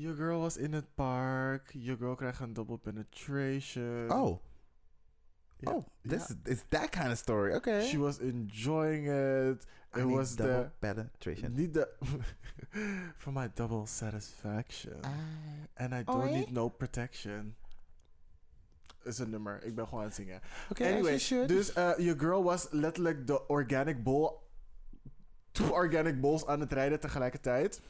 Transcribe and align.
Your 0.00 0.14
girl 0.14 0.40
was 0.40 0.56
in 0.56 0.72
het 0.72 0.94
park. 0.94 1.70
Your 1.72 1.98
girl 1.98 2.14
krijgt 2.14 2.40
een 2.40 2.52
double 2.52 2.78
penetration. 2.78 4.10
Oh. 4.10 4.38
Oh, 5.64 5.84
this 6.02 6.34
is, 6.44 6.62
that 6.68 6.90
kind 6.90 7.10
of 7.10 7.18
story. 7.18 7.54
Okay. 7.54 7.86
She 7.86 7.98
was 7.98 8.18
enjoying 8.18 9.06
it. 9.06 9.66
It 9.94 10.04
need 10.04 10.16
was 10.16 10.36
double 10.36 10.52
the... 10.52 10.70
penetration. 10.78 11.54
Niet 11.54 11.74
de... 11.74 11.88
For 13.18 13.32
my 13.32 13.50
double 13.54 13.86
satisfaction. 13.86 15.00
And 15.76 15.92
I 15.92 16.02
don't 16.02 16.22
Oi. 16.22 16.30
need 16.30 16.50
no 16.50 16.68
protection. 16.68 17.54
Is 19.04 19.18
een 19.18 19.30
nummer. 19.30 19.64
Ik 19.64 19.74
ben 19.74 19.84
gewoon 19.84 20.00
aan 20.00 20.06
het 20.06 20.14
zingen. 20.14 20.40
Oké, 20.70 20.84
anyway, 20.84 21.16
you 21.16 21.46
dus 21.46 21.76
uh, 21.76 21.98
your 21.98 22.18
girl 22.18 22.42
was 22.42 22.68
letterlijk 22.70 23.26
de 23.26 23.46
organic 23.48 24.02
bowl. 24.02 24.30
Two 25.52 25.68
organic 25.68 26.20
bowls 26.20 26.46
aan 26.46 26.60
het 26.60 26.72
rijden 26.72 27.00
tegelijkertijd. 27.00 27.80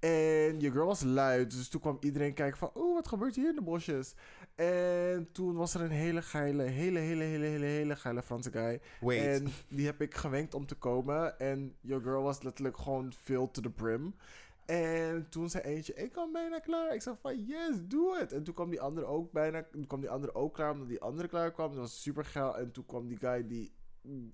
En 0.00 0.58
your 0.58 0.72
girl 0.72 0.86
was 0.86 1.02
luid. 1.02 1.50
Dus 1.50 1.68
toen 1.68 1.80
kwam 1.80 1.96
iedereen 2.00 2.34
kijken 2.34 2.58
van... 2.58 2.70
Oeh, 2.74 2.94
wat 2.94 3.08
gebeurt 3.08 3.36
hier 3.36 3.48
in 3.48 3.54
de 3.54 3.62
bosjes? 3.62 4.14
En 4.54 5.28
toen 5.32 5.54
was 5.54 5.74
er 5.74 5.80
een 5.80 5.90
hele 5.90 6.22
geile... 6.22 6.62
Hele, 6.62 6.98
hele, 6.98 7.22
hele, 7.22 7.44
hele, 7.44 7.64
hele 7.64 7.96
geile 7.96 8.22
Franse 8.22 8.50
guy. 8.50 8.80
Wait. 9.00 9.20
En 9.20 9.52
die 9.68 9.86
heb 9.86 10.00
ik 10.00 10.14
gewenkt 10.14 10.54
om 10.54 10.66
te 10.66 10.74
komen. 10.74 11.38
En 11.38 11.74
your 11.80 12.02
girl 12.02 12.22
was 12.22 12.42
letterlijk 12.42 12.76
gewoon 12.76 13.12
filled 13.12 13.54
to 13.54 13.62
the 13.62 13.70
brim. 13.70 14.14
En 14.66 15.26
toen 15.28 15.50
zei 15.50 15.64
eentje, 15.64 15.94
ik 15.94 16.12
kan 16.12 16.32
bijna 16.32 16.58
klaar. 16.58 16.94
Ik 16.94 17.02
zei 17.02 17.16
van, 17.20 17.44
yes, 17.44 17.76
doe 17.82 18.18
het. 18.18 18.32
En 18.32 18.44
toen 18.44 18.54
kwam 18.54 18.70
die 18.70 18.80
andere 18.80 19.06
ook 19.06 19.32
bijna, 19.32 19.66
toen 19.72 19.86
kwam 19.86 20.00
die 20.00 20.10
andere 20.10 20.34
ook 20.34 20.54
klaar, 20.54 20.72
omdat 20.72 20.88
die 20.88 21.00
andere 21.00 21.28
klaar 21.28 21.52
kwam. 21.52 21.70
Dat 21.70 21.78
was 21.78 22.02
super 22.02 22.24
geil. 22.24 22.58
En 22.58 22.72
toen 22.72 22.86
kwam 22.86 23.08
die 23.08 23.18
guy 23.18 23.46
die 23.46 23.72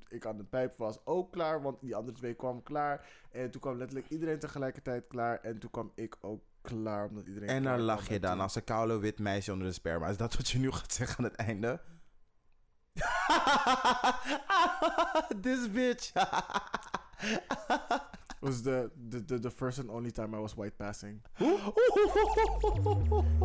ik 0.09 0.27
aan 0.27 0.37
de 0.37 0.45
pijp 0.45 0.79
was 0.79 0.99
ook 1.07 1.33
klaar, 1.33 1.63
want 1.63 1.81
die 1.81 1.97
andere 1.97 2.17
twee 2.17 2.35
kwamen 2.35 2.63
klaar. 2.63 3.07
En 3.31 3.51
toen 3.51 3.61
kwam 3.61 3.77
letterlijk 3.77 4.09
iedereen 4.09 4.39
tegelijkertijd 4.39 5.07
klaar. 5.07 5.41
En 5.41 5.59
toen 5.59 5.71
kwam 5.71 5.93
ik 5.95 6.17
ook 6.21 6.43
klaar, 6.61 7.09
omdat 7.09 7.27
iedereen 7.27 7.49
En 7.49 7.81
lach 7.81 8.01
kwam. 8.03 8.15
je 8.15 8.21
dan 8.21 8.31
toen- 8.33 8.41
als 8.41 8.55
een 8.55 8.65
koude 8.65 8.99
wit 8.99 9.19
meisje 9.19 9.53
onder 9.53 9.67
de 9.67 9.73
sperma. 9.73 10.09
Is 10.09 10.17
dat 10.17 10.37
wat 10.37 10.49
je 10.49 10.59
nu 10.59 10.73
gaat 10.73 10.93
zeggen 10.93 11.19
aan 11.19 11.25
het 11.25 11.35
einde? 11.35 11.81
This 15.43 15.71
bitch. 15.71 16.13
was 18.41 18.63
the, 18.63 18.91
the, 19.11 19.25
the, 19.25 19.39
the 19.39 19.51
first 19.51 19.79
and 19.79 19.89
only 19.89 20.11
time 20.11 20.37
I 20.37 20.41
was 20.41 20.55
white 20.55 20.77
passing. 20.77 21.23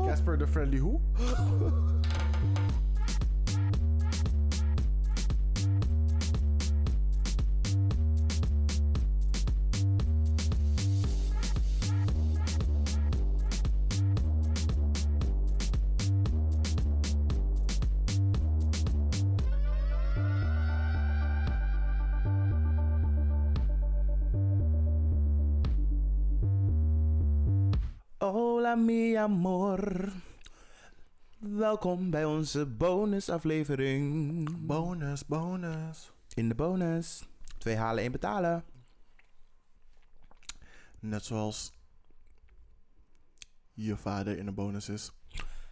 Casper 0.05 0.37
the 0.37 0.47
Friendly 0.47 0.79
Who? 0.79 0.99
mi 28.85 29.15
amor. 29.15 30.11
Welkom 31.39 32.09
bij 32.09 32.25
onze 32.25 32.65
bonusaflevering. 32.65 34.65
Bonus, 34.65 35.25
bonus. 35.25 36.11
In 36.33 36.49
de 36.49 36.55
bonus. 36.55 37.23
Twee 37.57 37.75
halen, 37.75 38.03
één 38.03 38.11
betalen. 38.11 38.63
Net 40.99 41.25
zoals 41.25 41.73
je 43.73 43.97
vader 43.97 44.37
in 44.37 44.47
een 44.47 44.53
bonus 44.53 44.89
is. 44.89 45.11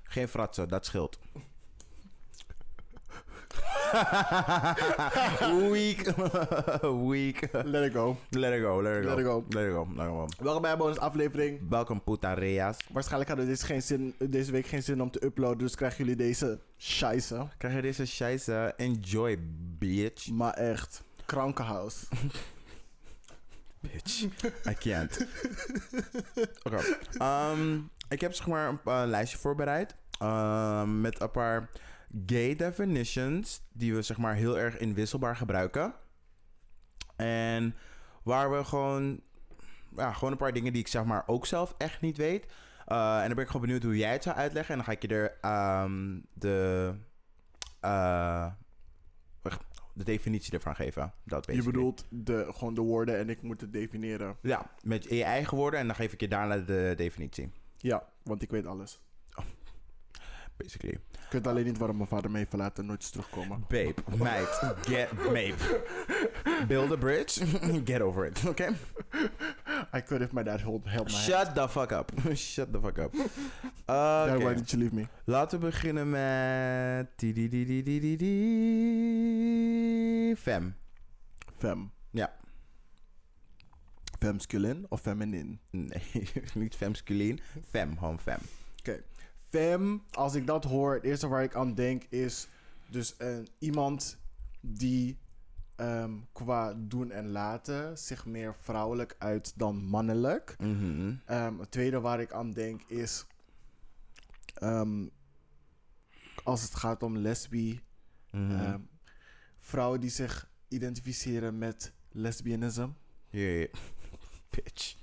Geen 0.04 0.28
fratsen, 0.28 0.68
dat 0.68 0.86
scheelt. 0.86 1.20
Weak. 5.72 6.14
Weak. 7.10 7.50
Let 7.64 7.84
it 7.86 7.94
go. 7.94 8.18
Let 8.30 8.54
it 8.54 8.62
go, 8.62 8.82
let 8.82 8.98
it 8.98 9.04
go. 9.04 9.10
Let 9.10 9.20
it 9.20 9.24
go. 9.24 9.44
Let 9.50 9.66
it 9.68 9.72
go, 9.72 9.88
let 9.96 10.06
it 10.08 10.12
go. 10.12 10.28
Welkom 10.44 10.62
bij 10.62 10.72
een 10.72 10.78
bonusaflevering. 10.78 11.60
Welkom 11.70 12.04
puta 12.04 12.34
reas. 12.34 12.78
Waarschijnlijk 12.92 13.30
hadden 13.30 13.48
we 13.48 13.52
deze, 13.52 13.66
geen 13.66 13.82
zin, 13.82 14.16
deze 14.30 14.52
week 14.52 14.66
geen 14.68 14.84
zin 14.84 15.02
om 15.02 15.12
te 15.12 15.26
uploaden, 15.26 15.58
dus 15.58 15.76
krijgen 15.76 15.98
jullie 15.98 16.16
deze 16.16 16.60
scheisse. 16.78 17.48
Krijg 17.58 17.76
je 17.76 17.82
deze 17.82 18.06
scheisse? 18.06 18.74
Enjoy, 18.78 19.38
bitch. 19.78 20.30
Maar 20.30 20.54
echt, 20.54 21.04
krankenhuis. 21.26 22.04
Bitch. 23.82 24.22
I 24.70 24.74
can't. 24.80 25.26
Oké. 26.64 26.82
Ehm, 27.18 27.78
ik 28.10 28.22
heb 28.22 28.34
zeg 28.34 28.48
maar 28.48 28.68
een 28.70 28.80
eh, 28.86 29.02
lijstje 29.06 29.38
voorbereid. 29.38 29.96
ehm, 30.20 31.02
met 31.02 31.22
een 31.22 31.32
paar 31.32 31.70
gay 32.26 32.56
definitions. 32.56 33.62
Die 33.72 33.96
we 33.96 34.02
zeg 34.02 34.18
maar 34.18 34.36
heel 34.36 34.60
erg 34.60 34.78
inwisselbaar 34.78 35.36
gebruiken. 35.36 35.94
En 37.16 37.76
waar 38.24 38.52
we 38.52 38.64
gewoon... 38.64 39.22
Ja, 39.96 40.14
gewoon 40.14 40.32
een 40.32 40.38
paar 40.38 40.54
dingen 40.54 40.74
die 40.74 40.82
ik 40.82 40.88
zeg 40.88 41.04
maar 41.04 41.24
ook 41.26 41.46
zelf 41.46 41.76
echt 41.78 42.02
niet 42.02 42.18
weet. 42.18 42.46
Eh, 42.86 43.16
en 43.16 43.26
dan 43.26 43.36
ben 43.36 43.44
ik 43.44 43.48
gewoon 43.48 43.62
benieuwd 43.62 43.84
hoe 43.84 43.98
jij 43.98 44.12
het 44.12 44.24
zou 44.24 44.36
uitleggen. 44.36 44.72
En 44.72 44.78
dan 44.78 44.86
ga 44.86 44.92
ik 44.92 45.02
je 45.02 45.08
er 45.08 45.38
ehm, 45.42 46.20
de... 46.34 46.94
eh, 47.80 48.52
de 50.00 50.06
definitie 50.06 50.54
ervan 50.54 50.76
geven. 50.76 51.14
Dat 51.24 51.46
Je 51.46 51.64
bedoelt 51.64 52.06
de, 52.10 52.48
gewoon 52.56 52.74
de 52.74 52.82
woorden 52.82 53.18
en 53.18 53.30
ik 53.30 53.42
moet 53.42 53.62
het 53.62 53.74
definiëren. 53.74 54.38
Ja, 54.42 54.72
met 54.84 55.06
in 55.06 55.18
je 55.18 55.24
eigen 55.24 55.58
woorden 55.58 55.80
en 55.80 55.88
dan 55.88 55.96
geef 55.96 56.14
ik 56.14 56.22
je 56.22 56.28
daarna 56.28 56.58
de 56.58 56.94
definitie. 56.98 57.52
Ja, 57.78 58.08
want 58.24 58.42
ik 58.42 58.52
weet 58.52 58.66
alles. 58.66 59.02
Basically. 60.64 60.94
Ik 61.12 61.32
weet 61.32 61.48
alleen 61.48 61.66
niet 61.66 61.78
waarom 61.78 61.98
mijn 61.98 62.10
vader 62.10 62.32
me 62.32 62.38
heeft 62.38 62.50
verlaten 62.50 62.84
en 62.84 62.90
nooit 62.90 63.02
is 63.02 63.10
terugkomen. 63.10 63.66
Babe, 63.68 63.94
meid, 64.18 64.62
get, 64.82 65.10
babe. 65.18 65.54
Build 66.68 66.92
a 66.92 66.96
bridge, 66.96 67.46
get 67.92 68.02
over 68.02 68.26
it, 68.26 68.48
oké? 68.48 68.76
I 69.96 70.02
could 70.02 70.22
if 70.22 70.32
my 70.32 70.44
dad 70.44 70.62
held, 70.62 70.86
held 70.86 71.08
my 71.08 71.14
hand. 71.14 71.24
Shut 71.24 71.56
the 71.56 71.70
fuck 71.70 71.92
up. 71.92 72.12
Shut 72.36 72.74
the 72.74 72.80
fuck 72.80 72.98
up. 72.98 73.16
Oké, 73.86 74.38
why 74.38 74.54
did 74.54 74.72
you 74.72 74.82
leave 74.82 74.96
me? 74.96 75.08
laten 75.24 75.60
we 75.60 75.66
beginnen 75.66 76.10
met... 76.10 77.08
Fem. 80.38 80.76
Fem. 81.58 81.92
Ja. 82.10 82.34
Femsculin 84.20 84.86
of 84.90 85.02
feminin? 85.02 85.60
Nee, 85.70 86.30
niet 86.54 86.76
femsculin. 86.76 87.40
Fem, 87.70 87.98
gewoon 87.98 88.20
fem. 88.20 88.40
Fem, 89.50 90.04
als 90.12 90.36
ik 90.36 90.48
dat 90.48 90.64
hoor, 90.64 90.94
het 90.94 91.04
eerste 91.04 91.28
waar 91.28 91.44
ik 91.44 91.56
aan 91.56 91.74
denk 91.74 92.04
is 92.04 92.48
dus 92.88 93.16
een, 93.18 93.48
iemand 93.60 94.18
die 94.62 95.18
ehm, 95.76 96.14
qua 96.32 96.74
doen 96.78 97.12
en 97.12 97.30
laten 97.32 97.98
zich 97.98 98.26
meer 98.26 98.56
vrouwelijk 98.62 99.16
uit 99.18 99.54
dan 99.56 99.84
mannelijk. 99.84 100.56
Mhm. 100.60 101.14
Ehm, 101.26 101.60
het 101.60 101.72
tweede 101.72 102.00
waar 102.00 102.20
ik 102.20 102.32
aan 102.32 102.52
denk 102.52 102.82
is 102.88 103.26
ehm, 104.54 105.08
als 106.44 106.62
het 106.62 106.76
gaat 106.76 107.04
om 107.04 107.18
lesbi, 107.18 107.82
Mhm. 108.32 108.80
vrouwen 109.60 110.00
die 110.00 110.10
zich 110.10 110.50
identificeren 110.68 111.58
met 111.58 111.94
lesbianisme. 112.12 112.90
Yeah. 113.30 113.74
Bitch. 114.56 114.96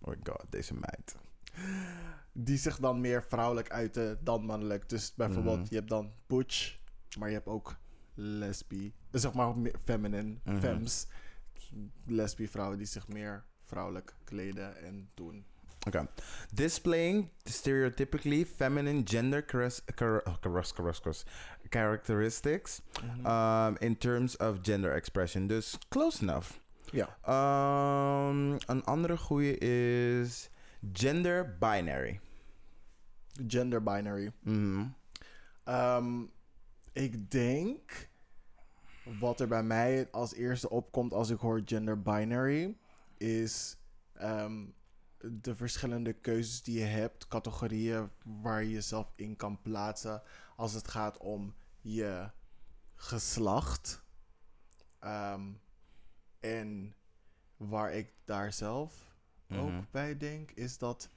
Oh 0.00 0.08
my 0.08 0.16
god, 0.22 0.44
deze 0.48 0.74
meid. 0.74 1.16
Die 2.44 2.56
zich 2.58 2.76
dan 2.76 3.00
meer 3.00 3.24
vrouwelijk 3.28 3.70
uiten 3.70 4.18
dan 4.24 4.44
mannelijk. 4.44 4.88
Dus 4.88 5.14
bijvoorbeeld, 5.14 5.58
Mhm. 5.58 5.66
je 5.68 5.74
hebt 5.76 5.88
dan 5.88 6.12
butch, 6.26 6.78
maar 7.18 7.28
je 7.28 7.34
hebt 7.34 7.46
ook 7.48 7.76
lesbi. 8.14 8.92
Dus 9.10 9.20
zeg 9.22 9.32
maar 9.32 9.56
meer 9.58 9.74
feminine, 9.84 10.36
Mhm. 10.44 10.58
femmes. 10.60 11.06
Lesbi 12.06 12.48
vrouwen 12.48 12.78
die 12.78 12.86
zich 12.86 13.08
meer 13.08 13.44
vrouwelijk 13.64 14.14
kleden 14.24 14.82
en 14.82 15.10
doen. 15.14 15.44
Okay. 15.86 16.06
Displaying 16.54 17.28
stereotypically 17.44 18.46
feminine 18.46 19.00
gender 19.04 19.44
char- 19.94 20.22
oh, 20.24 20.34
characteristics 21.68 22.80
Mhm. 23.04 23.26
um, 23.26 23.76
in 23.78 23.98
terms 23.98 24.36
of 24.36 24.58
gender 24.62 24.92
expression. 24.94 25.46
Dus 25.46 25.78
close 25.88 26.22
enough. 26.22 26.50
ja. 26.92 27.16
Um, 28.28 28.52
een 28.66 28.84
andere 28.84 29.16
goede 29.16 29.58
is 29.58 30.50
gender 30.92 31.56
binary. 31.58 32.20
Gender 33.46 33.82
binary. 33.82 34.32
Mhm. 34.40 34.86
Ehm, 35.64 36.22
ik 36.92 37.30
denk 37.30 38.08
wat 39.18 39.40
er 39.40 39.48
bij 39.48 39.62
mij 39.62 40.08
als 40.10 40.34
eerste 40.34 40.70
opkomt 40.70 41.12
als 41.12 41.30
ik 41.30 41.38
hoor 41.38 41.62
gender 41.64 42.02
binary 42.02 42.76
is 43.16 43.76
ehm, 44.12 44.66
de 45.18 45.56
verschillende 45.56 46.12
keuzes 46.12 46.62
die 46.62 46.78
je 46.78 46.84
hebt, 46.84 47.28
categorieën 47.28 48.10
waar 48.42 48.62
je 48.62 48.70
jezelf 48.70 49.12
in 49.16 49.36
kan 49.36 49.60
plaatsen 49.62 50.22
als 50.56 50.72
het 50.72 50.88
gaat 50.88 51.18
om 51.18 51.54
je 51.80 52.30
geslacht. 52.94 54.02
Ehm, 54.98 55.52
en 56.40 56.94
waar 57.56 57.92
ik 57.92 58.12
daar 58.24 58.52
zelf 58.52 59.08
ook 59.52 59.90
bij 59.90 60.16
denk, 60.16 60.50
is 60.50 60.78
dat 60.78 61.10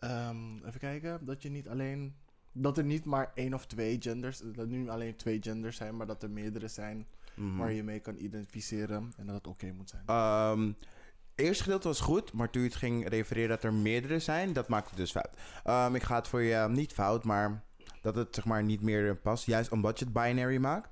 ehm, 0.00 0.56
even 0.66 0.80
kijken, 0.80 1.24
dat 1.24 1.42
je 1.42 1.50
niet 1.50 1.68
alleen, 1.68 2.14
dat 2.52 2.78
er 2.78 2.84
niet 2.84 3.04
maar 3.04 3.30
één 3.34 3.54
of 3.54 3.66
twee 3.66 3.96
genders, 4.00 4.38
dat 4.38 4.56
er 4.56 4.66
nu 4.66 4.88
alleen 4.88 5.16
twee 5.16 5.38
genders 5.42 5.76
zijn, 5.76 5.96
maar 5.96 6.06
dat 6.06 6.22
er 6.22 6.30
meerdere 6.30 6.68
zijn 6.68 7.06
Mhm. 7.34 7.56
waar 7.56 7.72
je 7.72 7.82
mee 7.82 8.00
kan 8.00 8.16
identificeren 8.18 9.12
en 9.16 9.26
dat 9.26 9.34
het 9.34 9.46
oké 9.46 9.72
moet 9.72 9.90
zijn. 9.90 10.02
Ehm, 10.06 10.66
het 10.66 11.46
eerste 11.46 11.62
gedeelte 11.62 11.88
was 11.88 12.00
goed, 12.00 12.32
maar 12.32 12.50
toen 12.50 12.62
je 12.62 12.68
het 12.68 12.76
ging 12.76 13.08
refereren 13.08 13.48
dat 13.48 13.62
er 13.62 13.74
meerdere 13.74 14.18
zijn, 14.18 14.52
dat 14.52 14.68
maakt 14.68 14.88
het 14.88 14.96
dus 14.96 15.10
fout. 15.10 15.36
Ehm, 15.64 15.94
ik 15.94 16.02
ga 16.02 16.16
het 16.16 16.28
voor 16.28 16.42
je 16.42 16.66
niet 16.68 16.92
fout, 16.92 17.24
maar 17.24 17.62
dat 18.02 18.14
het 18.14 18.34
zeg 18.34 18.44
maar 18.44 18.62
niet 18.62 18.80
meer 18.80 19.16
past, 19.16 19.46
juist 19.46 19.70
omdat 19.72 19.98
je 19.98 20.04
het 20.04 20.14
binary 20.14 20.56
maakt. 20.56 20.88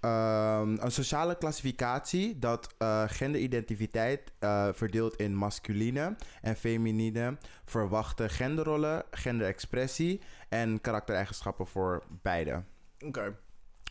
Ehm, 0.00 0.76
een 0.80 0.90
sociale 0.90 1.36
klassificatie 1.38 2.38
dat 2.38 2.74
eh, 2.78 3.02
genderidentiteit 3.06 4.32
eh, 4.38 4.68
verdeelt 4.72 5.16
in 5.16 5.34
masculine 5.34 6.16
en 6.42 6.56
feminine 6.56 7.38
verwachte 7.64 8.28
genderrollen, 8.28 9.02
genderexpressie 9.10 10.20
en 10.48 10.80
karaktereigenschappen 10.80 11.66
voor 11.66 12.02
beide. 12.22 12.62
Oké, 13.04 13.36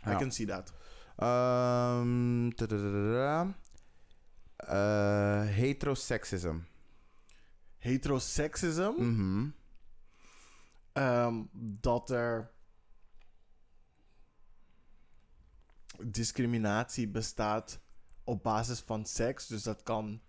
I 0.08 0.10
Ja. 0.10 0.18
can 0.18 0.32
see 0.32 0.46
that. 0.46 0.74
Tadadadada. 2.56 3.54
Eh, 4.56 5.42
heteroseksism. 5.56 6.56
Heteroseksism, 7.78 8.92
Mhm. 8.98 9.48
ehm, 10.94 11.36
dat 11.82 12.10
er 12.10 12.52
discriminatie 16.06 17.08
bestaat 17.08 17.80
op 18.24 18.44
basis 18.44 18.80
van 18.80 19.06
seks, 19.06 19.48
dus 19.48 19.64
dat 19.64 19.84
kan 19.84 20.22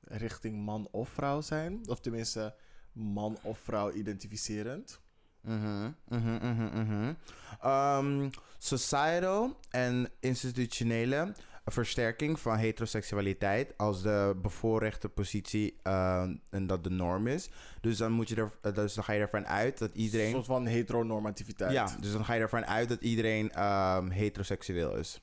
richting 0.00 0.64
man 0.64 0.88
of 0.90 1.08
vrouw 1.08 1.40
zijn, 1.40 1.88
of 1.88 2.00
tenminste 2.00 2.54
man 2.92 3.38
of 3.42 3.58
vrouw 3.58 3.92
identificerend. 3.92 5.00
Mhm, 5.40 5.90
mhm, 6.08 6.34
mhm, 6.34 6.80
mhm. 6.80 7.14
Ehm, 7.60 8.30
societal 8.58 9.58
en 9.70 10.10
institutionele 10.20 11.34
versterking 11.72 12.40
van 12.40 12.56
heteroseksualiteit 12.56 13.74
als 13.76 14.02
de 14.02 14.36
bevoorrechte 14.42 15.08
positie 15.08 15.78
ehm, 15.82 16.36
en 16.50 16.66
dat 16.66 16.84
de 16.84 16.90
norm 16.90 17.26
is. 17.26 17.50
Dus 17.80 17.96
dan, 17.96 18.12
moet 18.12 18.28
je 18.28 18.36
er, 18.36 18.50
eh, 18.62 18.74
dus 18.74 18.94
dan 18.94 19.04
ga 19.04 19.12
je 19.12 19.20
ervan 19.20 19.46
uit 19.46 19.78
dat 19.78 19.90
Een 19.90 20.00
iedereen... 20.00 20.30
soort 20.30 20.46
van 20.46 20.66
heteronormativiteit. 20.66 21.72
Ja, 21.72 21.96
dus 22.00 22.12
dan 22.12 22.24
ga 22.24 22.34
je 22.34 22.40
ervan 22.40 22.66
uit 22.66 22.88
dat 22.88 23.00
iedereen 23.00 23.52
ehm, 23.52 24.08
heteroseksueel 24.08 24.96
is. 24.96 25.22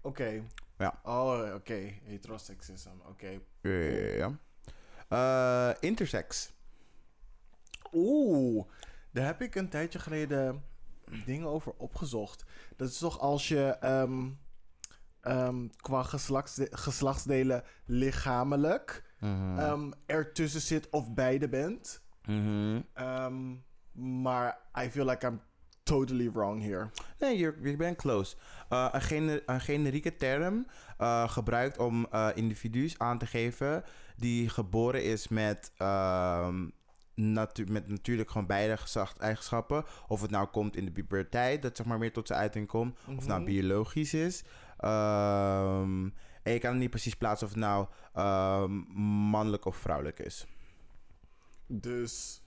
Oké. 0.00 0.42
Ja. 0.78 1.00
Oh, 1.02 1.54
oké. 1.54 1.92
Heteroseksisme. 2.02 2.92
Oké. 3.08 3.40
Ja. 4.16 4.38
Eh, 5.08 5.70
intersex. 5.80 6.52
Oeh, 7.92 8.66
daar 9.10 9.26
heb 9.26 9.42
ik 9.42 9.54
een 9.54 9.68
tijdje 9.68 9.98
geleden 9.98 10.64
dingen 11.24 11.46
over 11.46 11.72
opgezocht. 11.76 12.44
Dat 12.76 12.88
is 12.88 12.98
toch 12.98 13.20
als 13.20 13.48
je 13.48 13.76
ehm, 13.80 14.28
em, 15.26 15.70
qua 15.76 16.02
geslachtsde- 16.02 16.68
geslachtsdelen 16.70 17.62
lichamelijk 17.84 19.04
Mhm. 19.20 19.58
ehm, 19.58 19.90
ertussen 20.06 20.60
zit 20.60 20.90
of 20.90 21.14
beide 21.14 21.48
bent. 21.48 22.02
Mhm. 22.26 22.80
Ehm, 22.94 23.54
maar 24.22 24.58
I 24.84 24.90
feel 24.90 25.04
like 25.06 25.26
I'm 25.26 25.40
totally 25.82 26.30
wrong 26.32 26.62
here. 26.62 26.90
Nee, 27.18 27.38
je, 27.38 27.54
je 27.62 27.76
bent 27.76 27.96
close. 27.96 28.36
Eh, 28.68 28.88
een, 28.92 29.00
gener- 29.02 29.42
een 29.46 29.60
generieke 29.60 30.16
term 30.16 30.66
eh, 30.98 31.28
gebruikt 31.28 31.78
om 31.78 32.06
eh 32.10 32.28
individu's 32.34 32.98
aan 32.98 33.18
te 33.18 33.26
geven 33.26 33.84
die 34.16 34.48
geboren 34.48 35.04
is 35.04 35.28
met, 35.28 35.70
ehm, 35.76 36.68
natu- 37.14 37.66
met 37.70 37.88
natuurlijk 37.88 38.30
gewoon 38.30 38.46
beide 38.46 38.76
geslacht-eigenschappen. 38.76 39.84
Of 40.08 40.20
het 40.20 40.30
nou 40.30 40.46
komt 40.46 40.76
in 40.76 40.84
de 40.84 40.90
puberteit, 40.92 41.62
dat 41.62 41.76
zeg 41.76 41.86
maar 41.86 41.98
meer 41.98 42.12
tot 42.12 42.26
zijn 42.26 42.38
uiting 42.40 42.66
komt. 42.66 42.98
Of 43.16 43.26
nou 43.26 43.40
Mhm. 43.40 43.50
biologisch 43.50 44.14
is. 44.14 44.44
Ehm, 44.78 46.08
en 46.42 46.52
je 46.52 46.58
kan 46.58 46.70
het 46.70 46.80
niet 46.80 46.90
precies 46.90 47.14
plaatsen 47.14 47.46
of 47.46 47.52
het 47.52 47.62
nou 47.62 47.86
ehm, 48.14 48.70
mannelijk 49.30 49.64
of 49.64 49.76
vrouwelijk 49.76 50.18
is. 50.18 50.46
Dus 51.66 52.42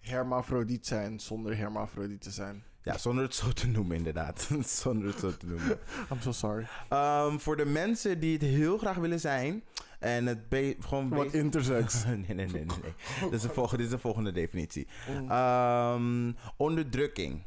hermafrodiet 0.00 0.86
zijn 0.86 1.20
zonder 1.20 1.56
hermafrodiet 1.56 2.20
te 2.20 2.30
zijn. 2.30 2.62
Ja, 2.82 2.98
zonder 2.98 3.24
het 3.24 3.34
zo 3.34 3.52
te 3.52 3.66
noemen 3.66 3.96
inderdaad. 3.96 4.50
zonder 4.82 5.08
het 5.08 5.18
zo 5.18 5.36
te 5.36 5.46
noemen. 5.46 5.78
I'm 6.12 6.20
so 6.20 6.32
sorry. 6.32 6.66
Ehm, 6.88 7.38
voor 7.38 7.56
de 7.56 7.64
mensen 7.64 8.20
die 8.20 8.32
het 8.32 8.42
heel 8.42 8.78
graag 8.78 8.96
willen 8.96 9.20
zijn 9.20 9.64
en 9.98 10.26
het 10.26 10.48
be- 10.48 10.76
gewoon 10.80 11.08
Wat 11.08 11.32
intersex. 11.32 12.04
nee, 12.04 12.16
nee, 12.16 12.34
nee, 12.34 12.46
nee. 12.46 12.64
nee. 12.64 12.94
Dit, 13.20 13.32
is 13.32 13.42
de 13.42 13.48
volgende, 13.48 13.76
dit 13.82 13.86
is 13.86 13.96
de 13.96 14.00
volgende 14.02 14.32
definitie. 14.32 14.88
Mm. 15.28 16.36
Onderdrukking 16.56 17.42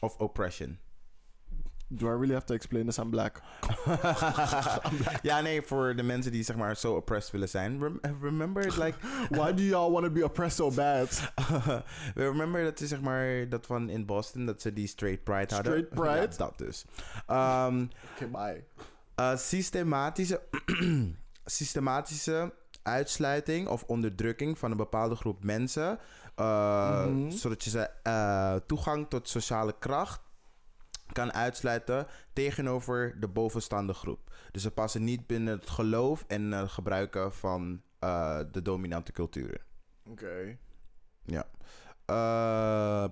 of 0.00 0.16
oppression. 0.16 0.78
Do 1.90 2.06
I 2.06 2.10
really 2.10 2.32
have 2.34 2.44
to 2.46 2.54
explain 2.54 2.86
this? 2.86 2.98
I'm 2.98 3.10
black. 3.10 3.40
ja, 5.22 5.40
nee, 5.40 5.62
voor 5.62 5.96
de 5.96 6.02
mensen 6.02 6.32
die 6.32 6.42
zeg 6.42 6.56
maar 6.56 6.76
zo 6.76 6.94
oppressed 6.94 7.32
willen 7.32 7.48
zijn. 7.48 7.80
Rem- 7.80 8.00
remember 8.20 8.66
it 8.66 8.76
like 8.76 8.98
Why 9.40 9.54
do 9.54 9.62
y'all 9.62 9.90
want 9.92 10.04
to 10.04 10.10
be 10.10 10.24
oppressed 10.24 10.56
so 10.56 10.70
bad? 10.70 11.32
remember 12.14 12.64
dat 12.64 12.78
ze 12.78 12.86
zeg 12.86 13.00
maar 13.00 13.48
dat 13.48 13.66
van 13.66 13.88
in 13.88 14.06
Boston 14.06 14.46
dat 14.46 14.62
ze 14.62 14.72
die 14.72 14.86
straight 14.86 15.24
pride 15.24 15.54
hadden. 15.54 15.72
Straight 15.72 15.88
pride? 15.94 16.30
Ja, 16.30 16.36
dat 16.36 16.58
dus. 16.58 16.84
Okay, 17.26 18.28
bye. 18.32 18.64
Uh, 19.20 19.36
systematische, 19.36 20.40
systematische 21.44 22.52
uitsluiting 22.82 23.68
of 23.68 23.82
onderdrukking 23.86 24.58
van 24.58 24.70
een 24.70 24.76
bepaalde 24.76 25.14
groep 25.14 25.44
mensen. 25.44 25.98
uh, 26.36 27.04
Mhm. 27.06 27.30
Zodat 27.30 27.64
je 27.64 27.70
ze 27.70 27.90
uh, 28.06 28.54
toegang 28.66 29.08
tot 29.08 29.28
sociale 29.28 29.74
kracht 29.78 30.20
kan 31.12 31.32
uitsluiten 31.32 32.06
tegenover 32.32 33.20
de 33.20 33.28
bovenstaande 33.28 33.94
groep. 33.94 34.36
Dus 34.50 34.62
ze 34.62 34.70
passen 34.70 35.04
niet 35.04 35.26
binnen 35.26 35.58
het 35.58 35.70
geloof 35.70 36.24
en 36.26 36.52
het 36.52 36.70
gebruiken 36.70 37.34
van 37.34 37.82
uh, 38.04 38.40
de 38.52 38.62
dominante 38.62 39.12
culturen. 39.12 39.60
Oké. 40.04 40.58
Ja. 41.24 41.48
Uh. 42.10 43.08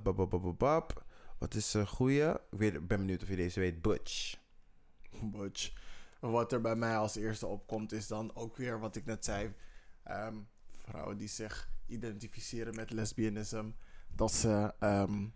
Wat 1.38 1.54
is 1.54 1.74
een 1.74 1.86
goeie? 1.86 2.30
Ik 2.30 2.38
weet- 2.50 2.86
ben 2.86 2.98
benieuwd 2.98 3.22
of 3.22 3.28
je 3.28 3.36
deze 3.36 3.60
weet. 3.60 3.82
Butch. 3.82 4.36
Butch. 5.22 5.72
Wat 6.20 6.52
er 6.52 6.60
bij 6.60 6.76
mij 6.76 6.96
als 6.96 7.16
eerste 7.16 7.46
opkomt 7.46 7.92
is 7.92 8.06
dan 8.06 8.34
ook 8.34 8.56
weer 8.56 8.80
wat 8.80 8.96
ik 8.96 9.04
net 9.04 9.24
zei. 9.24 9.54
Ehm, 10.02 10.36
vrouwen 10.84 11.16
die 11.16 11.28
zich 11.28 11.70
identificeren 11.86 12.74
met 12.74 12.90
lesbianisme. 12.90 13.72
Dat 14.08 14.32
ze 14.32 14.74
ehm, 14.78 15.26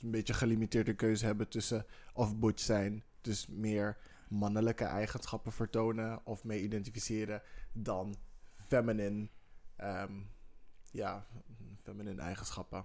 een 0.00 0.10
beetje 0.10 0.34
gelimiteerde 0.34 0.94
keuze 0.94 1.26
hebben 1.26 1.48
tussen 1.48 1.86
of 2.12 2.36
butch 2.38 2.62
zijn. 2.62 3.04
Dus 3.20 3.46
meer 3.46 3.96
mannelijke 4.28 4.84
eigenschappen 4.84 5.52
vertonen 5.52 6.20
of 6.24 6.44
mee 6.44 6.62
identificeren 6.62 7.42
dan 7.72 8.16
feminine, 8.56 9.28
ehm, 9.76 10.12
ja, 10.90 11.26
feminine 11.82 12.20
eigenschappen. 12.22 12.84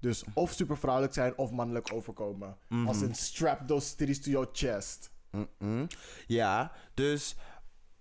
Dus 0.00 0.24
of 0.34 0.52
super 0.52 0.76
vrouwelijk 0.78 1.14
zijn 1.14 1.36
of 1.36 1.50
mannelijk 1.50 1.92
overkomen. 1.92 2.56
Als 2.86 2.96
Mhm. 2.96 3.04
in 3.06 3.14
strap 3.14 3.66
those 3.66 3.94
titties 3.96 4.20
to 4.20 4.30
your 4.30 4.48
chest. 4.52 5.10
Ja, 6.26 6.72
dus 6.94 7.36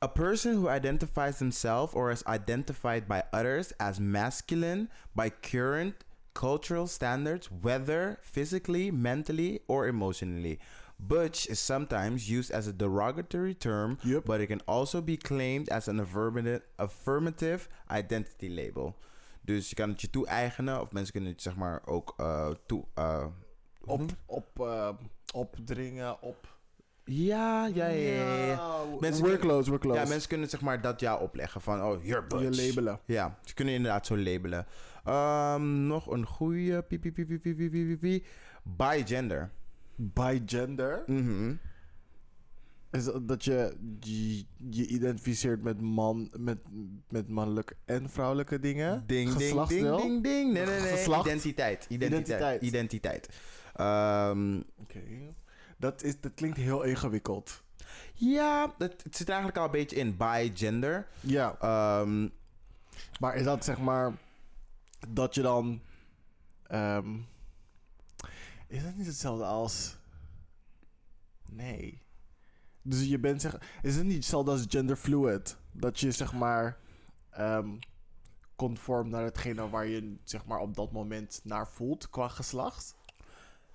a 0.04 0.08
person 0.08 0.54
who 0.56 0.76
identifies 0.76 1.40
himself 1.40 1.94
or 1.96 2.12
is 2.12 2.24
identified 2.24 3.08
by 3.08 3.22
others 3.32 3.78
as 3.78 4.00
masculine 4.00 4.90
by 5.12 5.30
current 5.42 5.96
cultural 6.34 6.88
standards, 6.88 7.50
whether 7.62 8.18
physically, 8.22 8.92
mentally, 8.92 9.60
or 9.68 9.88
emotionally. 9.88 10.60
Butch 10.96 11.48
is 11.48 11.66
sometimes 11.66 12.28
used 12.30 12.52
as 12.52 12.68
a 12.68 12.72
derogatory 12.76 13.56
term, 13.58 13.98
but 14.26 14.40
it 14.40 14.48
can 14.48 14.62
also 14.66 15.02
be 15.02 15.18
claimed 15.18 15.70
as 15.70 15.88
an 15.88 16.00
affirmative, 16.00 16.62
affirmative 16.78 17.68
identity 17.90 18.50
label. 18.50 18.96
Dus 19.42 19.70
je 19.70 19.76
kan 19.76 19.90
het 19.90 20.02
je 20.02 20.10
toe-eigenen, 20.10 20.82
of 20.82 20.92
mensen 20.92 21.12
kunnen 21.14 21.32
het 21.32 21.42
zeg 21.42 21.56
maar 21.56 21.82
ook 21.86 22.14
eh, 22.18 22.50
toe. 22.66 22.86
eh, 22.94 23.26
Op, 23.86 24.00
je 24.10 24.16
op, 24.26 24.60
eh, 24.60 24.90
opdringen, 25.34 26.22
op... 26.22 26.60
Ja, 27.06 27.66
ja, 27.66 27.88
ja, 27.88 28.14
ja. 28.14 28.46
ja. 28.46 28.84
Mensen 29.00 29.24
we're 29.24 29.38
kunnen- 29.38 29.40
close, 29.40 29.70
we're 29.70 29.80
close. 29.80 30.00
Ja, 30.00 30.08
mensen 30.08 30.30
kunnen 30.30 30.50
zeg 30.50 30.62
maar 30.62 30.82
dat 30.82 31.00
ja 31.00 31.16
opleggen 31.18 31.62
van, 31.62 31.82
oh, 31.84 32.04
you're 32.04 32.22
Je 32.28 32.28
butch. 32.46 32.66
labelen. 32.68 33.00
Ja, 33.06 33.38
ze 33.44 33.54
kunnen 33.54 33.74
inderdaad 33.74 34.06
zo 34.06 34.18
labelen. 34.18 34.66
Ehm, 35.04 35.86
nog 35.88 36.12
een 36.12 36.26
goede. 36.26 36.86
By 38.64 39.02
gender. 39.06 39.52
By 39.96 40.42
gender? 40.46 41.04
Mhm. 41.06 41.54
Is 42.92 43.10
dat 43.22 43.44
je, 43.44 43.76
je 44.00 44.46
je 44.70 44.88
identificeert 44.88 45.64
met 45.64 45.82
man, 45.82 46.30
met, 46.38 46.58
met 47.10 47.28
mannelijke 47.28 47.76
en 47.86 48.10
vrouwelijke 48.10 48.60
dingen? 48.60 49.04
Ding, 49.08 49.34
ding, 49.34 49.68
ding, 49.68 50.24
ding, 50.24 50.58
Geslacht? 50.58 51.26
Identiteit. 51.26 51.86
Identiteit. 51.90 52.62
Identiteit. 52.62 53.30
Ehm, 53.76 54.62
Oké. 54.78 55.00
Dat, 55.78 56.04
is, 56.04 56.20
dat 56.20 56.32
klinkt 56.34 56.58
heel 56.58 56.84
ingewikkeld. 56.84 57.64
Ja, 58.14 58.74
het, 58.78 59.04
zit 59.10 59.30
eigenlijk 59.30 59.58
al 59.58 59.66
een 59.66 59.72
beetje 59.72 59.96
in 59.96 60.18
by 60.18 60.52
gender. 60.54 61.08
Ja. 61.20 61.56
Ehm, 61.60 62.28
maar 63.20 63.36
is 63.36 63.44
dat 63.44 63.66
zeg 63.66 63.80
maar 63.80 64.14
dat 65.10 65.36
je 65.36 65.42
dan. 65.42 65.82
ehm, 66.64 67.20
is 68.68 68.84
dat 68.84 68.96
niet 68.96 69.06
hetzelfde 69.06 69.46
als. 69.46 69.98
Nee. 71.52 72.02
Dus 72.82 73.06
je 73.06 73.20
bent 73.20 73.42
zeg. 73.42 73.80
Is 73.82 73.96
het 73.96 74.06
niet 74.06 74.16
hetzelfde 74.16 74.52
als 74.52 74.66
genderfluid? 74.70 75.58
Dat 75.72 76.00
je 76.00 76.12
zeg 76.12 76.34
maar. 76.34 76.78
ehm 77.30 77.70
conform 78.62 79.10
naar 79.10 79.24
hetgene 79.24 79.70
waar 79.70 79.86
je 79.88 80.18
zeg 80.24 80.46
maar 80.46 80.60
op 80.60 80.76
dat 80.76 80.92
moment 80.92 81.42
naar 81.44 81.68
voelt 81.68 82.10
qua 82.10 82.28
geslacht? 82.28 82.96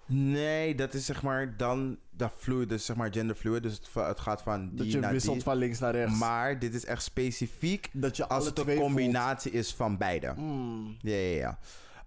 Nee, 0.06 0.74
dat 0.74 0.94
is 0.94 1.04
zeg 1.04 1.22
maar 1.22 1.56
dan 1.56 1.98
dat 2.10 2.32
fluid, 2.38 2.68
dus 2.68 2.84
zeg 2.84 2.96
maar 2.96 3.12
genderfluid. 3.12 3.62
Dus 3.62 3.74
het, 3.74 3.88
het 3.94 4.20
gaat 4.20 4.42
van 4.42 4.68
die 4.68 4.76
Dat 4.78 4.92
je 4.92 4.98
naar 4.98 5.12
wisselt 5.12 5.34
die. 5.34 5.42
van 5.42 5.56
links 5.56 5.78
naar 5.78 5.92
rechts. 5.94 6.18
Maar 6.18 6.58
dit 6.58 6.74
is 6.74 6.84
echt 6.84 7.02
specifiek 7.02 7.88
dat 7.92 8.16
je 8.16 8.26
als 8.26 8.46
het 8.46 8.58
een 8.58 8.76
combinatie 8.76 9.52
is 9.52 9.74
van 9.74 9.96
beide. 9.96 10.26
voelt. 10.34 10.38
Mm. 10.38 10.96
Ja, 11.00 11.14
ja, 11.16 11.36
ja. 11.36 11.58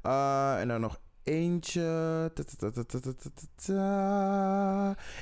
Eh, 0.02 0.62
en 0.62 0.68
dan 0.68 0.82
nog 0.82 1.00
eentje. 1.24 2.32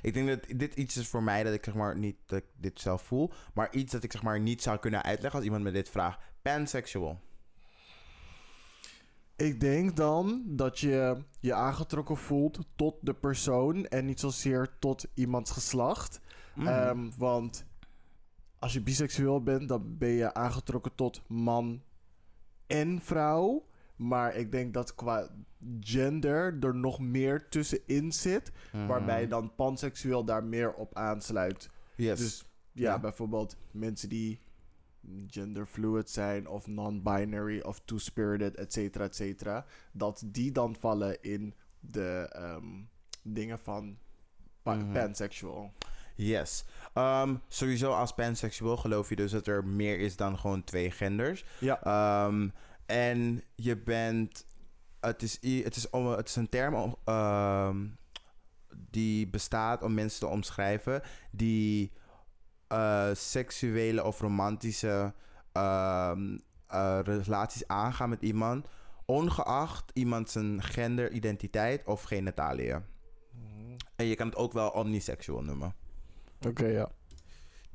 Ik 0.01 0.13
denk 0.13 0.27
dat 0.27 0.39
dit 0.59 0.73
iets 0.75 0.97
is 0.97 1.07
voor 1.07 1.23
mij 1.23 1.43
dat 1.43 1.53
ik 1.53 1.63
zeg 1.65 1.73
maar 1.73 1.97
niet 1.97 2.15
dat 2.25 2.37
ik 2.39 2.45
dit 2.57 2.79
zelf 2.79 3.01
voel. 3.01 3.31
Maar 3.53 3.67
iets 3.71 3.91
dat 3.91 4.03
ik 4.03 4.11
zeg 4.11 4.23
maar 4.23 4.39
niet 4.39 4.61
zou 4.61 4.77
kunnen 4.77 5.03
uitleggen 5.03 5.35
als 5.39 5.45
iemand 5.45 5.63
me 5.63 5.71
dit 5.71 5.89
vraagt. 5.89 6.19
Pansexual. 6.41 7.19
Ik 9.37 9.59
denk 9.59 9.95
dan 9.95 10.43
dat 10.45 10.79
je 10.79 11.23
je 11.39 11.53
aangetrokken 11.53 12.17
voelt 12.17 12.59
tot 12.75 12.95
de 13.01 13.13
persoon 13.13 13.85
en 13.85 14.05
niet 14.05 14.19
zozeer 14.19 14.75
tot 14.79 15.05
iemands 15.13 15.51
geslacht. 15.51 16.19
Mm. 16.55 16.67
Ehm, 16.67 17.09
want 17.17 17.65
als 18.59 18.73
je 18.73 18.81
biseksueel 18.81 19.43
bent, 19.43 19.69
dan 19.69 19.97
ben 19.97 20.09
je 20.09 20.33
aangetrokken 20.33 20.95
tot 20.95 21.21
man 21.27 21.81
en 22.67 23.01
vrouw. 23.01 23.65
Maar 23.95 24.35
ik 24.35 24.51
denk 24.51 24.73
dat 24.73 24.95
qua 24.95 25.29
gender 25.79 26.57
er 26.59 26.75
nog 26.75 26.99
meer 26.99 27.49
tussenin 27.49 28.11
zit. 28.11 28.51
Mhm. 28.71 28.85
Waarbij 28.87 29.27
dan 29.27 29.55
panseksueel 29.55 30.23
daar 30.23 30.43
meer 30.43 30.73
op 30.73 30.95
aansluit. 30.95 31.69
Yes. 31.95 32.19
Dus 32.19 32.45
ja, 32.71 32.91
Ja. 32.91 32.99
bijvoorbeeld 32.99 33.57
mensen 33.71 34.09
die 34.09 34.39
genderfluid 35.27 36.09
zijn 36.09 36.47
of 36.47 36.67
non-binary 36.67 37.59
of 37.61 37.81
two-spirited, 37.85 38.55
et 38.55 38.73
cetera, 38.73 39.03
et 39.03 39.15
cetera. 39.15 39.65
Dat 39.91 40.23
die 40.25 40.51
dan 40.51 40.75
vallen 40.79 41.21
in 41.21 41.53
de 41.79 42.29
ehm, 42.31 42.65
dingen 43.23 43.59
van 43.59 43.97
Mhm. 44.63 44.91
pansexual. 44.91 45.73
Yes. 46.15 46.65
Ehm, 46.93 47.35
sowieso 47.47 47.91
als 47.91 48.13
pansexueel 48.13 48.77
geloof 48.77 49.09
je 49.09 49.15
dus 49.15 49.31
dat 49.31 49.47
er 49.47 49.65
meer 49.65 49.99
is 49.99 50.15
dan 50.15 50.37
gewoon 50.37 50.63
twee 50.63 50.91
genders. 50.91 51.45
Ja. 51.59 51.83
Ehm, 51.83 52.49
en 52.85 53.43
je 53.55 53.77
bent. 53.77 54.45
Het 54.99 55.21
is, 55.21 55.33
het 55.63 55.75
is, 55.75 55.89
om, 55.89 56.07
het 56.07 56.27
is 56.27 56.35
een 56.35 56.49
term 56.49 56.95
die 58.89 59.27
bestaat 59.27 59.83
om 59.83 59.93
mensen 59.93 60.19
te 60.19 60.27
omschrijven 60.27 61.01
die 61.31 61.91
eh, 62.67 63.09
seksuele 63.13 64.03
of 64.03 64.19
romantische 64.19 65.13
ehm, 65.51 66.37
eh, 66.67 66.99
relaties 67.03 67.67
aangaan 67.67 68.09
met 68.09 68.21
iemand, 68.21 68.67
ongeacht 69.05 69.91
iemand 69.93 70.29
zijn 70.29 70.63
gender, 70.63 71.11
identiteit 71.11 71.85
of 71.85 72.03
genitaliën. 72.03 72.83
En 73.95 74.05
je 74.05 74.15
kan 74.15 74.27
het 74.27 74.35
ook 74.35 74.53
wel 74.53 74.69
omniseksueel 74.69 75.43
noemen. 75.43 75.73
Oké, 76.47 76.65
ja. 76.65 76.89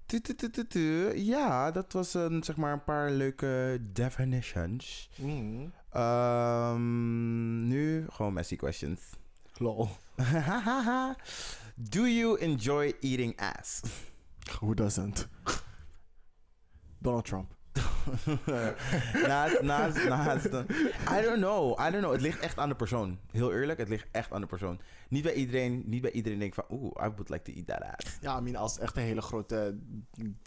Tu, 0.06 0.20
tu, 0.20 0.34
tu, 0.34 0.50
tu, 0.50 0.66
tu. 0.66 1.16
Ja, 1.16 1.70
dat 1.70 1.92
was 1.92 2.14
een, 2.14 2.42
zeg 2.42 2.56
maar 2.56 2.72
een 2.72 2.84
paar 2.84 3.10
leuke 3.10 3.80
definitions. 3.92 5.10
Ehm, 5.90 7.66
nu 7.66 8.06
gewoon 8.08 8.32
messy 8.32 8.56
questions. 8.56 9.00
Lol. 9.56 9.88
Do 11.90 12.06
you 12.06 12.38
enjoy 12.38 12.94
eating 13.00 13.40
ass? 13.40 13.80
Who 14.60 14.74
doesn't? 14.74 15.26
Donald 17.02 17.24
Trump. 17.24 17.52
naast, 19.26 19.62
naast, 19.62 20.04
naast. 20.08 20.46
I 20.46 21.22
don't 21.22 21.36
know. 21.40 21.78
I 21.80 21.90
don't 21.90 22.02
know. 22.02 22.12
Het 22.12 22.20
ligt 22.20 22.40
echt 22.40 22.58
aan 22.58 22.68
de 22.68 22.74
persoon. 22.74 23.18
Heel 23.30 23.52
eerlijk, 23.52 23.78
het 23.78 23.88
ligt 23.88 24.06
echt 24.10 24.32
aan 24.32 24.40
de 24.40 24.46
persoon. 24.46 24.80
Niet 25.08 25.22
bij 25.22 25.34
iedereen, 25.34 25.82
niet 25.86 26.02
bij 26.02 26.10
iedereen 26.10 26.38
denkt 26.38 26.54
van, 26.54 26.64
oeh, 26.70 26.90
I 27.04 27.08
would 27.08 27.28
like 27.28 27.42
to 27.42 27.52
eat 27.52 27.66
that 27.66 27.80
ass. 27.96 28.18
Ja, 28.20 28.38
I 28.38 28.40
mean, 28.40 28.56
als 28.56 28.72
het 28.72 28.82
echt 28.82 28.96
een 28.96 29.02
hele 29.02 29.20
grote, 29.22 29.76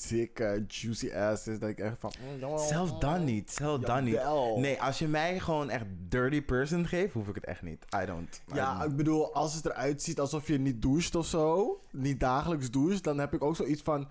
dikke, 0.10 0.66
juicy 0.68 1.12
ass 1.14 1.48
is, 1.48 1.60
dat 1.60 1.70
ik 1.70 1.80
echt 1.80 1.96
van... 2.00 2.14
mm, 2.40 2.58
Zelf 2.58 2.92
dan 2.98 3.24
niet. 3.24 3.52
Zelf 3.52 3.82
dan 3.82 4.04
niet. 4.04 4.20
Nee, 4.56 4.82
als 4.82 5.00
je 5.00 5.08
mij 5.08 5.40
gewoon 5.40 5.70
echt 5.70 5.86
dirty 6.10 6.42
person 6.42 6.88
geeft, 6.88 7.14
hoef 7.14 7.28
ik 7.28 7.36
het 7.36 7.46
echt 7.46 7.62
niet. 7.62 7.86
I 8.02 8.06
don't. 8.06 8.42
I 8.52 8.56
Ja, 8.56 8.78
don't. 8.78 8.92
ik 8.92 8.98
bedoel, 8.98 9.34
als 9.34 9.54
het 9.56 9.66
eruit 9.66 10.02
ziet 10.02 10.20
alsof 10.20 10.48
je 10.48 10.60
niet 10.60 10.82
doucht 10.82 11.16
of 11.16 11.26
zo, 11.26 11.80
niet 11.92 12.20
dagelijks 12.20 12.72
doucht, 12.72 13.04
dan 13.04 13.18
heb 13.18 13.34
ik 13.34 13.44
ook 13.44 13.56
zoiets 13.56 13.82
van, 13.82 14.08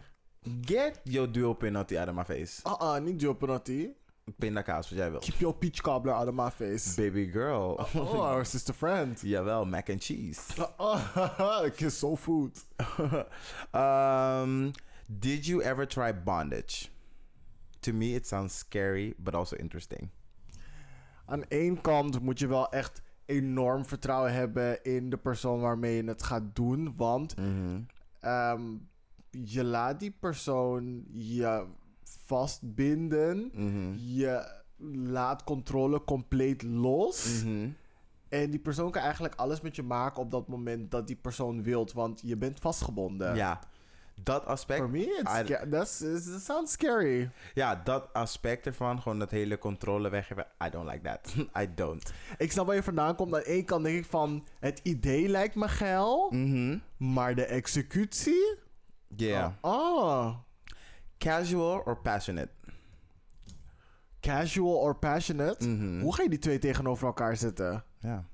Get 0.61 1.01
your 1.05 1.31
dual 1.31 1.55
penalty 1.55 1.97
out 1.99 2.09
of 2.09 2.15
my 2.15 2.25
face. 2.25 2.61
ah, 2.65 2.81
ah, 2.81 2.99
niet 3.03 3.21
Joe 3.21 3.35
Penalty. 3.35 3.89
Pindakaas, 4.39 4.89
wat 4.89 4.99
jij 4.99 5.11
wil. 5.11 5.21
Keep 5.21 5.39
your 5.39 5.55
peach 5.55 5.81
cobbler 5.83 6.15
out 6.15 6.29
of 6.29 6.35
my 6.35 6.51
face. 6.51 6.95
Baby 6.97 7.27
girl. 7.33 7.87
Oh, 7.95 8.21
our 8.21 8.45
sister 8.45 8.75
friend. 8.75 9.21
Jawel, 9.25 9.65
mac 9.67 9.89
and 9.91 10.01
cheese. 10.03 10.41
Oh, 10.79 11.69
kiss 11.77 11.99
soul 11.99 12.17
food. 12.17 12.53
um, 13.75 14.73
did 15.19 15.47
you 15.47 15.63
ever 15.63 15.87
try 15.87 16.13
bondage? 16.13 16.89
To 17.83 17.93
me, 17.93 18.15
it 18.15 18.27
sounds 18.27 18.55
scary, 18.55 19.15
but 19.19 19.35
also 19.35 19.57
interesting. 19.57 20.11
Aan 21.27 21.45
één 21.49 21.81
kant 21.81 22.21
moet 22.21 22.39
je 22.39 22.47
wel 22.47 22.69
echt 22.73 23.03
enorm 23.27 23.85
vertrouwen 23.85 24.33
hebben 24.33 24.83
in 24.83 25.11
de 25.11 25.17
persoon 25.17 25.61
waarmee 25.61 25.97
je 25.97 26.05
het 26.09 26.23
gaat 26.23 26.55
doen, 26.57 26.95
want 26.97 27.37
Mhm. 27.37 27.81
ehm, 28.21 28.63
je 29.45 29.65
laat 29.65 30.01
die 30.01 30.11
persoon 30.21 31.05
je 31.13 31.65
vastbinden. 32.39 33.51
Mhm. 33.53 33.95
Je 33.97 34.63
laat 35.07 35.45
controle 35.45 36.05
compleet 36.05 36.63
los. 36.63 37.43
Mhm. 37.45 37.69
En 38.29 38.51
die 38.51 38.61
persoon 38.61 38.91
kan 38.91 39.03
eigenlijk 39.03 39.35
alles 39.35 39.61
met 39.61 39.77
je 39.77 39.83
maken 39.83 40.23
op 40.23 40.31
dat 40.31 40.49
moment 40.49 40.91
dat 40.91 41.07
die 41.07 41.17
persoon 41.17 41.63
wilt, 41.63 41.93
want 41.93 42.21
je 42.25 42.37
bent 42.37 42.61
vastgebonden. 42.61 43.35
Ja, 43.35 43.61
dat 44.23 44.45
aspect. 44.47 44.81
For 44.81 44.91
me, 44.91 44.99
it's 45.21 45.33
I- 45.41 45.45
sca- 45.45 45.67
that's, 45.71 46.01
it 46.01 46.43
sounds 46.43 46.73
scary. 46.73 47.31
Ja, 47.55 47.81
dat 47.85 48.13
aspect 48.13 48.67
ervan, 48.67 49.03
gewoon 49.03 49.19
dat 49.19 49.31
hele 49.31 49.59
controle 49.59 50.09
weggeven. 50.09 50.47
I 50.67 50.71
don't 50.71 50.91
like 50.91 51.01
that. 51.03 51.35
I 51.63 51.69
don't. 51.75 52.13
Ik 52.39 52.53
snap 52.53 52.67
waar 52.67 52.75
je 52.75 52.83
vandaan 52.83 53.15
komt. 53.17 53.35
Aan 53.35 53.41
één 53.43 53.65
kant 53.65 53.85
denk 53.85 53.99
ik 53.99 54.05
van, 54.05 54.47
het 54.61 54.81
idee 54.83 55.29
lijkt 55.29 55.55
me 55.55 55.69
geil, 55.69 56.31
Mhm. 56.31 56.79
maar 56.97 57.35
de 57.35 57.45
executie? 57.45 58.57
Yeah. 59.17 59.53
Oh. 59.61 60.35
Casual 61.19 61.83
or 61.85 61.97
passionate? 62.01 62.51
Casual 64.21 64.75
or 64.77 64.95
passionate? 64.97 65.65
Mhm. 65.69 66.01
Hoe 66.01 66.15
ga 66.15 66.23
je 66.23 66.29
die 66.29 66.39
twee 66.39 66.59
tegenover 66.59 67.07
elkaar 67.07 67.37
zetten? 67.37 67.85
Ja. 67.99 68.25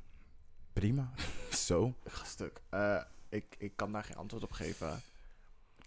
Prima. 0.73 1.11
Zo. 1.67 1.95
Ik 2.05 2.13
ga 2.13 2.25
stuk. 2.25 2.61
Eh, 2.69 3.03
ik, 3.29 3.55
ik 3.59 3.77
kan 3.77 3.93
daar 3.93 4.05
geen 4.05 4.17
antwoord 4.17 4.43
op 4.43 4.53
geven. 4.53 5.01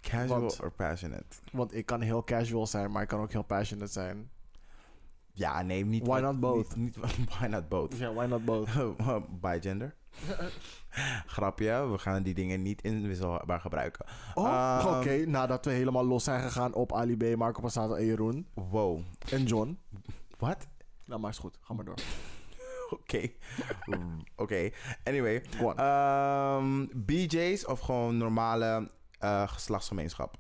Casual 0.02 0.40
Want- 0.40 0.62
or 0.62 0.72
passionate? 0.72 1.26
Want 1.52 1.74
ik 1.76 1.86
kan 1.86 2.02
heel 2.02 2.24
casual 2.24 2.68
zijn, 2.68 2.92
maar 2.92 3.02
ik 3.02 3.08
kan 3.08 3.20
ook 3.20 3.32
heel 3.32 3.44
passionate 3.44 3.92
zijn. 3.92 4.30
Ja, 5.32 5.62
nee, 5.62 5.86
niet... 5.86 6.08
Why 6.08 6.20
not 6.20 6.40
both? 6.40 6.76
Niet, 6.76 6.96
niet, 6.96 7.30
why 7.40 7.48
not 7.48 7.70
both? 7.70 7.98
Ja, 7.98 8.14
why 8.14 8.26
not 8.26 8.46
both? 8.46 8.70
By 9.42 9.58
gender. 9.62 9.96
Grapje, 11.26 11.90
we 11.92 11.98
gaan 11.98 12.24
die 12.24 12.34
dingen 12.34 12.62
niet 12.62 12.82
inwisselbaar 12.82 13.60
gebruiken. 13.60 14.06
Oh, 14.34 14.46
Ehm, 14.48 14.88
oké. 14.88 15.26
Nadat 15.26 15.66
we 15.66 15.72
helemaal 15.72 16.06
los 16.06 16.24
zijn 16.24 16.42
gegaan 16.42 16.74
op 16.74 16.94
Ali 16.94 17.18
B, 17.18 17.36
Marco 17.38 17.62
Passato 17.62 17.94
en 17.94 18.06
Jeroen. 18.06 18.48
Wow. 18.54 19.02
En 19.32 19.44
John. 19.44 19.80
Wat? 20.38 20.68
Nou, 21.06 21.20
maar 21.22 21.30
is 21.32 21.38
goed. 21.38 21.58
Ga 21.62 21.74
maar 21.74 21.86
door. 21.86 21.96
Oké. 23.00 23.28
Oké. 24.36 24.70
Anyway. 25.04 25.44
Go 25.58 25.66
on. 25.70 25.78
Ehm, 25.78 26.86
BJ's 27.06 27.66
of 27.68 27.80
gewoon 27.80 28.18
normale 28.18 28.90
eh, 29.20 29.48
geslachtsgemeenschap? 29.48 30.38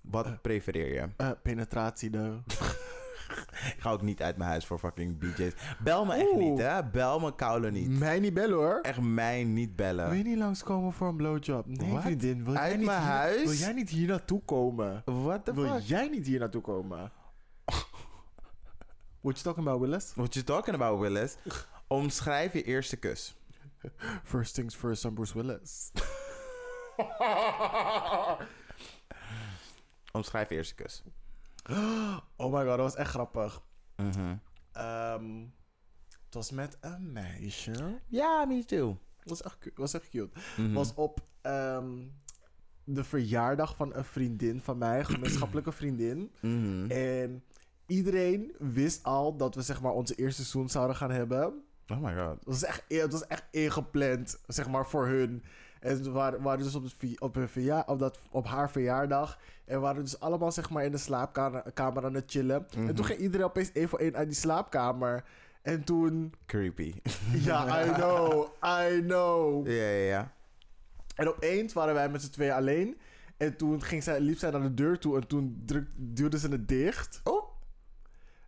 Wat 0.00 0.26
Eh. 0.26 0.32
prefereer 0.42 0.92
je? 0.92 1.08
Eh, 1.16 1.30
penetratie, 1.42 2.10
de... 2.10 2.38
Ik 3.74 3.76
ga 3.78 3.90
ook 3.90 4.02
niet 4.02 4.22
uit 4.22 4.36
mijn 4.36 4.50
huis 4.50 4.66
voor 4.66 4.78
fucking 4.78 5.18
BJ's. 5.18 5.52
Bel 5.78 6.04
me 6.04 6.14
echt 6.14 6.26
Oeh. 6.30 6.36
niet, 6.38 6.58
hè? 6.58 6.84
Bel 6.84 7.20
me 7.20 7.34
koude 7.34 7.70
niet. 7.70 7.88
Mij 7.98 8.20
niet 8.20 8.34
bellen, 8.34 8.56
hoor. 8.56 8.78
Echt 8.82 9.00
mij 9.00 9.44
niet 9.44 9.76
bellen. 9.76 10.08
Wil 10.08 10.18
je 10.18 10.24
niet 10.24 10.38
langskomen 10.38 10.92
voor 10.92 11.08
een 11.08 11.16
blowjob? 11.16 11.66
Nee, 11.66 11.92
Wat? 11.92 12.02
vriendin. 12.02 12.44
Wil 12.44 12.54
Uit 12.56 12.68
jij 12.68 12.76
niet 12.76 12.86
mijn 12.86 13.00
hier- 13.00 13.08
huis? 13.10 13.42
Wil 13.44 13.52
jij 13.52 13.72
niet 13.72 13.88
hier 13.90 14.08
naartoe 14.08 14.42
komen? 14.44 15.02
What 15.04 15.44
the 15.44 15.54
Wil 15.54 15.68
fuck? 15.68 15.80
jij 15.82 16.08
niet 16.08 16.26
hier 16.26 16.38
naartoe 16.38 16.62
komen? 16.62 16.98
What 19.22 19.38
you 19.40 19.42
talking 19.42 19.66
about, 19.66 19.80
Willis? 19.80 20.12
What 20.14 20.34
you 20.34 20.44
talking 20.46 20.74
about, 20.74 21.00
Willis? 21.00 21.36
Omschrijf 21.86 22.52
je 22.52 22.62
eerste 22.62 22.96
kus. 22.96 23.36
First 24.24 24.54
things 24.54 24.74
first, 24.76 25.04
I'm 25.04 25.14
Bruce 25.14 25.34
Willis. 25.34 25.90
Omschrijf 30.12 30.48
je 30.48 30.54
eerste 30.54 30.74
kus. 30.74 31.02
Oh 32.36 32.52
my 32.52 32.58
god, 32.58 32.66
dat 32.66 32.78
was 32.78 32.94
echt 32.94 33.10
grappig. 33.10 33.62
Mhm. 33.96 34.36
Ehm, 34.72 35.40
het 36.24 36.34
was 36.34 36.50
met 36.50 36.78
een 36.80 37.12
meisje. 37.12 38.00
Ja, 38.06 38.44
me 38.44 38.64
too. 38.64 38.98
Was 39.24 39.42
echt, 39.42 39.70
was 39.74 39.94
echt 39.94 40.08
cute. 40.08 40.40
Mhm. 40.56 40.72
was 40.72 40.94
op 40.94 41.20
ehm, 41.40 41.98
de 42.84 43.04
verjaardag 43.04 43.76
van 43.76 43.94
een 43.94 44.04
vriendin 44.04 44.60
van 44.60 44.78
mij, 44.78 45.04
gemeenschappelijke 45.04 45.72
vriendin. 45.72 46.32
Mhm. 46.40 46.90
En 46.90 47.44
iedereen 47.86 48.54
wist 48.58 49.02
al 49.02 49.36
dat 49.36 49.54
we 49.54 49.62
zeg 49.62 49.80
maar 49.82 49.92
onze 49.92 50.14
eerste 50.14 50.42
seizoen 50.42 50.68
zouden 50.68 50.96
gaan 50.96 51.10
hebben. 51.10 51.64
Oh 51.88 52.00
my 52.00 52.16
god. 52.16 52.34
Het 52.38 52.44
was 52.44 52.64
echt, 52.64 52.84
het 52.88 53.12
was 53.12 53.26
echt 53.26 53.44
ingepland, 53.50 54.40
zeg 54.46 54.68
maar, 54.68 54.86
voor 54.86 55.06
hun. 55.06 55.42
En 55.80 56.02
we 56.02 56.10
waren, 56.10 56.42
waren 56.42 56.64
dus 56.64 56.74
op, 56.74 56.82
het, 56.82 57.20
op, 57.20 57.36
verja- 57.46 57.84
op, 57.86 57.98
dat, 57.98 58.18
op 58.30 58.46
haar 58.46 58.70
verjaardag. 58.70 59.38
En 59.64 59.74
we 59.74 59.80
waren 59.80 60.02
dus 60.02 60.20
allemaal 60.20 60.52
zeg 60.52 60.70
maar 60.70 60.84
in 60.84 60.90
de 60.92 60.98
slaapkamer 60.98 61.62
kamer 61.74 62.04
aan 62.04 62.14
het 62.14 62.30
chillen. 62.30 62.66
En 62.74 62.82
Mhm. 62.82 62.94
toen 62.94 63.04
ging 63.04 63.18
iedereen 63.20 63.46
opeens 63.46 63.72
één 63.72 63.88
voor 63.88 63.98
één 63.98 64.16
uit 64.16 64.26
die 64.28 64.36
slaapkamer. 64.36 65.24
En 65.62 65.84
toen... 65.84 66.34
Creepy. 66.46 66.94
Ja, 67.44 67.84
I 67.86 67.90
know, 67.92 68.46
I 68.64 69.00
know. 69.02 69.66
ja, 69.66 69.72
ja, 69.72 70.04
ja. 70.06 70.32
En 71.14 71.28
opeens 71.28 71.72
waren 71.72 71.94
wij 71.94 72.08
met 72.08 72.22
z'n 72.22 72.30
tweeën 72.30 72.52
alleen. 72.52 72.98
En 73.36 73.56
toen 73.56 73.82
ging 73.82 74.02
zij, 74.02 74.20
liep 74.20 74.38
zij 74.38 74.50
naar 74.50 74.62
de 74.62 74.74
deur 74.74 74.98
toe 74.98 75.16
en 75.16 75.26
toen 75.26 75.62
druk, 75.66 75.86
duwde 75.96 76.38
ze 76.38 76.48
het 76.48 76.68
dicht. 76.68 77.20
Oh. 77.24 77.39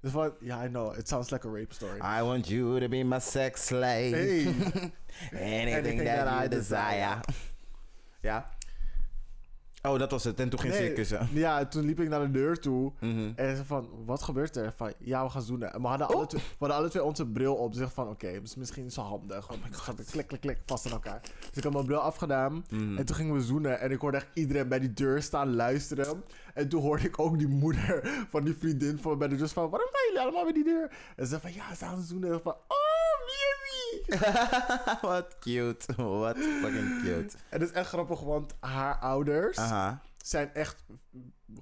Dus 0.03 0.11
van, 0.11 0.33
ja, 0.41 0.65
I 0.65 0.69
know, 0.69 0.99
it 0.99 1.09
sounds 1.09 1.31
like 1.31 1.49
a 1.49 1.51
rape 1.51 1.73
story. 1.73 2.01
I 2.01 2.23
want 2.23 2.49
you 2.49 2.81
to 2.81 2.89
be 2.89 3.05
my 3.05 3.21
sex 3.21 3.67
slave. 3.67 4.13
Hey. 4.17 4.47
Anything, 5.33 5.75
Anything 5.75 6.05
that, 6.05 6.25
that 6.25 6.45
I 6.45 6.49
desire. 6.49 7.21
Ja. 8.23 8.45
Oh, 9.89 9.99
dat 9.99 10.11
was 10.11 10.25
het. 10.25 10.41
En 10.41 10.49
toen 10.49 10.61
ging 10.61 10.75
ze 10.75 10.81
Nee, 10.81 10.93
kussen. 10.93 11.29
Ja, 11.45 11.67
toen 11.67 11.85
liep 11.85 12.01
ik 12.01 12.09
naar 12.09 12.21
de 12.21 12.31
deur 12.31 12.59
toe. 12.61 12.93
Mhm. 13.01 13.33
En 13.37 13.57
ze 13.57 13.65
van, 13.65 13.89
wat 14.05 14.23
gebeurt 14.23 14.57
er? 14.57 14.73
Van, 14.77 14.93
ja, 14.99 15.25
we 15.25 15.31
gaan 15.31 15.43
zoenen. 15.43 15.73
En 15.73 15.81
we 15.83 15.87
hadden, 15.89 16.09
Oh. 16.09 16.15
alle, 16.17 16.27
twee, 16.27 16.41
we 16.43 16.55
hadden 16.59 16.77
alle 16.77 16.89
twee 16.89 17.03
onze 17.05 17.27
bril 17.27 17.55
op. 17.55 17.75
Zeg 17.75 17.93
van, 17.93 18.09
oké, 18.09 18.41
misschien 18.57 18.85
is 18.87 18.97
het 18.97 19.05
handig. 19.05 19.47
Want 19.47 19.61
het 19.65 19.77
gaat 19.77 20.05
klik, 20.11 20.27
klik, 20.27 20.41
klik, 20.41 20.59
vast 20.67 20.87
aan 20.87 20.93
elkaar. 20.93 21.21
Dus 21.21 21.51
ik 21.57 21.63
had 21.63 21.73
mijn 21.73 21.85
bril 21.85 21.99
afgedaan. 21.99 22.65
Mhm. 22.71 22.99
En 22.99 23.05
toen 23.05 23.17
gingen 23.17 23.35
we 23.35 23.41
zoenen. 23.43 23.81
En 23.81 23.91
ik 23.91 24.01
hoorde 24.01 24.17
echt 24.17 24.29
iedereen 24.35 24.69
bij 24.69 24.79
die 24.79 24.93
deur 24.93 25.23
staan 25.23 25.55
luisteren. 25.55 26.23
En 26.55 26.69
toen 26.69 26.81
hoorde 26.83 27.05
ik 27.05 27.19
ook 27.19 27.39
die 27.39 27.49
moeder 27.49 28.11
van 28.31 28.45
die 28.45 28.55
vriendin 28.59 28.99
van 28.99 29.19
bij 29.19 29.29
de 29.29 29.37
deur 29.37 29.49
van... 29.49 29.71
Waarom 29.71 29.89
zijn 29.93 30.05
jullie 30.07 30.21
allemaal 30.21 30.45
bij 30.45 30.53
die 30.53 30.65
deur? 30.65 30.91
En 31.17 31.25
ze 31.25 31.27
zei 31.27 31.41
van, 31.41 31.53
ja, 31.53 31.75
ze 31.75 31.85
gaan 31.85 32.03
zoenen. 32.03 32.33
En 32.33 32.41
van, 32.43 32.53
oh! 32.53 32.82
Wat 35.01 35.39
cute. 35.41 35.95
Wat 35.97 36.37
fucking 36.37 37.03
cute. 37.03 37.37
Het 37.49 37.63
is 37.63 37.71
echt 37.71 37.89
grappig, 37.89 38.21
want 38.21 38.55
haar 38.61 38.99
ouders... 38.99 39.59
Aha. 39.59 40.01
Zijn 40.29 40.55
echt 40.55 40.85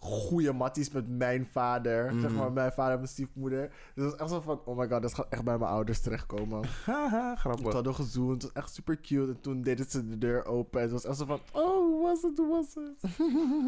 goede 0.00 0.52
matties 0.52 0.90
met 0.90 1.08
mijn 1.08 1.46
vader. 1.52 2.12
Zeg 2.12 2.30
Mhm. 2.30 2.34
maar, 2.34 2.52
mijn 2.52 2.72
vader 2.72 2.92
en 2.92 2.98
mijn 2.98 3.08
stiefmoeder. 3.10 3.68
Dus 3.94 4.04
dat 4.04 4.12
is 4.14 4.18
echt 4.20 4.30
zo 4.30 4.40
van, 4.40 4.60
oh 4.64 4.78
my 4.78 4.88
god, 4.88 5.02
dat 5.02 5.14
gaat 5.14 5.26
echt 5.30 5.44
bij 5.44 5.58
mijn 5.58 5.70
ouders 5.70 6.00
terechtkomen. 6.00 6.64
Haha, 6.86 7.30
We 7.32 7.38
grappig. 7.38 7.72
hadden 7.72 7.94
gezoend, 7.94 8.42
het 8.42 8.52
was 8.52 8.62
echt 8.62 8.74
super 8.74 9.00
cute. 9.00 9.30
En 9.32 9.40
toen 9.40 9.62
deden 9.62 9.86
ze 9.90 10.08
de 10.08 10.18
deur 10.18 10.44
open. 10.44 10.80
En 10.80 10.84
het 10.84 10.92
was 10.92 11.04
echt 11.04 11.16
zo 11.16 11.24
van, 11.24 11.40
oh, 11.52 11.76
hoe 11.86 12.02
was 12.02 12.22
het, 12.22 12.36
hoe 12.38 12.48
was 12.48 12.74
het? 12.74 13.10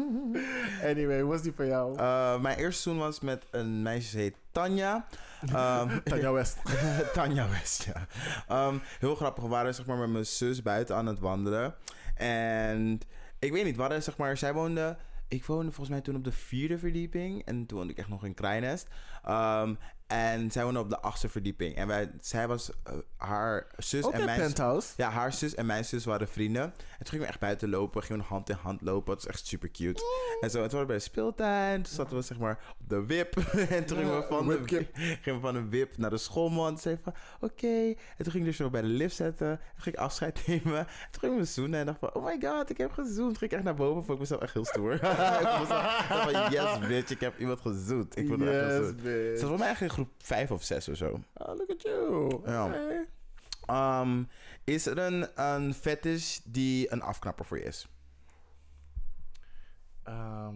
anyway, 0.89 1.21
hoe 1.21 1.29
was 1.31 1.41
die 1.41 1.53
voor 1.55 1.65
jou? 1.65 1.97
Eh, 1.97 2.39
mijn 2.41 2.57
eerste 2.57 2.81
seizoen 2.81 3.03
was 3.03 3.19
met 3.19 3.45
een 3.51 3.81
meisje, 3.81 4.09
ze 4.09 4.17
heet 4.17 4.35
Tanja. 4.51 5.05
Ehm, 5.53 5.99
Tanja 6.03 6.31
West. 6.31 6.57
Tanja 7.13 7.49
West, 7.49 7.83
ja. 7.83 8.07
Ehm, 8.47 8.77
heel 8.99 9.15
grappig. 9.15 9.43
We 9.43 9.49
waren 9.49 9.75
zeg 9.75 9.85
maar, 9.85 9.97
met 9.97 10.09
mijn 10.09 10.25
zus 10.25 10.61
buiten 10.61 10.95
aan 10.95 11.05
het 11.05 11.19
wandelen. 11.19 11.75
En 12.15 12.99
ik 13.43 13.51
weet 13.51 13.63
niet, 13.63 13.77
we 13.77 13.99
zeg 14.01 14.17
maar, 14.17 14.37
zij 14.37 14.53
woonde... 14.53 14.97
Ik 15.27 15.45
woonde 15.45 15.65
volgens 15.71 15.89
mij 15.89 16.01
toen 16.01 16.15
op 16.15 16.23
de 16.23 16.31
vierde 16.31 16.77
verdieping. 16.77 17.45
En 17.45 17.65
toen 17.65 17.77
woonde 17.77 17.93
ik 17.93 17.99
echt 17.99 18.09
nog 18.09 18.25
in 18.25 18.33
Kleinest. 18.33 18.87
Ehm, 19.23 19.75
en 20.13 20.51
zij 20.51 20.63
woonde 20.63 20.79
op 20.79 20.89
de 20.89 20.99
achtste 20.99 21.29
verdieping. 21.29 21.75
En 21.75 21.87
wij, 21.87 22.11
zij 22.19 22.47
was 22.47 22.71
eh, 22.83 22.93
haar 23.17 23.67
zus 23.77 24.03
Ook 24.03 24.13
en 24.13 24.25
mijn... 24.25 24.39
Penthouse. 24.39 24.93
Ja, 24.97 25.09
haar 25.09 25.33
zus 25.33 25.55
en 25.55 25.65
mijn 25.65 25.85
zus 25.85 26.05
waren 26.05 26.27
vrienden. 26.27 26.63
En 26.63 26.73
toen 26.97 27.07
gingen 27.07 27.21
we 27.25 27.31
echt 27.31 27.39
buiten 27.39 27.69
lopen. 27.69 28.03
Gingen 28.03 28.21
we 28.21 28.27
hand 28.27 28.49
in 28.49 28.55
hand 28.55 28.81
lopen. 28.81 29.13
Het 29.13 29.23
was 29.23 29.33
echt 29.33 29.47
super 29.47 29.71
cute. 29.71 30.03
En 30.41 30.49
zo, 30.49 30.61
het 30.61 30.71
waren 30.71 30.87
bij 30.87 30.95
de 30.95 31.01
speeltuin. 31.01 31.81
Toen 31.81 31.93
zaten 31.93 32.15
we 32.15 32.21
zeg 32.21 32.37
maar 32.37 32.59
op 32.79 32.89
de 32.89 33.05
wip. 33.05 33.37
en 33.69 33.85
toen 33.85 33.97
gingen 33.97 34.15
we 34.15 34.25
van 34.27 34.47
de, 34.47 34.87
gingen 35.21 35.41
we 35.41 35.47
van 35.47 35.69
wip 35.69 35.97
naar 35.97 36.09
de 36.09 36.17
schoolman. 36.17 36.71
En 36.71 36.77
zei 36.77 36.97
van, 37.03 37.13
oké. 37.39 37.67
En 38.17 38.23
toen 38.23 38.31
ging 38.31 38.43
ik 38.43 38.45
dus 38.45 38.55
zo 38.55 38.69
bij 38.69 38.81
de 38.81 38.87
lift 38.87 39.15
zetten. 39.15 39.49
En 39.49 39.57
toen 39.73 39.83
ging 39.83 39.95
ik 39.95 40.01
afscheid 40.01 40.43
nemen. 40.47 40.77
En 40.77 40.87
toen 41.11 41.19
gingen 41.19 41.37
we 41.37 41.45
zoenen. 41.45 41.79
En 41.79 41.85
dacht 41.85 41.99
van, 41.99 42.13
oh 42.13 42.25
my 42.25 42.37
god, 42.41 42.69
ik 42.69 42.77
heb 42.77 42.91
gezoend. 42.91 43.15
Toen 43.15 43.37
ging 43.37 43.51
ik 43.51 43.57
echt 43.57 43.63
naar 43.63 43.75
boven. 43.75 44.03
Vond 44.03 44.13
ik 44.13 44.19
mezelf 44.19 44.41
echt 44.41 44.53
heel 44.53 44.65
stoer. 44.65 44.93
ik 45.01 45.01
was 45.01 45.67
van, 45.67 46.51
yes 46.51 46.87
bitch, 46.87 47.11
ik 47.11 47.19
heb 47.19 47.39
iemand 47.39 47.61
gezoend. 47.61 48.17
Ik 48.17 48.27
vond 48.27 48.41
echt. 48.41 48.51
Ze 48.51 48.95
bitch. 49.03 49.31
was 49.31 49.39
volgens 49.39 49.59
mij 49.59 49.69
echt 49.69 49.81
in 49.81 49.89
groep 50.03 50.11
5 50.23 50.51
of 50.51 50.63
6 50.63 50.89
of 50.89 50.97
zo. 50.97 51.19
Oh, 51.33 51.47
look 51.57 51.69
at 51.69 51.81
you. 51.81 52.41
Ja. 52.45 52.95
Ehm, 53.65 54.23
is 54.63 54.85
er 54.85 54.97
een, 54.97 55.27
een 55.43 55.73
fetish 55.73 56.39
die 56.43 56.91
een 56.91 57.01
afknapper 57.01 57.45
voor 57.45 57.57
je 57.57 57.63
is? 57.63 57.87
Ehm, 60.03 60.55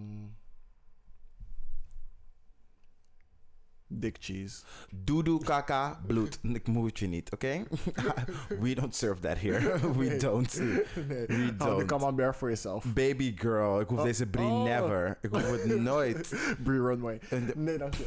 dick 3.88 4.15
cheese. 4.19 4.63
Doedoe, 4.95 5.43
kaka, 5.43 5.99
bloed. 6.07 6.39
Ik 6.43 6.67
moet 6.67 6.99
je 6.99 7.07
niet, 7.07 7.31
oké? 7.31 7.63
We 8.62 8.75
don't 8.75 8.95
serve 8.95 9.21
that 9.21 9.38
here. 9.39 9.79
We 9.97 10.05
Nee. 10.05 10.17
don't. 10.17 10.60
nee. 10.60 10.83
We 11.27 11.53
Hou 11.57 11.69
de 11.79 11.86
don't. 11.86 11.86
camembert 11.86 12.36
voor 12.36 12.49
jezelf. 12.49 12.86
Baby 12.93 13.38
girl, 13.38 13.79
ik 13.79 13.88
hoef 13.88 13.97
Oh. 13.97 14.03
deze 14.03 14.27
brie 14.27 14.45
Oh. 14.45 14.63
never. 14.63 15.17
Ik 15.21 15.29
hoef 15.29 15.51
het 15.51 15.79
nooit. 15.81 16.29
Brie 16.63 16.81
Runway. 16.81 17.19
Nee, 17.55 17.77
dank 17.77 17.93
je. 17.93 18.05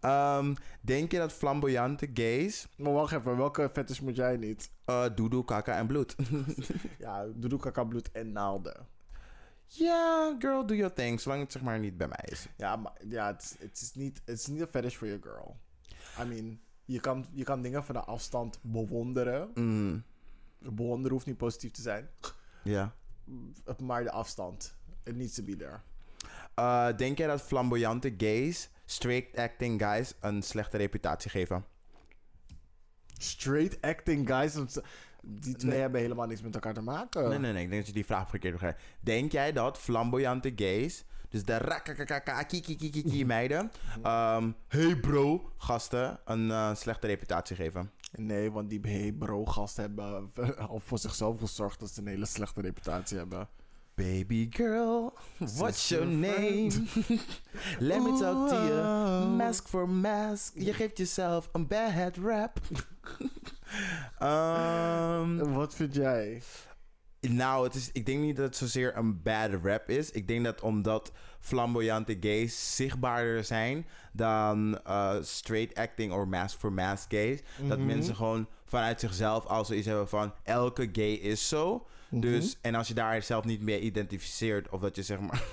Ehm, 0.00 0.54
denk 0.80 1.12
je 1.12 1.18
dat 1.18 1.32
flamboyante 1.32 2.10
gays 2.14 2.68
Maar 2.76 2.92
wacht 2.92 3.12
even, 3.12 3.36
welke 3.36 3.70
fetish 3.72 4.00
moet 4.00 4.16
jij 4.16 4.36
niet? 4.36 4.70
uh, 4.86 5.04
doedoe, 5.14 5.44
kaka 5.44 5.76
en 5.76 5.86
bloed? 5.86 6.14
Ja, 6.98 7.26
doe 7.34 7.58
kaka 7.58 7.84
bloed 7.84 8.10
en 8.12 8.32
naalden. 8.32 8.86
Ja, 9.66 10.34
girl, 10.38 10.66
do 10.66 10.74
your 10.74 10.92
thing. 10.92 11.20
Zolang 11.20 11.42
het 11.42 11.52
zeg 11.52 11.62
maar 11.62 11.78
niet 11.78 11.96
bij 11.96 12.08
mij 12.08 12.24
is. 12.24 12.46
Ja, 12.56 12.76
maar 12.76 12.92
ja, 13.08 13.26
het, 13.26 13.42
is- 13.42 13.56
het, 13.58 13.80
is 13.80 13.94
niet, 13.94 14.20
het 14.24 14.38
is 14.38 14.46
niet 14.46 14.60
een 14.60 14.66
fetish 14.70 14.96
voor 14.96 15.06
je 15.06 15.18
girl. 15.22 15.56
I 16.20 16.24
mean, 16.28 16.60
je 16.84 17.00
kan, 17.00 17.26
je 17.32 17.44
kan 17.44 17.62
dingen 17.62 17.84
van 17.84 17.94
de 17.94 18.00
afstand 18.00 18.58
bewonderen. 18.62 19.50
Mm, 19.54 20.02
Bewonderen 20.58 21.12
hoeft 21.12 21.26
niet 21.26 21.36
positief 21.36 21.70
te 21.70 21.82
zijn. 21.82 22.08
ja. 22.62 22.94
Maar 23.82 24.02
de 24.04 24.10
afstand. 24.10 24.76
It 25.04 25.16
needs 25.16 25.34
to 25.34 25.42
be 25.42 25.56
there. 25.56 25.80
Uh, 26.58 26.96
denk 26.96 27.18
jij 27.18 27.26
dat 27.26 27.42
flamboyante 27.42 28.14
gays 28.16 28.70
straight 28.84 29.38
acting 29.38 29.82
guys 29.82 30.14
een 30.20 30.42
slechte 30.42 30.76
reputatie 30.76 31.30
geven? 31.30 31.64
Straight 33.18 33.80
acting 33.80 34.28
guys. 34.28 34.52
Die 35.26 35.56
twee 35.56 35.70
Nee. 35.70 35.80
hebben 35.80 36.00
helemaal 36.00 36.26
niks 36.26 36.42
met 36.42 36.54
elkaar 36.54 36.74
te 36.74 36.80
maken. 36.80 37.28
Nee, 37.28 37.38
nee, 37.38 37.52
nee. 37.52 37.62
Ik 37.62 37.68
denk 37.68 37.80
dat 37.80 37.86
je 37.86 37.94
die 37.96 38.04
vraag 38.04 38.28
verkeerd 38.28 38.52
begrijpt. 38.52 38.82
Denk 39.00 39.32
jij 39.32 39.52
dat 39.52 39.78
flamboyante 39.78 40.52
gays, 40.56 41.04
dus 41.28 41.44
de 41.44 41.58
rakakakaka, 41.58 42.42
kiki 42.42 43.24
meiden, 43.26 43.70
ehm, 44.02 44.50
hey 44.68 44.96
bro, 44.96 45.52
gasten, 45.56 46.20
een 46.24 46.50
eh, 46.50 46.74
slechte 46.74 47.06
reputatie 47.06 47.56
geven? 47.56 47.90
Nee, 48.16 48.52
want 48.52 48.70
die 48.70 48.80
hey 48.82 49.12
bro 49.12 49.44
gasten 49.44 49.82
hebben 49.82 50.30
al 50.68 50.80
voor 50.80 50.98
zichzelf 50.98 51.38
gezorgd 51.40 51.80
dat 51.80 51.90
ze 51.90 52.00
een 52.00 52.06
hele 52.06 52.26
slechte 52.26 52.60
reputatie 52.60 53.16
hebben. 53.18 53.48
Baby 53.96 54.46
girl, 54.56 55.12
what's 55.38 55.88
your 55.88 56.04
name? 56.06 56.70
Let 57.78 58.02
me 58.02 58.18
talk 58.18 58.48
to 58.48 58.54
you. 58.66 59.26
Mask 59.36 59.68
for 59.68 59.88
mask. 59.88 60.52
Je 60.56 60.72
geeft 60.72 60.98
jezelf 60.98 61.48
een 61.52 61.66
bad 61.66 62.16
rap. 62.16 62.58
Ehm, 64.18 65.52
Wat 65.58 65.74
vind 65.74 65.94
jij? 65.94 66.42
Nou, 67.20 67.64
het 67.64 67.74
is, 67.74 67.90
ik 67.92 68.06
denk 68.06 68.20
niet 68.20 68.36
dat 68.36 68.44
het 68.44 68.56
zozeer 68.56 68.96
een 68.96 69.22
bad 69.22 69.50
rap 69.62 69.88
is. 69.90 70.10
Ik 70.10 70.28
denk 70.28 70.44
dat 70.44 70.60
omdat 70.60 71.12
flamboyante 71.40 72.16
gays 72.20 72.76
zichtbaarder 72.76 73.44
zijn 73.44 73.86
dan 74.12 74.78
eh, 74.84 75.14
straight 75.22 75.78
acting 75.78 76.12
of 76.12 76.24
mask 76.26 76.58
for 76.58 76.72
mask 76.72 77.10
gays, 77.12 77.40
dat 77.68 77.78
Mhm. 77.78 77.86
mensen 77.86 78.16
gewoon 78.16 78.48
vanuit 78.64 79.00
zichzelf 79.00 79.46
al 79.46 79.64
zoiets 79.64 79.86
hebben 79.86 80.08
van 80.08 80.32
elke 80.42 80.88
gay 80.92 81.12
is 81.12 81.48
zo. 81.48 81.86
Mhm. 82.14 82.22
Dus, 82.22 82.58
en 82.60 82.74
als 82.74 82.88
je 82.88 82.94
daar 82.94 83.22
zelf 83.22 83.44
niet 83.44 83.60
mee 83.62 83.80
identificeert, 83.80 84.68
of 84.68 84.80
dat 84.80 84.96
je 84.96 85.02
zeg 85.02 85.20
maar, 85.20 85.42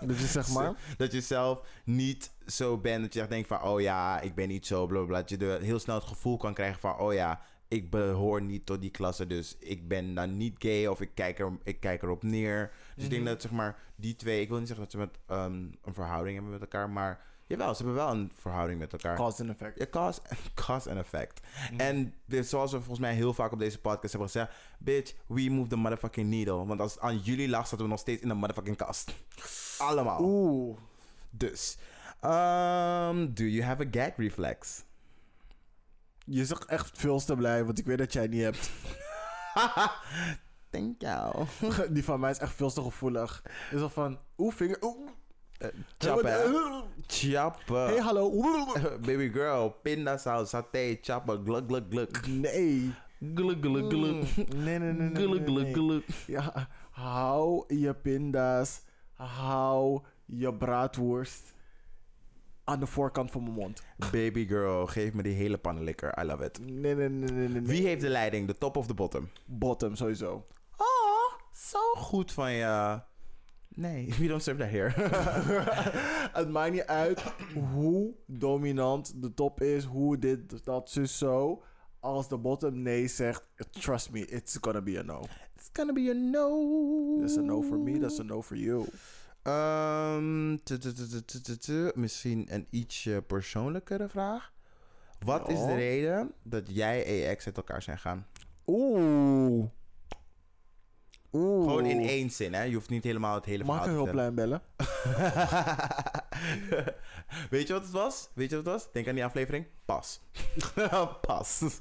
Dat 0.00 0.18
je 0.18 0.26
zeg 0.26 0.48
maar... 0.48 0.74
dat 0.96 1.12
je 1.12 1.20
zelf 1.20 1.60
niet 1.84 2.30
zo 2.46 2.78
bent, 2.78 3.02
dat 3.02 3.14
je 3.14 3.20
echt 3.20 3.28
denkt 3.30 3.48
van, 3.48 3.62
oh 3.62 3.80
ja, 3.80 4.20
ik 4.20 4.34
ben 4.34 4.48
niet 4.48 4.66
zo, 4.66 4.86
bla 4.86 4.98
bla, 4.98 5.06
bla. 5.06 5.20
Dat 5.20 5.28
je 5.30 5.36
de, 5.36 5.58
heel 5.62 5.78
snel 5.78 5.94
het 5.94 6.04
gevoel 6.04 6.36
kan 6.36 6.54
krijgen 6.54 6.80
van, 6.80 6.98
oh 6.98 7.12
ja, 7.12 7.40
ik 7.68 7.90
behoor 7.90 8.42
niet 8.42 8.66
tot 8.66 8.80
die 8.80 8.90
klasse, 8.90 9.26
dus 9.26 9.56
ik 9.58 9.88
ben 9.88 10.14
dan 10.14 10.36
niet 10.36 10.54
gay 10.58 10.86
of 10.86 11.00
ik 11.00 11.10
kijk, 11.14 11.38
er, 11.38 11.58
ik 11.64 11.80
kijk 11.80 12.02
erop 12.02 12.22
neer. 12.22 12.72
Dus 12.94 13.04
ik 13.04 13.10
denk 13.10 13.22
Mhm. 13.22 13.30
dat 13.30 13.42
zeg 13.42 13.50
maar 13.50 13.78
die 13.96 14.16
twee, 14.16 14.40
ik 14.40 14.48
wil 14.48 14.58
niet 14.58 14.66
zeggen 14.66 14.84
dat 14.84 14.92
ze 14.94 14.98
met 14.98 15.18
ehm, 15.26 15.52
een 15.84 15.94
verhouding 15.94 16.34
hebben 16.34 16.52
met 16.52 16.60
elkaar, 16.60 16.90
maar 16.90 17.20
jawel, 17.46 17.74
ze 17.74 17.82
hebben 17.82 18.04
wel 18.04 18.10
een 18.10 18.32
verhouding 18.40 18.78
met 18.78 18.92
elkaar. 18.92 19.16
Cause 19.16 19.42
and 19.42 19.50
effect. 19.50 19.78
Ja, 19.78 19.86
cause, 19.90 20.20
cause 20.54 20.90
and 20.90 20.98
effect. 20.98 21.40
Mhm. 21.70 21.80
En 21.80 22.14
dit, 22.24 22.46
zoals 22.46 22.70
we 22.70 22.76
volgens 22.76 22.98
mij 22.98 23.14
heel 23.14 23.34
vaak 23.34 23.52
op 23.52 23.58
deze 23.58 23.80
podcast 23.80 24.12
hebben 24.12 24.30
gezegd, 24.30 24.52
bitch, 24.78 25.14
we 25.26 25.50
move 25.50 25.68
the 25.68 25.76
motherfucking 25.76 26.28
needle. 26.28 26.66
Want 26.66 26.80
als 26.80 26.92
het 26.92 27.02
aan 27.02 27.18
jullie 27.18 27.48
lag, 27.48 27.68
zaten 27.68 27.84
we 27.84 27.90
nog 27.90 28.00
steeds 28.00 28.22
in 28.22 28.28
de 28.28 28.34
motherfucking 28.34 28.76
kast. 28.76 29.12
Allemaal. 29.78 30.20
Oeh. 30.22 30.78
Dus. 31.30 31.76
Um, 32.22 33.34
do 33.34 33.44
you 33.44 33.62
have 33.62 33.82
a 33.82 33.88
gag 33.90 34.16
reflex? 34.16 34.84
Je 36.24 36.44
zegt 36.44 36.64
echt 36.64 36.98
veel 36.98 37.20
te 37.20 37.36
blij, 37.36 37.64
want 37.64 37.78
ik 37.78 37.86
weet 37.86 37.98
dat 37.98 38.12
jij 38.12 38.26
niet 38.26 38.42
hebt. 38.42 38.70
Thank 40.70 41.00
you. 41.00 41.46
Die 41.90 42.04
van 42.04 42.20
mij 42.20 42.30
is 42.30 42.38
echt 42.38 42.54
veel 42.54 42.70
te 42.70 42.82
gevoelig. 42.82 43.42
Is 43.70 43.80
al 43.80 43.88
van, 43.88 44.18
oeh, 44.36 44.54
vinger, 44.54 44.78
oeh. 44.80 45.10
Chappen. 45.98 46.32
hè? 46.32 46.82
Chappen. 47.06 47.86
Hey, 47.86 48.00
hallo. 48.00 48.30
Baby 49.06 49.30
girl, 49.32 49.70
pindasaus, 49.82 50.48
saté, 50.50 50.98
chappen, 51.02 51.44
gluk, 51.44 51.66
gluk, 51.68 51.84
gluk. 51.90 52.26
Nee. 52.26 52.92
Gluk, 53.34 53.58
gluk, 53.62 53.90
gluk. 53.90 54.36
Mm, 54.36 54.62
Nee, 54.62 54.78
nee, 54.78 54.92
nee. 54.92 55.14
Gluk, 55.24 55.46
gluk, 55.46 55.72
gluk. 55.72 56.04
Ja, 56.26 56.68
hou 56.90 57.64
je 57.74 57.94
pinda's, 57.94 58.80
hou 59.14 60.00
je 60.24 60.54
braadworst 60.54 61.54
aan 62.64 62.80
de 62.80 62.86
voorkant 62.86 63.30
van 63.30 63.42
mijn 63.42 63.54
mond. 63.54 63.82
Baby 64.12 64.46
girl, 64.46 64.86
geef 64.86 65.12
me 65.12 65.22
die 65.22 65.34
hele 65.34 65.58
pannenlikker. 65.58 66.18
I 66.22 66.24
love 66.26 66.44
it. 66.44 66.58
Nee, 66.60 66.94
nee, 66.94 67.08
nee, 67.08 67.08
nee, 67.08 67.30
nee. 67.30 67.48
nee. 67.48 67.62
Wie 67.62 67.86
heeft 67.86 68.00
de 68.00 68.08
leiding? 68.08 68.46
De 68.46 68.58
top 68.58 68.76
of 68.76 68.86
de 68.86 68.94
bottom? 68.94 69.28
Bottom, 69.44 69.94
sowieso. 69.94 70.46
Oh, 70.76 71.32
zo 71.52 71.78
goed 71.94 72.32
van 72.32 72.52
je. 72.52 73.00
Nee, 73.76 74.14
we 74.18 74.26
don't 74.26 74.42
serve 74.42 74.60
that 74.60 74.70
here. 74.70 74.92
Het 76.32 76.48
maakt 76.48 76.72
niet 76.72 76.84
uit 76.86 77.22
hoe 77.72 78.14
dominant 78.26 79.22
de 79.22 79.34
top 79.34 79.60
is, 79.62 79.84
hoe 79.84 80.18
dit, 80.18 80.64
dat, 80.64 80.90
zus, 80.90 81.18
zo. 81.18 81.62
Als 82.00 82.28
de 82.28 82.36
bottom 82.38 82.82
nee 82.82 83.08
zegt, 83.08 83.44
trust 83.70 84.10
me, 84.10 84.26
it's 84.26 84.58
gonna 84.60 84.80
be 84.82 84.98
a 84.98 85.02
no. 85.02 85.20
It's 85.56 85.68
gonna 85.72 85.92
be 85.92 86.10
a 86.10 86.14
no. 86.14 87.18
That's 87.20 87.36
a 87.36 87.40
no 87.40 87.62
for 87.62 87.78
me, 87.78 87.98
that's 87.98 88.20
a 88.20 88.22
no 88.22 88.42
for 88.42 88.56
you. 88.56 88.86
Ehm, 89.42 90.56
tu- 90.64 90.78
tu- 90.78 90.92
tu- 90.92 91.08
tu- 91.08 91.24
tu- 91.24 91.40
tu- 91.40 91.56
tu. 91.58 91.90
Misschien 91.94 92.46
een 92.54 92.66
ietsje 92.70 93.22
persoonlijkere 93.26 94.08
vraag. 94.08 94.52
Wat 95.24 95.48
is 95.48 95.58
de 95.58 95.74
reden 95.74 96.32
dat 96.42 96.62
jij 96.66 97.04
en 97.06 97.12
je 97.14 97.24
ex 97.26 97.46
uit 97.46 97.56
elkaar 97.56 97.82
zijn 97.82 97.98
gaan? 97.98 98.26
Oeh. 98.66 99.64
Oeh. 101.32 101.68
Gewoon 101.68 101.86
in 101.86 102.00
één 102.00 102.30
zin, 102.30 102.54
hè? 102.54 102.62
Je 102.62 102.74
hoeft 102.74 102.90
niet 102.90 103.04
helemaal 103.04 103.34
het 103.34 103.44
hele 103.44 103.64
Mag 103.64 103.76
ik 103.76 103.82
verhaal 103.82 103.98
een 103.98 104.04
te 104.04 104.10
hulplijn 104.18 104.34
bellen? 104.34 104.62
Weet 107.50 107.66
je 107.66 107.72
wat 107.72 107.82
het 107.82 107.90
was? 107.92 108.30
Weet 108.34 108.50
je 108.50 108.56
wat 108.56 108.64
het 108.64 108.74
was? 108.74 108.92
Denk 108.92 109.08
aan 109.08 109.14
die 109.14 109.24
aflevering. 109.24 109.66
Pas. 109.84 110.20
Pas. 111.26 111.80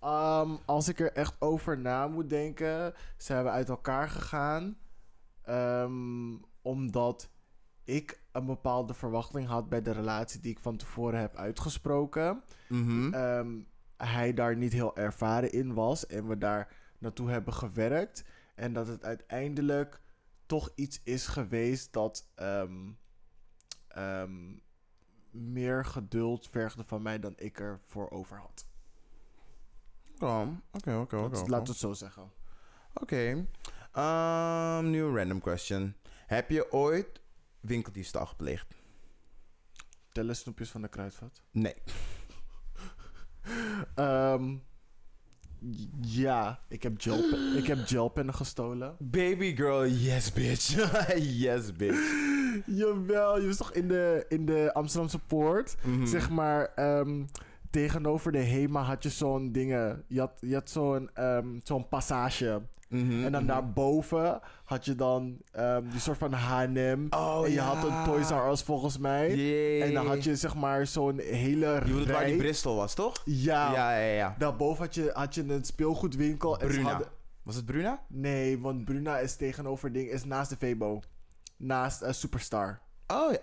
Ehm, 0.00 0.50
als 0.64 0.88
ik 0.88 1.00
er 1.00 1.12
echt 1.12 1.34
over 1.38 1.78
na 1.78 2.08
moet 2.08 2.30
denken, 2.30 2.94
zijn 3.16 3.44
we 3.44 3.50
uit 3.50 3.68
elkaar 3.68 4.08
gegaan. 4.08 4.76
ehm, 5.42 6.34
omdat 6.62 7.30
ik 7.84 8.20
een 8.32 8.46
bepaalde 8.46 8.94
verwachting 8.94 9.46
had 9.46 9.68
bij 9.68 9.82
de 9.82 9.90
relatie 9.92 10.40
die 10.40 10.50
ik 10.50 10.58
van 10.58 10.76
tevoren 10.76 11.20
heb 11.20 11.36
uitgesproken. 11.36 12.42
Mhm. 12.68 13.14
Ehm, 13.14 13.50
hij 13.96 14.34
daar 14.34 14.56
niet 14.56 14.72
heel 14.72 14.96
ervaren 14.96 15.52
in 15.52 15.74
was 15.74 16.06
en 16.06 16.28
we 16.28 16.38
daar 16.38 16.68
naartoe 17.02 17.30
hebben 17.30 17.54
gewerkt. 17.54 18.24
En 18.54 18.72
dat 18.72 18.86
het 18.86 19.04
uiteindelijk 19.04 20.00
toch 20.46 20.72
iets 20.74 21.00
is 21.04 21.26
geweest 21.26 21.92
dat 21.92 22.30
ehm, 22.34 22.90
ehm, 23.88 24.54
meer 25.30 25.84
geduld 25.84 26.48
vergde 26.50 26.84
van 26.84 27.02
mij 27.02 27.18
dan 27.18 27.32
ik 27.36 27.60
ervoor 27.60 28.10
over 28.10 28.38
had. 28.38 28.66
Oké, 30.72 30.96
oké, 30.96 31.16
oké. 31.16 31.16
Oké. 31.16 31.50
Laat 31.50 31.68
het 31.68 31.76
zo 31.76 31.92
zeggen. 31.92 32.30
Oké. 32.94 33.46
Ehm, 33.92 34.90
nieuw 34.90 35.16
random 35.16 35.40
question. 35.40 35.96
Heb 36.26 36.50
je 36.50 36.72
ooit 36.72 37.20
winkeldiefstal 37.60 38.26
gepleegd? 38.26 38.74
Tellen 40.12 40.36
snoepjes 40.36 40.70
van 40.70 40.82
de 40.82 40.88
kruidvat. 40.88 41.42
Nee. 41.50 41.74
Ehm, 43.94 44.56
ja, 46.00 46.58
ik 46.68 46.82
heb, 46.82 46.92
gel 46.96 47.18
ik 47.56 47.66
heb 47.66 47.78
gelpennen 47.84 48.34
gestolen. 48.34 48.96
Baby 48.98 49.56
girl, 49.56 49.86
yes 49.86 50.32
bitch. 50.32 50.74
yes 51.42 51.72
bitch. 51.72 52.30
Jawel, 52.66 53.40
je 53.40 53.46
was 53.46 53.56
toch 53.56 53.72
in 53.72 53.88
de, 53.88 54.24
in 54.28 54.46
de 54.46 54.70
Amsterdamse 54.72 55.18
Poort? 55.18 55.76
Mhm. 55.82 56.06
Zeg 56.06 56.30
maar, 56.30 56.72
ehm, 56.74 57.24
tegenover 57.70 58.32
de 58.32 58.38
HEMA 58.38 58.82
had 58.82 59.02
je 59.02 59.08
zo'n 59.08 59.52
dingen. 59.52 60.04
Je 60.06 60.18
had, 60.18 60.32
je 60.40 60.54
had 60.54 60.70
zo'n 60.70 61.10
ehm, 61.14 61.58
zo'n 61.62 61.88
passage. 61.88 62.62
Mhm, 62.92 63.24
En 63.24 63.32
dan 63.32 63.42
mhm. 63.44 63.52
daarboven 63.52 64.40
had 64.64 64.84
je 64.84 64.94
dan 64.94 65.36
ehm, 65.52 65.82
die 65.90 66.00
soort 66.00 66.18
van 66.18 66.32
H&M. 66.32 67.06
Oh, 67.10 67.40
en 67.44 67.50
je 67.50 67.54
ja. 67.56 67.64
had 67.64 67.84
een 67.88 68.04
Toys 68.04 68.28
R 68.30 68.50
Us 68.50 68.62
volgens 68.62 68.98
mij. 68.98 69.28
En 69.82 69.94
dan 69.94 70.06
had 70.06 70.24
je 70.24 70.36
zeg 70.36 70.54
maar 70.54 70.86
zo'n 70.86 71.18
hele 71.18 71.66
Je 71.66 71.80
bedoelt 71.80 72.10
waar 72.10 72.24
die. 72.24 72.36
Bristol 72.36 72.76
was, 72.76 72.94
toch? 72.94 73.22
Ja, 73.24 73.72
ja, 73.72 73.96
ja. 73.98 74.14
ja. 74.14 74.34
daarboven 74.38 74.84
had 74.84 74.94
je, 74.94 75.10
had 75.14 75.34
je 75.34 75.42
een 75.48 75.64
speelgoedwinkel. 75.64 76.58
En 76.58 76.68
Bruna. 76.68 76.88
hadden- 76.90 77.08
Was 77.42 77.56
het 77.56 77.64
Bruna? 77.66 78.02
Nee, 78.08 78.58
want 78.60 78.84
Bruna 78.84 79.18
is 79.18 79.36
tegenover 79.36 79.92
ding, 79.92 80.10
is 80.10 80.24
naast 80.24 80.50
de 80.50 80.56
Febo. 80.56 81.00
Naast 81.56 82.02
eh, 82.02 82.12
Superstar. 82.12 82.80
Oh 83.06 83.32
ja. 83.32 83.38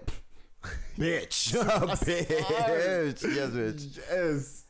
Bitch. 0.97 1.53
bitch. 2.05 3.21
Yes, 3.21 3.51
bitch. 3.51 3.95
Yes. 3.95 4.65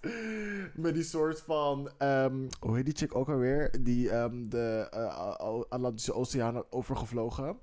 Met 0.76 0.94
die 0.94 1.04
soort 1.04 1.42
van, 1.42 1.90
ehm, 1.98 2.48
hoe 2.60 2.76
heet 2.76 2.86
die 2.86 2.96
chick 2.96 3.16
ook 3.16 3.30
alweer? 3.30 3.74
Die 3.82 4.10
ehm, 4.10 4.50
de 4.50 4.88
eh, 4.92 5.40
Atlantische 5.70 6.14
Oceaan 6.14 6.54
had 6.54 6.68
overgevlogen. 6.70 7.58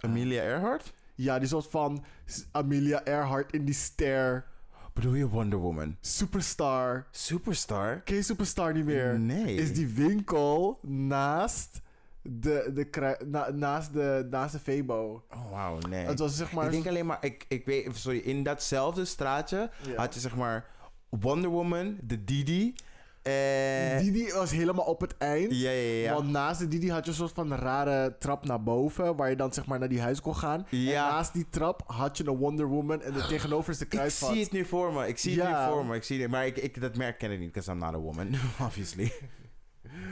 Amelia 0.00 0.42
Earhart? 0.42 0.92
Ja, 1.14 1.38
die 1.38 1.48
soort 1.48 1.66
van 1.66 2.04
Amelia 2.50 3.04
Earhart 3.04 3.52
in 3.52 3.64
die 3.64 3.74
ster. 3.74 4.46
Bedoel 4.92 5.14
je 5.14 5.28
Wonder 5.28 5.58
Woman? 5.58 5.96
Superstar. 6.00 7.06
Superstar? 7.10 8.00
Ken 8.00 8.16
je 8.16 8.22
Superstar 8.22 8.72
niet 8.72 8.84
meer? 8.84 9.20
Nee. 9.20 9.54
Is 9.54 9.74
die 9.74 9.86
winkel 9.86 10.78
naast 10.82 11.80
de, 12.22 12.70
de, 12.74 13.16
na- 13.26 13.50
naast 13.50 13.92
de, 13.92 14.26
naast 14.30 14.52
de 14.52 14.58
Febo. 14.58 15.24
Oh, 15.30 15.50
wauw, 15.50 15.78
nee. 15.88 16.04
Het 16.04 16.18
was 16.18 16.36
zeg 16.36 16.52
maar... 16.52 16.64
Ik 16.64 16.70
denk 16.70 16.86
alleen 16.86 17.06
maar, 17.06 17.18
ik, 17.20 17.44
ik 17.48 17.64
weet, 17.66 17.96
sorry, 17.96 18.18
in 18.18 18.42
datzelfde 18.42 19.04
straatje 19.04 19.70
had 19.96 20.14
je 20.14 20.20
zeg 20.20 20.36
maar 20.36 20.66
Wonder 21.08 21.50
Woman, 21.50 21.98
de 22.02 22.24
Didi. 22.24 22.74
En... 23.22 23.98
Didi 24.04 24.32
was 24.32 24.50
helemaal 24.50 24.84
op 24.84 25.00
het 25.00 25.16
eind. 25.18 25.52
Ja, 25.52 25.70
ja, 25.70 25.92
ja. 25.92 26.14
Want 26.14 26.30
naast 26.30 26.60
de 26.60 26.68
Didi 26.68 26.90
had 26.90 27.04
je 27.04 27.10
een 27.10 27.16
soort 27.16 27.32
van 27.32 27.54
rare 27.54 28.16
trap 28.18 28.44
naar 28.44 28.62
boven. 28.62 29.16
Waar 29.16 29.30
je 29.30 29.36
dan 29.36 29.52
zeg 29.52 29.66
maar 29.66 29.78
naar 29.78 29.88
die 29.88 30.00
huis 30.00 30.20
kon 30.20 30.36
gaan. 30.36 30.66
Ja. 30.70 31.06
En 31.08 31.12
naast 31.14 31.32
die 31.32 31.46
trap 31.50 31.82
had 31.86 32.16
je 32.16 32.26
een 32.26 32.36
Wonder 32.36 32.66
Woman. 32.66 33.02
En 33.02 33.14
er 33.14 33.26
tegenover 33.26 33.70
is 33.72 33.78
de 33.78 33.84
Ik 33.84 33.90
kruidvat. 33.90 34.30
zie 34.30 34.42
het 34.42 34.52
nu 34.52 34.64
voor 34.64 34.92
me. 34.92 35.08
Ik 35.08 35.18
zie 35.18 35.40
het 35.40 35.48
nu 35.48 35.72
voor 35.72 35.86
me. 35.86 35.94
Ik 35.96 36.02
zie 36.04 36.22
het, 36.22 36.30
maar 36.30 36.46
ik, 36.46 36.56
ik, 36.56 36.80
dat 36.80 36.96
merk 36.96 37.18
ken 37.18 37.30
ik 37.30 37.38
niet, 37.38 37.52
because 37.52 37.70
I'm 37.70 37.78
not 37.78 37.94
a 37.94 37.98
woman, 37.98 38.28
obviously. 38.66 39.12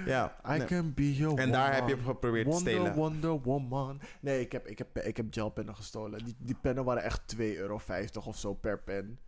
Ja. 0.06 0.36
I 0.46 0.58
nee. 0.58 0.66
can 0.66 0.94
be 0.94 1.16
your 1.16 1.38
En 1.38 1.50
daar 1.50 1.74
heb 1.74 1.88
je 1.88 1.96
geprobeerd 1.98 2.44
te 2.44 2.50
Wonder, 2.50 2.72
stelen. 2.72 2.94
Wonder 2.94 3.40
Woman. 3.40 4.00
Nee, 4.20 4.40
ik 4.40 4.52
heb, 4.52 4.66
ik 4.66 4.78
heb, 4.78 4.98
ik 4.98 5.16
heb 5.16 5.26
gelpennen 5.30 5.76
gestolen. 5.76 6.24
Die, 6.24 6.34
die 6.38 6.56
pennen 6.60 6.84
waren 6.84 7.02
echt 7.02 7.36
2,50 7.36 7.42
euro 7.42 7.80
of 8.24 8.36
zo 8.36 8.54
per 8.54 8.78
pen. 8.78 9.18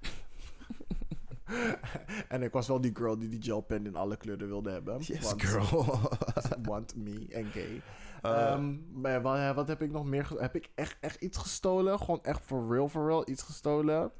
en 2.28 2.42
ik 2.42 2.52
was 2.52 2.68
wel 2.68 2.80
die 2.80 2.96
girl 2.96 3.18
die 3.18 3.28
die 3.28 3.42
gelpen 3.42 3.86
in 3.86 3.96
alle 3.96 4.16
kleuren 4.16 4.48
wilde 4.48 4.70
hebben. 4.70 4.98
Yes, 5.00 5.20
want, 5.20 5.42
girl. 5.42 6.00
Want 6.68 6.96
me 6.96 7.26
en 7.30 7.46
gay. 7.46 7.82
Eh, 8.22 8.52
Ehm, 8.52 9.00
maar 9.00 9.22
wat, 9.22 9.54
wat 9.54 9.68
heb 9.68 9.82
ik 9.82 9.90
nog 9.90 10.04
meer... 10.04 10.28
Heb 10.36 10.54
ik 10.54 10.70
echt, 10.74 10.96
echt 11.00 11.20
iets 11.20 11.38
gestolen? 11.38 11.98
Gewoon 11.98 12.22
echt 12.22 12.40
for 12.40 12.72
real, 12.72 12.88
for 12.88 13.06
real 13.06 13.28
iets 13.28 13.42
gestolen? 13.42 14.12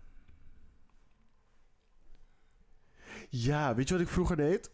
Ja, 3.29 3.75
weet 3.75 3.89
je 3.89 3.95
wat 3.95 4.03
ik 4.03 4.09
vroeger 4.09 4.37
deed? 4.37 4.71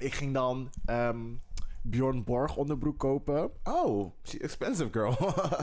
Ik 0.00 0.14
ging 0.14 0.34
dan 0.34 0.70
ehm 0.84 1.18
Bjorn 1.82 2.24
Borg 2.24 2.56
onderbroek 2.56 2.98
kopen. 2.98 3.50
oh, 3.64 4.12
she 4.22 4.38
expensive 4.38 4.88
girl. 4.92 5.16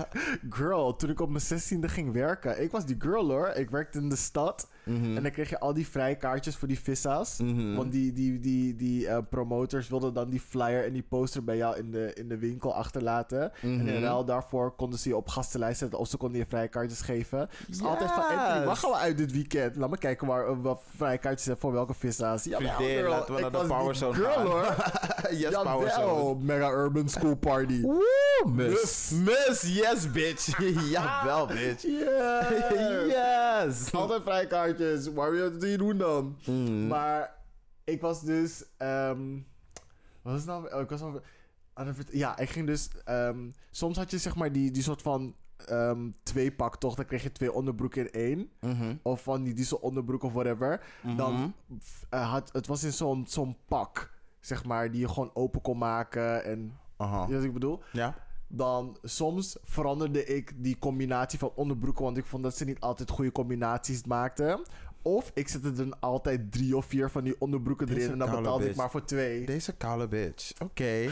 Girl, 0.57 0.95
toen 0.95 1.09
ik 1.09 1.19
op 1.19 1.29
mijn 1.29 1.43
16e 1.43 1.79
ging 1.79 2.13
werken. 2.13 2.61
Ik 2.61 2.71
was 2.71 2.85
die 2.85 2.95
girl 2.99 3.29
hoor. 3.29 3.47
Ik 3.47 3.69
werkte 3.69 3.97
in 3.97 4.09
de 4.09 4.15
stad. 4.15 4.69
Mhm. 4.87 5.15
En 5.17 5.21
dan 5.23 5.31
kreeg 5.31 5.49
je 5.49 5.59
al 5.59 5.73
die 5.73 5.87
vrijkaartjes 5.87 6.55
voor 6.55 6.67
die 6.67 6.79
vissa's. 6.79 7.37
Mhm. 7.39 7.75
Want 7.75 7.91
die, 7.91 8.13
die, 8.13 8.39
die, 8.39 8.75
die 8.75 9.07
eh, 9.07 9.17
promoters 9.29 9.89
wilden 9.89 10.13
dan 10.13 10.29
die 10.29 10.39
flyer 10.39 10.85
en 10.85 10.93
die 10.93 11.03
poster 11.09 11.43
bij 11.43 11.57
jou 11.57 11.77
in 11.77 11.91
de, 11.91 12.11
in 12.13 12.27
de 12.27 12.37
winkel 12.37 12.73
achterlaten. 12.73 13.51
En 13.61 13.69
in 13.69 13.83
Mhm. 13.93 14.03
ruil 14.03 14.25
daarvoor 14.25 14.71
konden 14.75 14.99
ze 14.99 15.09
je 15.09 15.15
op 15.15 15.27
gastenlijst 15.27 15.79
zetten 15.79 15.99
of 15.99 16.07
ze 16.07 16.17
konden 16.17 16.39
je 16.39 16.45
vrijkaartjes 16.49 17.01
geven. 17.01 17.49
Dus 17.67 17.81
altijd 17.83 18.11
van, 18.11 18.23
Yes. 18.29 18.37
Anthony, 18.37 18.65
waar 18.65 18.75
gaan 18.75 18.89
we 18.91 18.97
uit 18.97 19.17
dit 19.17 19.31
weekend? 19.31 19.75
Laat 19.75 19.89
me 19.89 19.97
kijken 19.97 20.27
waar 20.27 20.55
we 20.55 20.61
wat 20.61 20.81
vrijkaartjes 20.95 21.45
hebben 21.45 21.61
voor 21.63 21.73
welke 21.73 21.93
vissa's. 21.93 22.43
Ja, 22.43 22.57
Vriendin, 22.57 23.03
laten 23.07 23.35
we 23.35 23.41
naar 23.41 23.51
de 23.51 23.65
Power 23.67 23.95
Zone 23.95 24.13
girl 24.13 24.39
hoor. 24.41 24.75
yes, 25.41 25.53
power 25.61 25.89
zone. 25.89 26.43
Mega 26.43 26.71
Urban 26.71 27.09
School 27.09 27.35
Party. 27.35 27.83
Miss. 28.45 29.11
Miss, 29.11 29.61
yes, 29.61 30.11
bitch. 30.11 30.57
Jawel, 30.91 31.45
bitch. 31.47 31.81
Yeah. 31.81 32.45
yes. 33.65 33.91
Altijd 33.91 34.21
vrijkaartjes. 34.23 34.76
Waar 35.13 35.31
wil 35.31 35.51
je 35.51 35.67
het 35.67 35.79
doen 35.79 35.97
dan? 35.97 36.37
Mm. 36.45 36.87
Maar 36.87 37.35
ik 37.83 38.01
was 38.01 38.21
dus. 38.21 38.63
ehm 38.77 39.33
wat 40.21 40.33
was 40.33 40.41
het 40.41 40.45
nou? 40.45 40.73
Oh, 40.73 40.81
ik 40.81 40.89
was 40.89 41.01
al 41.01 41.21
aan 41.73 41.87
het 41.87 41.95
vert- 41.95 42.11
Ja, 42.13 42.37
ik 42.37 42.49
ging 42.49 42.67
dus. 42.67 42.89
ehm, 43.05 43.49
soms 43.71 43.97
had 43.97 44.11
je 44.11 44.17
zeg 44.17 44.35
maar 44.35 44.51
die, 44.51 44.71
die 44.71 44.83
soort 44.83 45.01
van. 45.01 45.35
ehm, 45.65 46.09
twee 46.23 46.51
pak, 46.51 46.77
toch? 46.77 46.95
Dan 46.95 47.05
kreeg 47.05 47.23
je 47.23 47.31
twee 47.31 47.51
onderbroeken 47.51 48.01
in 48.01 48.11
één. 48.21 48.49
Mhm. 48.61 48.95
Of 49.01 49.23
van 49.23 49.43
die 49.43 49.53
diesel 49.53 49.77
onderbroek 49.77 50.23
of 50.23 50.33
whatever. 50.33 50.81
Dan 51.15 51.33
Mhm. 51.33 51.49
eh, 52.09 52.31
had, 52.31 52.49
het 52.53 52.67
was 52.67 52.83
in 52.83 52.93
zo'n 52.93 53.25
zo'n 53.27 53.57
pak, 53.67 54.11
zeg 54.39 54.65
maar, 54.65 54.91
die 54.91 54.99
je 54.99 55.07
gewoon 55.09 55.31
open 55.33 55.61
kon 55.61 55.77
maken. 55.77 56.43
En, 56.43 56.77
Aha. 56.97 57.25
je 57.27 57.33
wat 57.35 57.43
ik 57.43 57.53
bedoel? 57.53 57.81
Ja? 57.91 58.15
Dan 58.47 58.97
soms 59.03 59.57
veranderde 59.63 60.25
ik 60.25 60.51
die 60.55 60.77
combinatie 60.79 61.39
van 61.39 61.51
onderbroeken, 61.55 62.03
want 62.03 62.17
ik 62.17 62.25
vond 62.25 62.43
dat 62.43 62.57
ze 62.57 62.65
niet 62.65 62.79
altijd 62.79 63.09
goede 63.09 63.31
combinaties 63.31 64.03
maakten. 64.05 64.59
Of 65.01 65.31
ik 65.33 65.47
zette 65.47 65.67
er 65.67 65.75
dan 65.75 65.99
altijd 65.99 66.51
drie 66.51 66.77
of 66.77 66.85
vier 66.85 67.09
van 67.09 67.23
die 67.23 67.35
onderbroeken 67.39 67.87
Deze 67.87 67.99
erin 67.99 68.11
en 68.11 68.17
dan 68.17 68.31
betaalde 68.31 68.69
ik 68.69 68.75
maar 68.75 68.91
voor 68.91 69.05
twee. 69.05 69.45
Deze 69.45 69.73
koude 69.73 70.07
bitch. 70.07 70.51
Oké. 70.61 70.93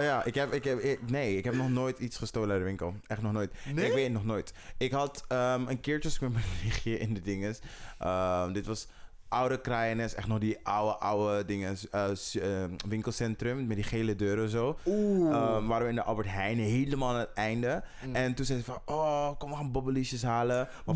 Ja, 0.00 0.24
ik 0.24 0.34
heb, 0.34 0.52
ik 0.52 0.64
heb, 0.64 0.78
ik- 0.78 1.10
nee, 1.10 1.36
ik 1.36 1.44
heb 1.44 1.54
nog 1.54 1.70
nooit 1.70 1.98
iets 1.98 2.16
gestolen 2.16 2.50
uit 2.50 2.58
de 2.58 2.64
winkel. 2.64 2.94
Echt 3.06 3.22
nog 3.22 3.32
nooit. 3.32 3.52
Nee? 3.74 3.86
Ik 3.86 3.92
weet 3.92 4.12
nog 4.12 4.24
nooit. 4.24 4.52
Ik 4.76 4.92
had 4.92 5.24
ehm, 5.28 5.66
een 5.68 5.80
keertje 5.80 6.10
met 6.20 6.32
mijn 6.32 6.44
nichtje 6.64 6.98
in 6.98 7.14
de 7.14 7.20
dinges. 7.20 7.58
Ehm, 7.98 8.52
dit 8.52 8.66
was 8.66 8.86
oude 9.28 9.60
Kraaienest. 9.60 10.14
Echt 10.14 10.26
nog 10.28 10.38
die 10.38 10.58
oude, 10.62 10.96
oude 10.96 11.44
dingen. 11.44 11.76
eh, 11.90 12.10
eh, 12.34 12.70
winkelcentrum 12.88 13.66
met 13.66 13.76
die 13.76 13.84
gele 13.84 14.16
deuren 14.16 14.48
zo. 14.48 14.78
Oeh. 14.86 15.34
Ehm, 15.34 15.66
waren 15.66 15.82
we 15.82 15.88
in 15.88 15.94
de 15.94 16.02
Albert 16.02 16.28
Heijn 16.30 16.58
helemaal 16.58 17.08
aan 17.14 17.18
het 17.20 17.32
einde. 17.34 17.82
Mm. 18.06 18.14
En 18.14 18.34
toen 18.34 18.44
zei 18.44 18.58
ze 18.58 18.64
van, 18.64 18.80
oh, 18.84 19.30
kom 19.38 19.50
we 19.50 19.56
gaan 19.56 19.72
bobbeliesjes 19.72 20.22
halen. 20.22 20.68
Maar, 20.84 20.94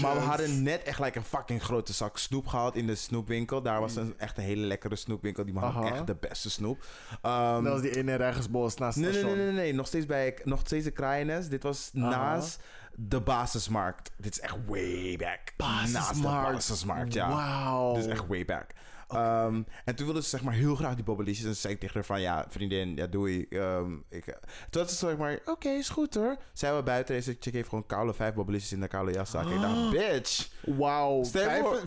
maar 0.00 0.14
we 0.14 0.20
hadden 0.20 0.62
net 0.62 0.82
echt 0.82 0.98
like 1.00 1.18
een 1.18 1.24
fucking 1.24 1.62
grote 1.62 1.92
zak 1.92 2.18
snoep 2.18 2.46
gehaald 2.46 2.76
in 2.76 2.86
de 2.86 2.94
snoepwinkel. 2.94 3.62
Daar 3.62 3.80
was 3.80 3.96
een, 3.96 4.14
echt 4.18 4.36
een 4.38 4.44
hele 4.44 4.66
lekkere 4.66 4.96
snoepwinkel. 4.96 5.44
Die 5.44 5.58
Aha. 5.58 5.82
echt 5.92 6.06
de 6.06 6.16
beste 6.20 6.50
snoep. 6.50 6.84
Ehm, 7.22 7.62
Dat 7.64 7.72
was 7.72 7.82
die 7.82 7.96
ene 7.96 8.10
in 8.12 8.16
Rijgersbos 8.16 8.74
naast 8.76 8.96
nee, 8.98 9.12
nee, 9.12 9.24
nee, 9.24 9.34
nee, 9.34 9.52
nee. 9.52 9.74
Nog 9.74 9.86
steeds 9.86 10.06
bij 10.06 10.38
nog 10.44 10.60
steeds 10.64 10.84
de 10.84 10.90
Kraaienest. 10.90 11.50
Dit 11.50 11.62
was 11.62 11.90
Aha. 11.96 12.08
naast 12.08 12.62
de 13.00 13.20
basismarkt. 13.20 14.10
Dit 14.16 14.32
is 14.32 14.40
echt 14.40 14.56
way 14.66 15.16
back. 15.16 15.54
Naast 15.56 15.92
de 15.92 15.98
Basismarkt. 15.98 16.52
basismarkt, 16.52 17.14
ja. 17.14 17.28
Wauw. 17.28 17.94
Dit 17.94 18.04
is 18.04 18.10
echt 18.10 18.26
way 18.26 18.44
back. 18.44 18.70
Ehm, 19.08 19.62
en 19.84 19.94
toen 19.94 20.06
wilde 20.06 20.22
ze 20.22 20.28
zeg 20.28 20.42
maar 20.42 20.54
heel 20.54 20.74
graag 20.74 20.94
die 20.94 21.04
bobbeliesjes. 21.04 21.46
En 21.46 21.56
zei 21.56 21.74
ik 21.74 21.80
tegen 21.80 21.94
haar 21.94 22.04
van, 22.04 22.20
ja, 22.20 22.44
vriendin, 22.48 22.96
ja, 22.96 23.06
doei. 23.06 23.46
Ehm, 23.50 23.92
ik, 24.08 24.24
toen 24.70 24.82
had 24.82 24.90
ze 24.90 24.96
zeg 24.96 25.16
maar, 25.16 25.38
oké, 25.44 25.68
is 25.68 25.88
goed 25.88 26.14
hoor. 26.14 26.36
Zijn 26.52 26.76
we 26.76 26.82
buiten 26.82 27.14
en 27.16 27.22
ze 27.22 27.36
chick 27.40 27.52
heeft 27.52 27.68
gewoon 27.68 27.86
koude 27.86 28.12
vijf 28.14 28.34
bobbeliesjes 28.34 28.72
in 28.72 28.80
de 28.80 28.88
koude 28.88 29.12
jaszak. 29.12 29.46
Ik 29.50 29.60
dacht, 29.60 29.90
bitch. 29.98 30.48
Wauw. 30.64 31.24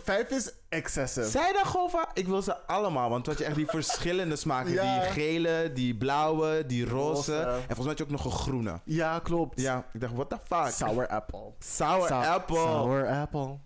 Vijf, 0.03 0.29
is 0.29 0.51
excessive. 0.69 1.29
Zij 1.29 1.53
dan 1.53 1.65
gewoon 1.65 1.89
van, 1.89 2.05
ik 2.13 2.27
wil 2.27 2.41
ze 2.41 2.65
allemaal. 2.67 3.10
Want 3.10 3.23
toen 3.23 3.34
had 3.34 3.41
je 3.41 3.47
echt 3.47 3.57
die 3.57 3.67
verschillende 3.81 4.36
smaken. 4.36 4.71
Ja. 4.71 5.01
Die 5.01 5.12
gele, 5.12 5.71
die 5.73 5.95
blauwe, 5.97 6.65
die 6.65 6.86
roze. 6.86 7.36
En 7.36 7.53
volgens 7.53 7.77
mij 7.77 7.88
had 7.88 7.97
je 7.97 8.03
ook 8.03 8.10
nog 8.10 8.25
een 8.25 8.31
groene. 8.31 8.79
Ja, 8.84 9.19
klopt. 9.19 9.62
Ja, 9.62 9.86
ik 9.93 10.01
dacht, 10.01 10.13
what 10.13 10.29
the 10.29 10.38
fuck? 10.43 10.67
Sour 10.71 11.07
apple. 11.07 11.53
Sour 11.60 12.07
Sou- 12.07 12.25
apple. 12.25 12.55
Sour 12.55 13.07
apple. 13.07 13.57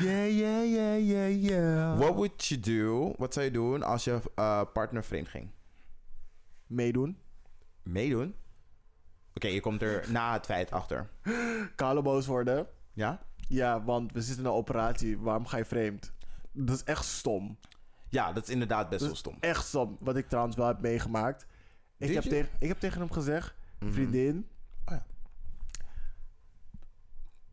Yeah, 0.00 0.28
yeah, 0.28 0.64
yeah, 0.64 0.98
yeah, 0.98 1.42
yeah. 1.42 1.98
What 1.98 2.14
would 2.14 2.44
you 2.44 2.60
do? 2.60 3.14
Wat 3.18 3.32
zou 3.32 3.44
je 3.44 3.52
doen 3.52 3.82
als 3.82 4.04
je 4.04 4.20
eh, 4.34 4.62
partner 4.72 5.04
vreemd 5.04 5.28
ging? 5.28 5.50
Meedoen. 6.66 7.18
Meedoen? 7.82 8.34
Oké, 9.34 9.46
je 9.46 9.60
komt 9.60 9.82
er 9.82 10.10
na 10.10 10.32
het 10.32 10.44
feit 10.44 10.70
achter. 10.70 11.10
Kale 11.74 12.02
boos 12.02 12.26
worden. 12.26 12.66
Ja? 12.92 13.26
Ja, 13.48 13.84
want 13.84 14.12
we 14.12 14.22
zitten 14.22 14.44
in 14.44 14.50
een 14.50 14.56
operatie. 14.56 15.18
Waarom 15.18 15.46
ga 15.46 15.56
je 15.56 15.64
vreemd? 15.64 16.12
Dat 16.52 16.76
is 16.76 16.84
echt 16.84 17.04
stom. 17.04 17.58
Ja, 18.08 18.32
dat 18.32 18.42
is 18.42 18.50
inderdaad 18.52 18.88
best 18.88 19.04
wel 19.04 19.14
stom. 19.14 19.36
Echt 19.40 19.66
stom. 19.66 19.96
Wat 20.00 20.16
ik 20.16 20.28
trouwens 20.28 20.56
wel 20.56 20.66
heb 20.66 20.80
meegemaakt. 20.80 21.46
Ik 21.98 22.06
Did 22.06 22.14
heb, 22.14 22.32
tegen, 22.32 22.50
ik 22.58 22.68
heb 22.68 22.78
tegen 22.78 23.00
hem 23.00 23.10
gezegd... 23.10 23.54
Mhm. 23.78 23.92
Vriendin... 23.92 24.48
Oh 24.84 24.94
ja. 24.94 25.04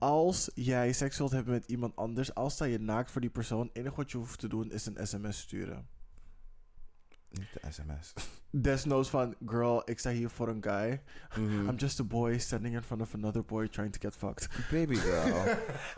Als 0.04 0.52
jij 0.54 0.94
seks 0.94 1.18
wilt 1.18 1.32
hebben 1.32 1.54
met 1.54 1.66
iemand 1.66 1.96
anders... 1.96 2.36
Als 2.36 2.54
sta 2.54 2.66
je 2.66 2.80
naakt 2.80 3.12
voor 3.12 3.22
die 3.22 3.30
persoon... 3.30 3.70
enige 3.74 3.96
wat 3.96 4.12
je 4.12 4.18
hoeft 4.18 4.40
te 4.40 4.48
doen 4.48 4.72
is 4.72 4.86
een 4.86 5.08
sms 5.08 5.40
sturen. 5.40 5.88
Niet 7.30 7.48
de 7.54 7.72
sms. 7.72 8.14
Desnoods 8.50 9.10
van... 9.10 9.36
Girl, 9.46 9.82
ik 9.86 10.00
sta 10.00 10.10
hier 10.10 10.30
voor 10.30 10.48
een 10.48 10.64
guy. 10.64 11.02
Mhm. 11.38 11.70
I'm 11.70 11.76
just 11.76 12.00
a 12.00 12.04
boy 12.04 12.38
standing 12.38 12.76
in 12.76 12.82
front 12.82 13.02
of 13.02 13.14
another 13.14 13.46
boy 13.46 13.68
trying 13.68 13.94
to 13.94 14.00
get 14.00 14.16
fucked. 14.16 14.48
Baby 14.72 14.96
girl. 14.96 15.44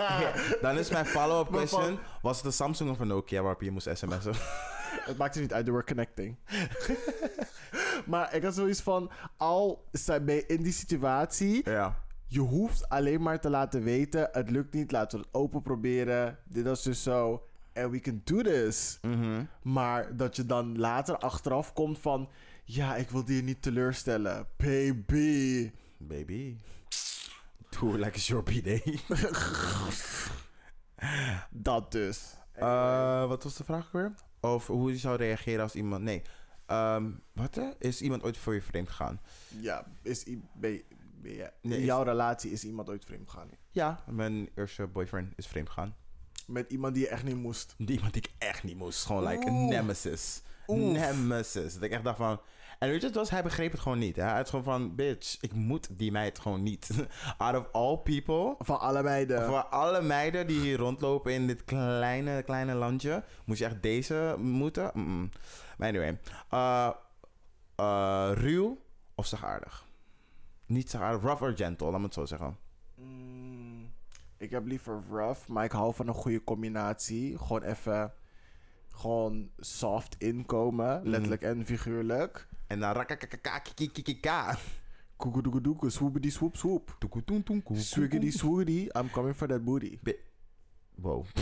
Dan 0.62 0.78
is 0.78 0.90
mijn 0.90 1.06
follow-up 1.06 1.52
question. 1.52 2.00
Was 2.22 2.38
het 2.38 2.46
een 2.46 2.54
Samsung 2.54 2.90
of 2.90 3.00
een 3.00 3.08
Nokia 3.08 3.42
waarop 3.42 3.62
je 3.62 3.72
moest 3.72 3.90
sms'en? 3.94 4.34
Het 5.10 5.18
maakt 5.18 5.36
niet 5.36 5.54
uit, 5.54 5.66
they 5.66 5.74
were 5.74 5.86
connecting. 5.86 6.38
maar 8.12 8.36
ik 8.36 8.44
had 8.44 8.56
zoiets 8.56 8.82
van... 8.82 9.12
Al 9.38 9.90
ben 10.06 10.36
je 10.36 10.46
in 10.46 10.64
die 10.64 10.74
situatie... 10.74 11.70
ja. 11.70 12.04
Je 12.28 12.40
hoeft 12.40 12.90
alleen 12.90 13.22
maar 13.22 13.40
te 13.40 13.50
laten 13.50 13.84
weten... 13.84 14.30
Het 14.32 14.50
lukt 14.50 14.74
niet, 14.74 14.92
laten 14.92 15.20
we 15.20 15.26
het 15.26 15.34
open 15.34 15.62
proberen. 15.62 16.38
Dit 16.44 16.66
is 16.66 16.82
dus 16.82 17.04
zo... 17.04 17.48
And 17.74 17.92
we 17.92 18.00
can 18.00 18.22
do 18.24 18.42
this. 18.42 19.00
Mhm. 19.02 19.44
Maar 19.62 20.18
dat 20.18 20.36
je 20.36 20.46
dan 20.46 20.78
later 20.78 21.18
achteraf 21.18 21.74
komt 21.74 22.00
van... 22.00 22.30
Ja, 22.64 22.96
ik 22.96 23.10
wilde 23.10 23.36
je 23.36 23.42
niet 23.42 23.62
teleurstellen. 23.62 24.48
Baby. 24.58 25.72
Baby. 25.98 26.58
Doe 27.70 27.98
like 27.98 28.16
it's 28.18 28.28
your 28.28 28.44
B-day. 28.44 29.00
Dat 31.50 31.92
dus. 31.92 32.36
Eh, 32.52 33.28
wat 33.28 33.44
was 33.44 33.56
de 33.56 33.64
vraag 33.64 33.92
weer? 33.92 34.14
Of 34.40 34.68
hoe 34.68 34.92
je 34.92 34.98
zou 34.98 35.18
reageren 35.18 35.62
als 35.62 35.76
iemand... 35.76 36.04
Nee. 36.04 36.22
Ehm, 36.66 37.12
wat 37.34 37.56
hè? 37.56 37.70
Is 37.80 38.02
iemand 38.02 38.24
ooit 38.24 38.38
voor 38.38 38.54
je 38.54 38.62
vreemd 38.62 38.90
gegaan? 38.90 39.20
Ja, 39.48 39.86
is, 40.02 40.26
ben 40.54 40.82
Nee, 41.34 41.50
in 41.62 41.72
is- 41.72 41.86
jouw 41.86 42.04
relatie 42.04 42.52
is 42.52 42.64
iemand 42.64 42.90
ooit 42.90 43.06
vreemd 43.06 43.30
gegaan? 43.30 43.50
Ja. 43.72 44.04
Mijn 44.10 44.50
eerste 44.56 44.88
boyfriend 44.88 45.34
is 45.36 45.48
vreemd 45.48 45.70
gegaan. 45.70 45.96
Met 46.48 46.72
iemand 46.72 46.94
die 46.94 47.04
je 47.04 47.10
echt 47.10 47.24
niet 47.24 47.36
moest. 47.36 47.76
Die 47.78 47.96
iemand 47.96 48.14
die 48.14 48.22
ik 48.22 48.32
echt 48.38 48.64
niet 48.64 48.78
moest. 48.78 49.06
Gewoon 49.06 49.28
like 49.28 49.46
een 49.48 49.54
Oeh. 49.54 49.70
nemesis. 49.70 50.42
Nemesis. 50.68 51.74
Dat 51.74 51.84
ik 51.84 51.92
echt 51.92 52.04
dacht 52.04 52.18
van... 52.18 52.42
En 52.80 52.90
weet 52.90 53.02
je, 53.02 53.08
het 53.08 53.16
was, 53.16 53.30
hij 53.30 53.44
begreep 53.44 53.72
het 53.72 53.82
gewoon 53.82 54.00
niet. 54.00 54.16
Hè? 54.16 54.22
Hij 54.24 54.36
had 54.36 54.50
gewoon 54.50 54.64
van, 54.66 54.96
bitch, 54.96 55.38
ik 55.42 55.54
moet 55.54 55.88
die 55.98 56.12
meid 56.12 56.40
gewoon 56.40 56.64
niet. 56.64 56.90
Out 57.38 57.56
of 57.56 57.72
all 57.72 57.98
people... 57.98 58.56
Van 58.60 58.80
allebei 58.80 59.26
de... 59.26 59.42
Voor 59.46 59.64
alle 59.64 60.02
meiden 60.02 60.48
die 60.48 60.60
hier 60.60 60.78
rondlopen 60.78 61.34
in 61.34 61.48
dit 61.48 61.64
kleine, 61.66 62.44
kleine 62.44 62.74
landje, 62.74 63.24
moest 63.46 63.60
je 63.60 63.66
echt 63.66 63.82
deze 63.82 64.36
moeten. 64.40 64.92
Maar 65.78 65.88
anyway. 65.88 66.20
Uh, 66.54 66.90
uh, 67.80 68.30
ruw 68.34 68.78
of 69.16 69.26
zachtaardig? 69.26 69.85
Niet 70.66 70.90
zachtaardig, 70.90 71.22
rough 71.22 71.42
or 71.42 71.54
gentle, 71.56 71.90
laat 71.92 72.00
me 72.00 72.06
het 72.06 72.14
zo 72.14 72.26
zeggen. 72.26 72.58
Mm, 72.96 73.92
ik 74.38 74.50
heb 74.50 74.66
liever 74.66 75.04
rough, 75.10 75.48
maar 75.48 75.64
ik 75.64 75.72
hou 75.72 75.94
van 75.94 76.08
een 76.08 76.14
goede 76.14 76.44
combinatie. 76.44 77.38
Gewoon 77.38 77.62
even... 77.64 78.14
Gewoon 78.98 79.50
soft 79.58 80.16
inkomen, 80.18 81.00
Mhm. 81.00 81.10
letterlijk 81.10 81.42
en 81.42 81.66
figuurlijk. 81.66 82.48
En 82.68 82.80
dan 82.80 82.92
rakakakakakikikika. 82.94 84.58
Koekoedoekoedoeke, 85.16 85.90
swoopity 85.90 86.30
swoop 86.30 86.56
swoop. 86.56 86.96
Toekoetoentoenkoe. 87.00 87.78
Swiggity 87.78 88.32
swiggity, 88.32 88.88
I'm 89.00 89.10
coming 89.12 89.36
for 89.36 89.48
that 89.48 89.64
booty. 89.64 90.00
Wow. 90.96 91.26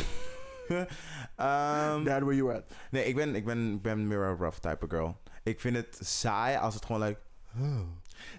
Ehm, 1.35 2.03
That 2.03 2.21
where 2.21 2.35
you 2.35 2.53
at. 2.53 2.63
nee, 2.91 3.05
ik 3.05 3.15
ben, 3.15 3.35
ik, 3.35 3.45
ben, 3.45 3.73
ik 3.73 3.81
ben 3.81 4.07
meer 4.07 4.21
een 4.21 4.37
rough 4.37 4.57
type 4.59 4.83
of 4.85 4.89
girl. 4.89 5.21
Ik 5.43 5.59
vind 5.59 5.75
het 5.75 5.97
saai 6.01 6.57
als 6.57 6.73
het 6.73 6.85
gewoon 6.85 7.01
like... 7.03 7.19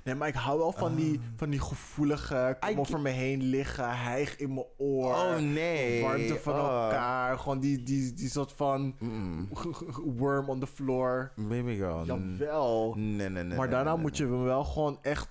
Nee, 0.05 0.15
maar 0.15 0.29
ik 0.29 0.35
hou 0.35 0.59
wel 0.59 0.73
van, 0.73 0.95
die, 0.95 1.19
Ah. 1.19 1.25
van 1.37 1.51
die 1.51 1.61
gevoelige, 1.61 2.57
kom 2.61 2.71
I 2.71 2.79
over 2.79 3.01
me 3.01 3.11
heen 3.11 3.43
liggen, 3.43 3.99
hijg 3.99 4.37
in 4.37 4.55
mijn 4.55 4.67
oor. 4.79 5.13
Oh 5.15 5.37
nee. 5.37 6.03
Warmte 6.03 6.39
van 6.41 6.53
Oh. 6.55 6.59
elkaar. 6.85 7.39
Gewoon 7.39 7.61
die, 7.61 7.83
die, 7.83 8.13
die 8.13 8.29
soort 8.31 8.53
van 8.53 8.95
Mm. 8.99 9.49
worm 10.19 10.49
on 10.49 10.61
the 10.61 10.67
floor. 10.67 11.33
Baby 11.37 11.77
girl. 11.77 12.05
Jawel. 12.05 12.95
Nee, 12.97 13.29
nee, 13.29 13.43
nee. 13.45 13.57
maar 13.59 13.71
daarna 13.71 13.93
nee, 13.93 14.03
moet 14.03 14.17
je 14.17 14.25
me 14.25 14.45
wel 14.45 14.65
gewoon 14.65 14.99
echt 15.03 15.29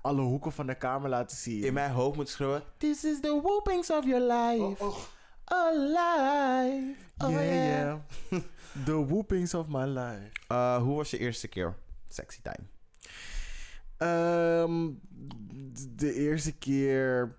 alle 0.00 0.20
hoeken 0.20 0.52
van 0.52 0.66
de 0.66 0.74
kamer 0.74 1.10
laten 1.10 1.36
zien. 1.36 1.62
in 1.64 1.72
mijn 1.72 1.90
hoofd 1.90 2.16
moet 2.16 2.28
schreeuwen... 2.28 2.62
This 2.76 3.04
is 3.04 3.20
the 3.20 3.40
whoopings 3.42 3.90
of 3.90 4.04
your 4.04 4.32
life. 4.32 4.62
Oh, 4.84 4.88
oh. 4.88 4.96
Alive. 5.44 6.94
Oh, 7.18 7.30
yeah, 7.30 7.44
yeah. 7.44 7.96
yeah. 8.30 8.40
The 8.84 9.06
whoopings 9.06 9.54
of 9.54 9.66
my 9.68 9.84
life. 9.84 10.30
Uh, 10.52 10.76
hoe 10.76 10.96
was 10.96 11.10
je 11.10 11.18
eerste 11.18 11.48
keer? 11.48 11.74
Sexy 12.08 12.40
time. 12.42 12.66
Ehm, 13.98 14.90
de 15.96 16.12
eerste 16.14 16.52
keer 16.52 17.36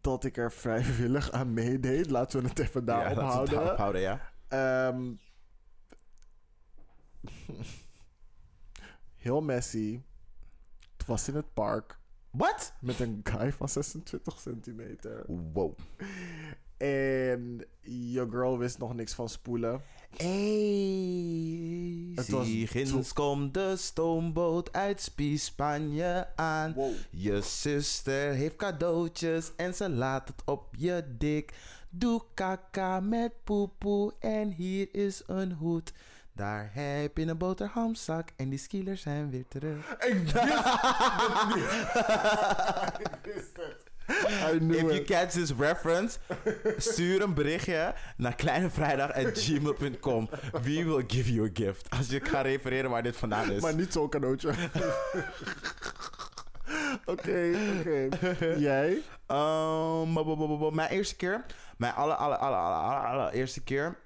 dat 0.00 0.24
ik 0.24 0.36
er 0.36 0.52
vrijwillig 0.52 1.30
aan 1.30 1.54
meedeed, 1.54 2.10
laten 2.10 2.42
we 2.42 2.48
het 2.48 2.58
even 2.58 2.84
daarop 2.84 3.16
ja, 3.16 3.22
laten 3.22 3.26
we 3.36 3.40
het 3.40 3.50
houden. 3.50 3.54
daarop 3.54 3.78
houden, 3.78 4.00
ja. 4.00 4.32
Ehm, 4.48 5.14
heel 9.14 9.42
messy. 9.42 10.00
Het 10.96 11.06
was 11.06 11.28
in 11.28 11.34
het 11.34 11.54
park 11.54 11.98
Wat? 12.30 12.74
met 12.80 13.00
een 13.00 13.20
guy 13.24 13.52
van 13.52 13.68
26 13.68 14.38
centimeter. 14.40 15.24
Wow. 15.52 15.78
En 16.76 17.64
je 17.80 18.26
girl 18.30 18.58
wist 18.58 18.78
nog 18.78 18.94
niks 18.94 19.14
van 19.14 19.28
spoelen. 19.28 19.82
Hey, 20.16 22.12
Het 22.14 22.28
was 22.90 23.12
komt 23.12 23.54
de 23.54 23.74
stoomboot 23.76 24.72
uit 24.72 25.00
Spie, 25.00 25.38
Spanje 25.38 26.26
aan. 26.34 26.72
Wow. 26.74 26.92
Je 27.10 27.40
zuster 27.40 28.32
heeft 28.32 28.56
cadeautjes 28.56 29.52
en 29.56 29.74
ze 29.74 29.90
laat 29.90 30.28
het 30.28 30.42
op 30.44 30.74
je 30.76 31.04
dik. 31.18 31.52
Doe 31.90 32.22
kaka 32.34 33.00
met 33.00 33.32
poepoe 33.44 34.14
en 34.18 34.50
hier 34.50 34.88
is 34.92 35.22
een 35.26 35.52
hoed. 35.52 35.92
Daar 36.32 36.70
heb 36.72 37.16
je 37.16 37.26
een 37.26 37.38
boterhamzak 37.38 38.28
en 38.36 38.48
die 38.48 38.58
skilers 38.58 39.02
zijn 39.02 39.30
weer 39.30 39.44
terug. 39.48 39.92
Ik 39.92 40.14
wist 43.22 43.56
het. 43.62 43.75
If 44.06 44.80
you 44.82 45.04
catch 45.04 45.30
this 45.32 45.50
reference, 45.58 46.18
stuur 46.76 47.22
een 47.22 47.34
berichtje 47.34 47.94
naar 48.16 48.34
kleinevrijdag.gmail.com. 48.34 50.28
We 50.52 50.84
will 50.84 51.04
give 51.06 51.32
you 51.32 51.46
a 51.46 51.50
gift. 51.54 51.90
Als 51.90 52.06
je 52.08 52.20
kan 52.20 52.42
refereren 52.42 52.90
waar 52.90 53.02
dit 53.02 53.16
vandaan 53.16 53.50
is. 53.50 53.62
Maar 53.62 53.74
niet 53.74 53.92
zo'n 53.92 54.08
cadeautje. 54.08 54.52
Oké, 57.04 57.54
oké. 57.78 58.08
Jij? 58.58 59.02
Bu- 59.26 60.70
mijn 60.72 60.90
eerste 60.90 61.16
keer, 61.16 61.44
mijn 61.76 61.92
aller, 61.94 62.14
aller, 62.16 62.36
aller, 62.38 62.58
aller, 62.58 62.78
aller, 62.78 63.08
allereerste 63.20 63.62
keer 63.62 63.98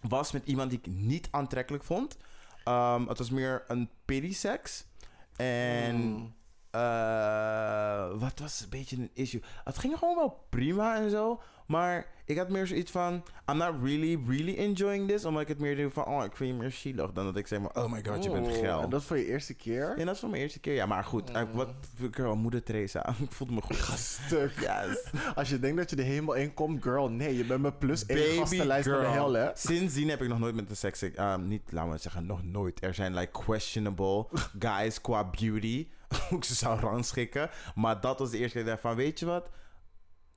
was 0.00 0.32
met 0.32 0.46
iemand 0.46 0.70
die 0.70 0.78
ik 0.78 0.86
niet 0.86 1.28
aantrekkelijk 1.30 1.84
vond. 1.84 2.16
Um, 2.68 3.08
het 3.08 3.18
was 3.18 3.30
meer 3.30 3.64
een 3.68 3.90
pity 4.04 4.34
seks. 4.34 4.84
En 5.36 6.34
Mm. 6.76 8.12
eh, 8.14 8.20
wat 8.20 8.38
was 8.38 8.60
een 8.60 8.68
beetje 8.70 8.96
een 8.96 9.10
issue? 9.14 9.42
Het 9.64 9.78
ging 9.78 9.98
gewoon 9.98 10.16
wel 10.16 10.46
prima 10.50 10.96
en 10.96 11.10
zo. 11.10 11.40
Maar 11.66 12.06
ik 12.24 12.38
had 12.38 12.48
meer 12.48 12.66
zoiets 12.66 12.90
van... 12.90 13.22
I'm 13.50 13.56
not 13.56 13.74
really, 13.82 14.18
really 14.28 14.56
enjoying 14.56 15.08
this. 15.08 15.24
Omdat 15.24 15.42
ik 15.42 15.48
het 15.48 15.58
meer 15.58 15.76
doe 15.76 15.90
van... 15.90 16.04
Oh, 16.04 16.24
ik 16.24 16.36
vind 16.36 16.50
je 16.50 16.56
meer 16.56 16.70
zielig. 16.70 17.12
Dan 17.12 17.24
dat 17.24 17.36
ik 17.36 17.46
zeg 17.46 17.60
maar... 17.60 17.74
Oh 17.74 17.92
my 17.92 18.04
god, 18.04 18.24
je 18.24 18.30
bent 18.30 18.48
geil. 18.48 18.80
En 18.82 18.90
dat 18.90 19.04
voor 19.04 19.16
je 19.18 19.26
eerste 19.26 19.54
keer? 19.54 19.98
Ja, 19.98 20.04
dat 20.04 20.14
is 20.14 20.20
voor 20.20 20.28
mijn 20.28 20.42
eerste 20.42 20.58
keer. 20.60 20.74
Ja, 20.74 20.86
maar 20.86 21.04
goed. 21.04 21.30
eh, 21.30 21.42
wat... 21.52 21.68
Girl, 22.10 22.36
moeder 22.36 22.62
Teresa. 22.62 23.08
ik 23.22 23.32
voelde 23.32 23.52
me 23.52 23.60
goed. 23.60 23.76
Stuk. 24.26 24.52
Yes. 24.60 25.10
Als 25.34 25.48
je 25.48 25.58
denkt 25.58 25.76
dat 25.76 25.90
je 25.90 25.96
de 25.96 26.02
hemel 26.02 26.34
in 26.34 26.54
komt, 26.54 26.82
girl, 26.82 27.08
nee, 27.10 27.36
je 27.36 27.44
bent 27.44 27.60
mijn 27.60 27.78
plus 27.78 28.06
één 28.06 28.38
gastenlijst 28.38 28.88
van 28.88 29.00
de 29.00 29.06
hel, 29.06 29.32
hè? 29.32 29.50
Sindsdien 29.54 30.08
heb 30.08 30.22
ik 30.22 30.28
nog 30.28 30.38
nooit 30.38 30.54
met 30.54 30.68
de 30.68 30.74
seks... 30.74 31.02
ehm, 31.02 31.48
niet, 31.48 31.62
laten 31.70 31.90
we 31.90 31.98
zeggen, 31.98 32.26
nog 32.26 32.44
nooit. 32.44 32.84
Er 32.84 32.94
zijn 32.94 33.14
like 33.14 33.44
questionable 33.44 34.26
guys 34.58 35.00
qua 35.00 35.24
beauty. 35.24 35.86
Hoe 36.28 36.38
ik 36.38 36.44
ze 36.44 36.54
zou 36.54 36.80
rangschikken. 36.80 37.50
Maar 37.74 38.00
dat 38.00 38.18
was 38.18 38.30
de 38.30 38.38
eerste 38.38 38.56
keer 38.56 38.66
dat 38.66 38.76
ik 38.76 38.82
dacht 38.82 38.94
van... 38.94 39.04
Weet 39.04 39.18
je 39.18 39.26
wat? 39.26 39.48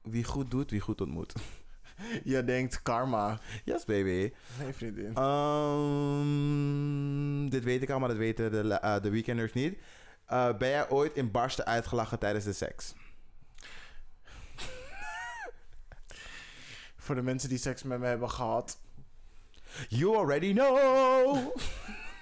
Wie 0.02 0.24
goed 0.24 0.52
doet, 0.52 0.72
wie 0.72 0.80
goed 0.80 1.02
ontmoet. 1.02 1.34
Je 2.24 2.44
denkt 2.44 2.82
karma. 2.82 3.40
Yes, 3.64 3.86
baby. 3.86 4.34
Nee, 4.60 4.74
vriendin. 4.74 5.16
Ehm, 5.16 6.30
dit 7.50 7.64
weet 7.64 7.82
ik 7.82 7.90
al, 7.90 8.00
maar 8.00 8.08
dat 8.08 8.18
weten 8.18 8.52
de, 8.52 8.74
eh, 8.74 9.02
de 9.02 9.10
weekenders 9.10 9.54
niet. 9.54 9.80
Eh, 10.26 10.58
ben 10.58 10.70
jij 10.70 10.90
ooit 10.90 11.16
in 11.16 11.32
barsten 11.32 11.66
uitgelachen 11.66 12.20
tijdens 12.20 12.46
de 12.46 12.54
seks? 12.54 12.94
Voor 16.98 17.16
de 17.16 17.22
mensen 17.22 17.50
die 17.50 17.58
seks 17.58 17.84
met 17.84 18.00
me 18.00 18.06
hebben 18.06 18.30
gehad. 18.30 18.80
You 19.88 20.18
already 20.18 20.54
know! 20.54 21.38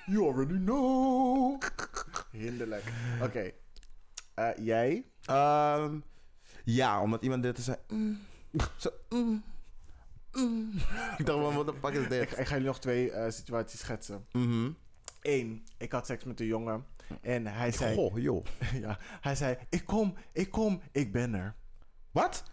You 0.05 0.27
already 0.27 0.57
know. 0.57 1.62
Hinderlijk. 2.38 2.84
Oké. 3.21 3.52
Eh, 4.34 4.50
jij? 4.58 5.06
Ehm, 5.26 6.00
ja, 6.63 7.02
omdat 7.02 7.21
iemand 7.23 7.43
dit 7.43 7.60
zei. 7.60 7.78
Mm, 7.88 8.19
zo, 8.78 8.89
mm, 9.10 9.43
mm. 10.32 10.71
ik 11.17 11.26
dacht, 11.26 11.56
wat 11.56 11.65
de 11.65 11.73
fuck 11.82 11.93
is 11.93 12.04
Ik, 12.04 12.10
dit? 12.10 12.39
ik 12.39 12.45
ga 12.45 12.54
jullie 12.54 12.67
nog 12.67 12.80
twee 12.80 13.12
eh, 13.12 13.32
situaties 13.32 13.80
schetsen. 13.80 14.26
Mhm. 14.32 14.69
Eén, 15.21 15.65
ik 15.78 15.91
had 15.91 16.06
seks 16.06 16.23
met 16.23 16.39
een 16.39 16.45
jongen. 16.45 16.86
En 17.21 17.47
hij 17.47 17.71
zei... 17.71 17.95
Goh, 17.95 18.17
joh. 18.17 18.45
ja, 18.82 18.97
hij 19.21 19.36
zei, 19.36 19.58
ik 19.69 19.86
kom, 19.86 20.15
ik 20.32 20.52
kom, 20.52 20.82
ik 20.91 21.12
ben 21.12 21.34
er. 21.34 21.56
Wat? 22.12 22.43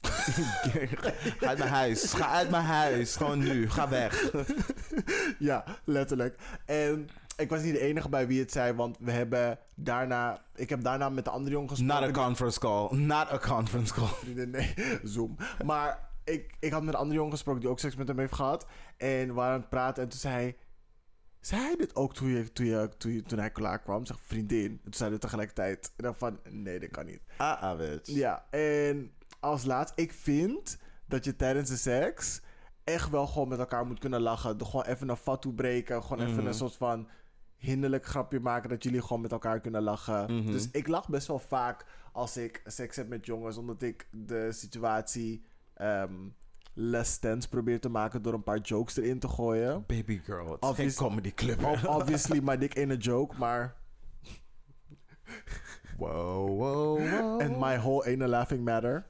Ga 0.00 1.48
uit 1.48 1.58
mijn 1.58 1.70
huis. 1.70 2.12
Ga 2.12 2.28
uit 2.28 2.50
mijn 2.50 2.64
huis. 2.64 3.16
Gewoon 3.16 3.38
nu. 3.38 3.70
Ga 3.70 3.88
weg. 3.88 4.22
Ja, 5.38 5.64
letterlijk. 5.84 6.38
En 6.64 7.08
ik 7.36 7.48
was 7.50 7.62
niet 7.62 7.72
de 7.72 7.80
enige 7.80 8.08
bij 8.08 8.26
wie 8.26 8.40
het 8.40 8.52
zei, 8.52 8.72
want 8.72 8.96
we 9.00 9.10
hebben 9.10 9.58
daarna... 9.74 10.44
Ik 10.54 10.68
heb 10.68 10.82
daarna 10.82 11.08
met 11.08 11.24
de 11.24 11.30
andere 11.30 11.54
jongen 11.54 11.68
gesproken. 11.68 12.00
Not 12.06 12.16
a 12.16 12.22
conference 12.24 12.58
call. 12.58 12.88
Not 12.98 13.30
a 13.32 13.38
conference 13.38 13.94
call. 13.94 14.06
vriendin, 14.24 14.50
nee, 14.50 14.74
Zoom. 15.02 15.36
Maar 15.64 16.10
ik, 16.24 16.54
ik 16.60 16.72
had 16.72 16.82
met 16.82 16.94
een 16.94 17.00
andere 17.00 17.16
jongen 17.16 17.32
gesproken 17.32 17.60
die 17.60 17.70
ook 17.70 17.78
seks 17.80 17.96
met 17.96 18.08
hem 18.08 18.18
heeft 18.18 18.34
gehad. 18.34 18.66
En 18.96 19.26
we 19.26 19.32
waren 19.32 19.54
aan 19.54 19.60
het 19.60 19.68
praten 19.68 20.02
en 20.02 20.08
toen 20.08 20.18
zei 20.20 20.34
hij... 20.34 20.56
Zei 21.40 21.60
hij 21.62 21.76
dit 21.76 21.96
ook 21.96 22.14
toen, 22.14 22.28
je, 22.28 22.52
toen, 22.52 22.66
je, 22.66 22.88
toen, 22.98 23.12
je, 23.12 23.22
toen 23.22 23.38
hij 23.38 23.50
klaar 23.50 23.82
kwam? 23.82 24.06
Zeg, 24.06 24.16
vriendin. 24.22 24.70
En 24.70 24.80
toen 24.82 24.92
zeiden 24.92 25.18
we 25.18 25.24
tegelijkertijd. 25.24 25.92
En 25.96 26.04
dan 26.04 26.14
van, 26.14 26.38
nee, 26.50 26.80
dat 26.80 26.90
kan 26.90 27.06
niet. 27.06 27.20
Ah, 27.36 27.62
ah, 27.62 27.76
bitch. 27.78 28.10
Ja, 28.10 28.46
en 28.50 29.12
als 29.40 29.64
laatst, 29.64 29.92
ik 29.98 30.12
vind 30.12 30.78
dat 31.06 31.24
je 31.24 31.36
tijdens 31.36 31.68
de 31.68 31.76
seks 31.76 32.40
echt 32.84 33.10
wel 33.10 33.26
gewoon 33.26 33.48
met 33.48 33.58
elkaar 33.58 33.86
moet 33.86 33.98
kunnen 33.98 34.20
lachen. 34.20 34.64
Gewoon 34.66 34.84
even 34.84 35.08
een 35.08 35.16
fatu 35.16 35.52
breken. 35.52 36.02
Gewoon 36.02 36.22
even 36.26 36.36
Mhm. 36.38 36.46
een 36.46 36.54
soort 36.54 36.76
van 36.76 37.08
hinderlijk 37.64 38.04
grapje 38.06 38.40
maken. 38.40 38.68
Dat 38.70 38.82
jullie 38.82 39.02
gewoon 39.02 39.20
met 39.22 39.32
elkaar 39.32 39.60
kunnen 39.60 39.82
lachen. 39.82 40.36
Mhm. 40.36 40.52
Dus 40.52 40.70
ik 40.70 40.88
lach 40.88 41.08
best 41.08 41.26
wel 41.26 41.38
vaak 41.38 41.84
als 42.12 42.36
ik 42.36 42.62
seks 42.66 42.96
heb 42.96 43.08
met 43.08 43.26
jongens. 43.26 43.56
Omdat 43.56 43.82
ik 43.82 44.08
de 44.10 44.52
situatie 44.52 45.44
ehm 45.74 46.12
less 46.76 47.18
tense 47.18 47.48
probeer 47.48 47.80
te 47.80 47.88
maken 47.88 48.22
door 48.22 48.32
een 48.32 48.42
paar 48.42 48.58
jokes 48.60 48.96
erin 48.96 49.18
te 49.18 49.28
gooien. 49.28 49.84
Baby 49.86 50.20
girl. 50.24 50.50
Het 50.60 50.64
is 50.64 50.74
geen 50.76 50.94
comedy 50.94 51.34
club. 51.34 51.64
Ob- 51.64 51.86
Obviously, 51.86 52.40
my 52.42 52.56
dick 52.58 52.74
in 52.74 52.90
a 52.90 52.94
joke, 52.96 53.36
maar... 53.38 53.74
Wow, 55.98 56.48
wow, 56.58 56.98
wow. 56.98 57.40
And 57.40 57.58
my 57.60 57.76
whole 57.76 58.04
ain't 58.06 58.22
a 58.22 58.26
laughing 58.26 58.64
matter. 58.64 59.06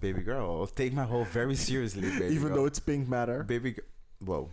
Baby 0.00 0.22
girl, 0.22 0.66
take 0.66 0.92
my 0.92 1.02
whole 1.04 1.24
very 1.24 1.54
seriously, 1.54 2.08
baby 2.10 2.24
Even 2.24 2.40
girl. 2.48 2.54
though 2.56 2.66
it's 2.66 2.78
pink 2.80 3.08
matter. 3.08 3.44
Baby 3.44 3.72
girl. 3.72 3.84
Wow. 4.18 4.50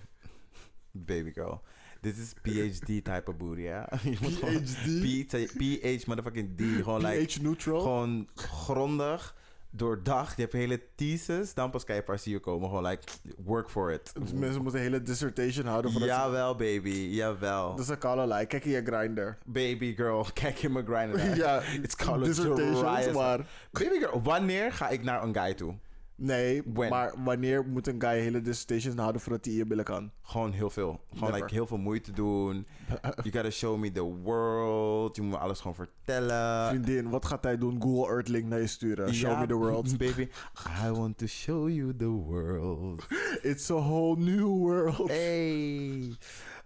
Baby 0.92 1.32
girl. 1.32 1.62
This 2.04 2.18
is 2.18 2.34
PhD 2.42 2.86
type 2.86 3.24
of 3.26 3.38
booty, 3.38 3.62
ja? 3.62 3.90
Je 4.04 4.18
moet 4.22 4.34
gewoon- 4.34 4.64
PhD? 4.64 5.58
PH 5.58 6.06
motherfucking 6.08 6.58
D. 6.58 6.62
Gewoon 6.84 7.06
like... 7.06 7.26
pH 7.26 7.42
neutral. 7.42 7.82
Gewoon 7.82 8.28
grondig, 8.36 9.36
doordacht. 9.70 10.36
Je 10.36 10.42
hebt 10.42 10.54
hele 10.54 10.82
thesis. 10.96 11.54
Dan 11.54 11.70
pas 11.72 11.84
kan 11.84 11.96
je 11.96 12.04
pas 12.04 12.24
hier 12.24 12.40
komen. 12.40 12.68
Gewoon 12.70 12.86
like, 12.88 13.02
work 13.46 13.70
for 13.70 13.92
it. 13.92 14.12
Dus 14.20 14.34
mensen 14.34 14.62
moeten 14.62 14.80
een 14.80 14.86
hele 14.86 15.02
dissertation 15.02 15.66
houden. 15.66 15.92
ze- 15.92 16.00
Jawel, 16.00 16.56
baby. 16.56 16.90
Jawel. 16.90 17.76
Dat 17.76 17.80
is 17.80 17.88
een 18.04 18.28
like. 18.28 18.46
Kijk 18.46 18.66
in 18.66 18.72
je 18.72 18.82
grinder. 18.86 19.38
Baby 19.46 19.96
girl, 19.96 20.28
kijk 20.42 20.60
in 20.64 20.72
mijn 20.72 20.86
grinder. 20.86 21.36
ja, 21.38 21.62
It's 21.82 21.96
called 21.96 22.26
dissertations, 22.26 23.12
maar... 23.14 23.40
Baby 23.72 24.00
girl, 24.00 24.22
wanneer 24.22 24.72
ga 24.72 24.90
ik 24.90 25.04
naar 25.04 25.24
een 25.24 25.36
guy 25.36 25.54
toe? 25.54 25.74
Nee, 26.16 26.62
When? 26.74 26.90
maar 26.90 27.14
wanneer 27.24 27.66
moet 27.66 27.88
een 27.88 28.02
guy 28.02 28.20
hele 28.20 28.42
dissertations 28.42 28.96
houden 28.96 29.22
voordat 29.22 29.46
hij 29.46 29.54
je 29.54 29.66
billen 29.66 29.86
kan? 29.86 30.12
Gewoon 30.22 30.52
heel 30.52 30.70
veel. 30.70 31.02
Gewoon 31.14 31.34
like, 31.34 31.54
heel 31.54 31.68
veel 31.68 31.78
moeite 31.78 32.12
doen. 32.12 32.68
You 33.24 33.32
gotta 33.32 33.50
show 33.50 33.78
me 33.78 33.92
the 33.92 34.04
world. 34.04 35.16
Je 35.16 35.22
moet 35.22 35.32
me 35.32 35.38
alles 35.38 35.60
gewoon 35.60 35.76
vertellen. 35.76 36.68
Vriendin, 36.68 37.10
wat 37.10 37.26
gaat 37.26 37.44
hij 37.44 37.58
doen? 37.58 37.82
Google 37.82 38.14
Earth 38.14 38.28
link 38.28 38.46
naar 38.46 38.60
je 38.60 38.68
sturen. 38.68 39.14
Show 39.14 39.40
me 39.40 39.48
the 39.48 39.56
world. 39.56 39.98
Baby, 40.06 40.28
I 40.86 40.92
want 40.92 41.18
to 41.18 41.26
show 41.28 41.70
you 41.70 41.96
the 41.96 42.10
world. 42.10 43.06
It's 43.42 43.72
a 43.72 43.76
whole 43.76 44.18
new 44.18 44.48
world. 44.48 45.10
Hey. 45.10 46.16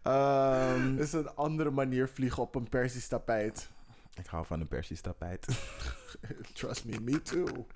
Het 0.01 0.99
is 0.99 1.13
een 1.13 1.35
andere 1.35 1.71
manier 1.71 2.09
vliegen 2.09 2.43
op 2.43 2.55
een 2.55 2.69
Persisch 2.69 3.07
tapijt. 3.07 3.69
Ik 4.19 4.25
hou 4.25 4.45
van 4.45 4.61
een 4.61 4.67
Persisch 4.67 5.01
tapijt. 5.01 5.47
Trust 6.53 6.85
me, 6.85 6.99
me 6.99 7.21
too. 7.21 7.67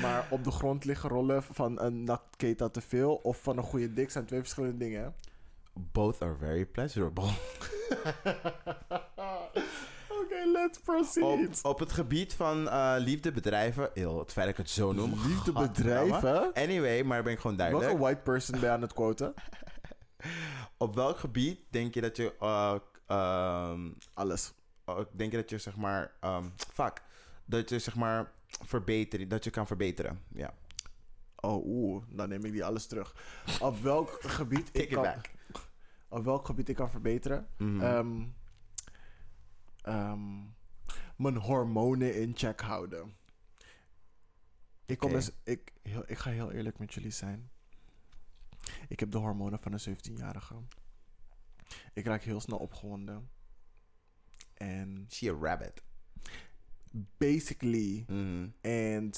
Maar 0.00 0.26
op 0.30 0.44
de 0.44 0.50
grond 0.50 0.84
liggen 0.84 1.08
rollen 1.08 1.42
van 1.42 1.80
een 1.80 2.04
naktketa 2.04 2.68
te 2.68 2.80
veel 2.80 3.14
of 3.14 3.42
van 3.42 3.56
een 3.58 3.64
goede 3.64 3.92
dik 3.92 4.10
zijn 4.10 4.24
twee 4.24 4.40
verschillende 4.40 4.76
dingen. 4.76 5.14
Both 5.72 6.22
are 6.22 6.36
very 6.36 6.66
pleasurable. 6.66 7.24
Oké, 10.20 10.44
let's 10.52 10.78
Op, 10.78 10.84
proceed. 10.84 11.62
op 11.62 11.78
het 11.78 11.92
gebied 11.92 12.34
van 12.34 12.68
eh 12.68 12.94
liefdebedrijven, 12.98 13.90
heel 13.94 14.18
het 14.18 14.32
feit 14.32 14.46
dat 14.46 14.58
ik 14.58 14.64
het 14.64 14.70
zo 14.70 14.92
noem. 14.92 15.12
Liefdebedrijven? 15.26 16.52
Anyway, 16.52 17.02
maar 17.02 17.22
ben 17.22 17.32
ik 17.32 17.38
gewoon 17.38 17.56
duidelijk. 17.56 17.86
Welke 17.88 18.02
white 18.02 18.20
person 18.22 18.60
ben 18.60 18.68
je 18.68 18.74
aan 18.74 18.82
het 18.82 18.92
quoten? 18.92 19.34
Op 20.78 20.94
welk 20.94 21.18
gebied 21.18 21.60
denk 21.70 21.94
je 21.94 22.00
dat 22.00 22.16
je, 22.16 22.32
ehm, 23.06 23.90
Alles. 24.14 24.52
Oh, 24.84 25.00
denk 25.12 25.30
je 25.30 25.36
dat 25.36 25.50
je 25.50 25.58
zeg 25.58 25.76
maar, 25.76 26.12
ehm, 26.20 26.48
fuck, 26.56 27.02
dat 27.44 27.68
je 27.68 27.78
zeg 27.78 27.94
maar 27.94 28.32
verbeteren, 28.48 29.28
dat 29.28 29.44
je 29.44 29.50
kan 29.50 29.66
verbeteren. 29.66 30.22
Ja. 30.34 30.54
Oh, 31.36 31.66
oeh, 31.66 32.04
dan 32.08 32.28
neem 32.28 32.44
ik 32.44 32.52
die 32.52 32.64
alles 32.64 32.86
terug. 32.86 33.14
Op 33.60 33.80
welk 33.80 34.18
gebied 34.38 34.68
ik 34.72 34.88
kan, 34.88 35.02
back. 35.02 35.30
op 36.08 36.24
welk 36.24 36.46
gebied 36.46 36.68
ik 36.68 36.76
kan 36.76 36.90
verbeteren? 36.90 37.48
Mhm. 37.56 37.80
Ehm, 37.80 38.24
ehm, 39.82 40.42
mijn 41.16 41.36
hormonen 41.36 42.20
in 42.20 42.32
check 42.36 42.60
houden. 42.60 43.16
Ik, 44.86 44.98
kom 44.98 45.14
eens, 45.14 45.30
ik, 45.44 45.72
heel, 45.82 46.02
ik 46.06 46.18
ga 46.18 46.30
heel 46.30 46.52
eerlijk 46.52 46.78
met 46.78 46.94
jullie 46.94 47.10
zijn. 47.10 47.50
Ik 48.88 49.00
heb 49.00 49.10
de 49.10 49.18
hormonen 49.18 49.58
van 49.58 49.72
een 49.72 49.96
17-jarige. 49.96 50.54
Ik 51.92 52.04
raak 52.04 52.22
heel 52.22 52.40
snel 52.40 52.58
opgewonden. 52.58 53.30
En 54.54 55.06
She 55.10 55.30
a 55.30 55.34
rabbit. 55.40 55.82
basically, 57.18 58.04
Mhm. 58.08 58.46
en 58.60 59.12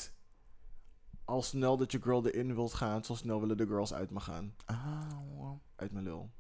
al 1.25 1.43
snel 1.43 1.77
dat 1.77 1.93
je 1.93 2.03
girl 2.03 2.27
erin 2.27 2.55
wilt 2.55 2.75
gaan, 2.75 3.05
zo 3.05 3.15
snel 3.15 3.41
willen 3.41 3.57
de 3.57 3.67
girls 3.67 3.93
uit 3.95 4.11
me 4.11 4.21
gaan. 4.21 4.55
Ah, 4.65 5.51
Uit 5.77 5.93
mijn 5.93 6.05
lul. 6.05 6.31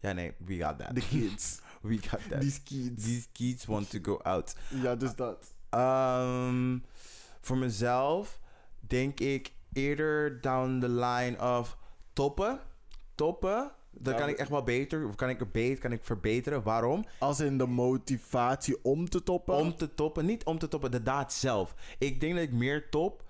ja, 0.00 0.12
nee, 0.12 0.32
we 0.38 0.58
got 0.64 0.78
that. 0.78 0.94
De 0.94 1.00
kids. 1.08 1.60
we 1.82 1.98
got 1.98 2.20
that. 2.30 2.40
These 2.40 2.62
kids. 2.62 3.04
These 3.04 3.26
kids 3.32 3.64
want 3.64 3.90
to 3.90 3.98
go 4.02 4.18
out. 4.22 4.56
Ja, 4.82 4.94
dus 4.96 5.14
dat. 5.14 5.54
Ehm, 5.70 6.78
voor 7.40 7.56
mezelf 7.58 8.40
denk 8.80 9.20
ik 9.20 9.52
eerder 9.72 10.40
down 10.40 10.78
the 10.80 10.88
line 10.88 11.40
of 11.58 11.78
toppen. 12.12 12.60
Toppen. 13.14 13.72
Dan 13.98 14.14
kan 14.14 14.28
ik 14.28 14.38
echt 14.38 14.48
wel 14.48 14.62
beter. 14.62 15.08
Of 15.08 15.14
kan 15.14 15.28
ik 15.28 15.40
er 15.40 15.50
beter, 15.50 15.78
kan 15.78 15.92
ik 15.92 16.04
verbeteren. 16.04 16.62
Waarom? 16.62 17.04
Als 17.18 17.40
in 17.40 17.58
de 17.58 17.66
motivatie 17.66 18.84
om 18.84 19.08
te 19.08 19.22
toppen. 19.22 19.54
Om 19.54 19.76
te 19.76 19.94
toppen. 19.94 20.26
Niet 20.26 20.44
om 20.44 20.58
te 20.58 20.68
toppen, 20.68 20.90
de 20.90 21.02
daad 21.02 21.32
zelf. 21.32 21.74
Ik 21.98 22.20
denk 22.20 22.34
dat 22.34 22.42
ik 22.42 22.52
meer 22.52 22.88
top 22.88 23.22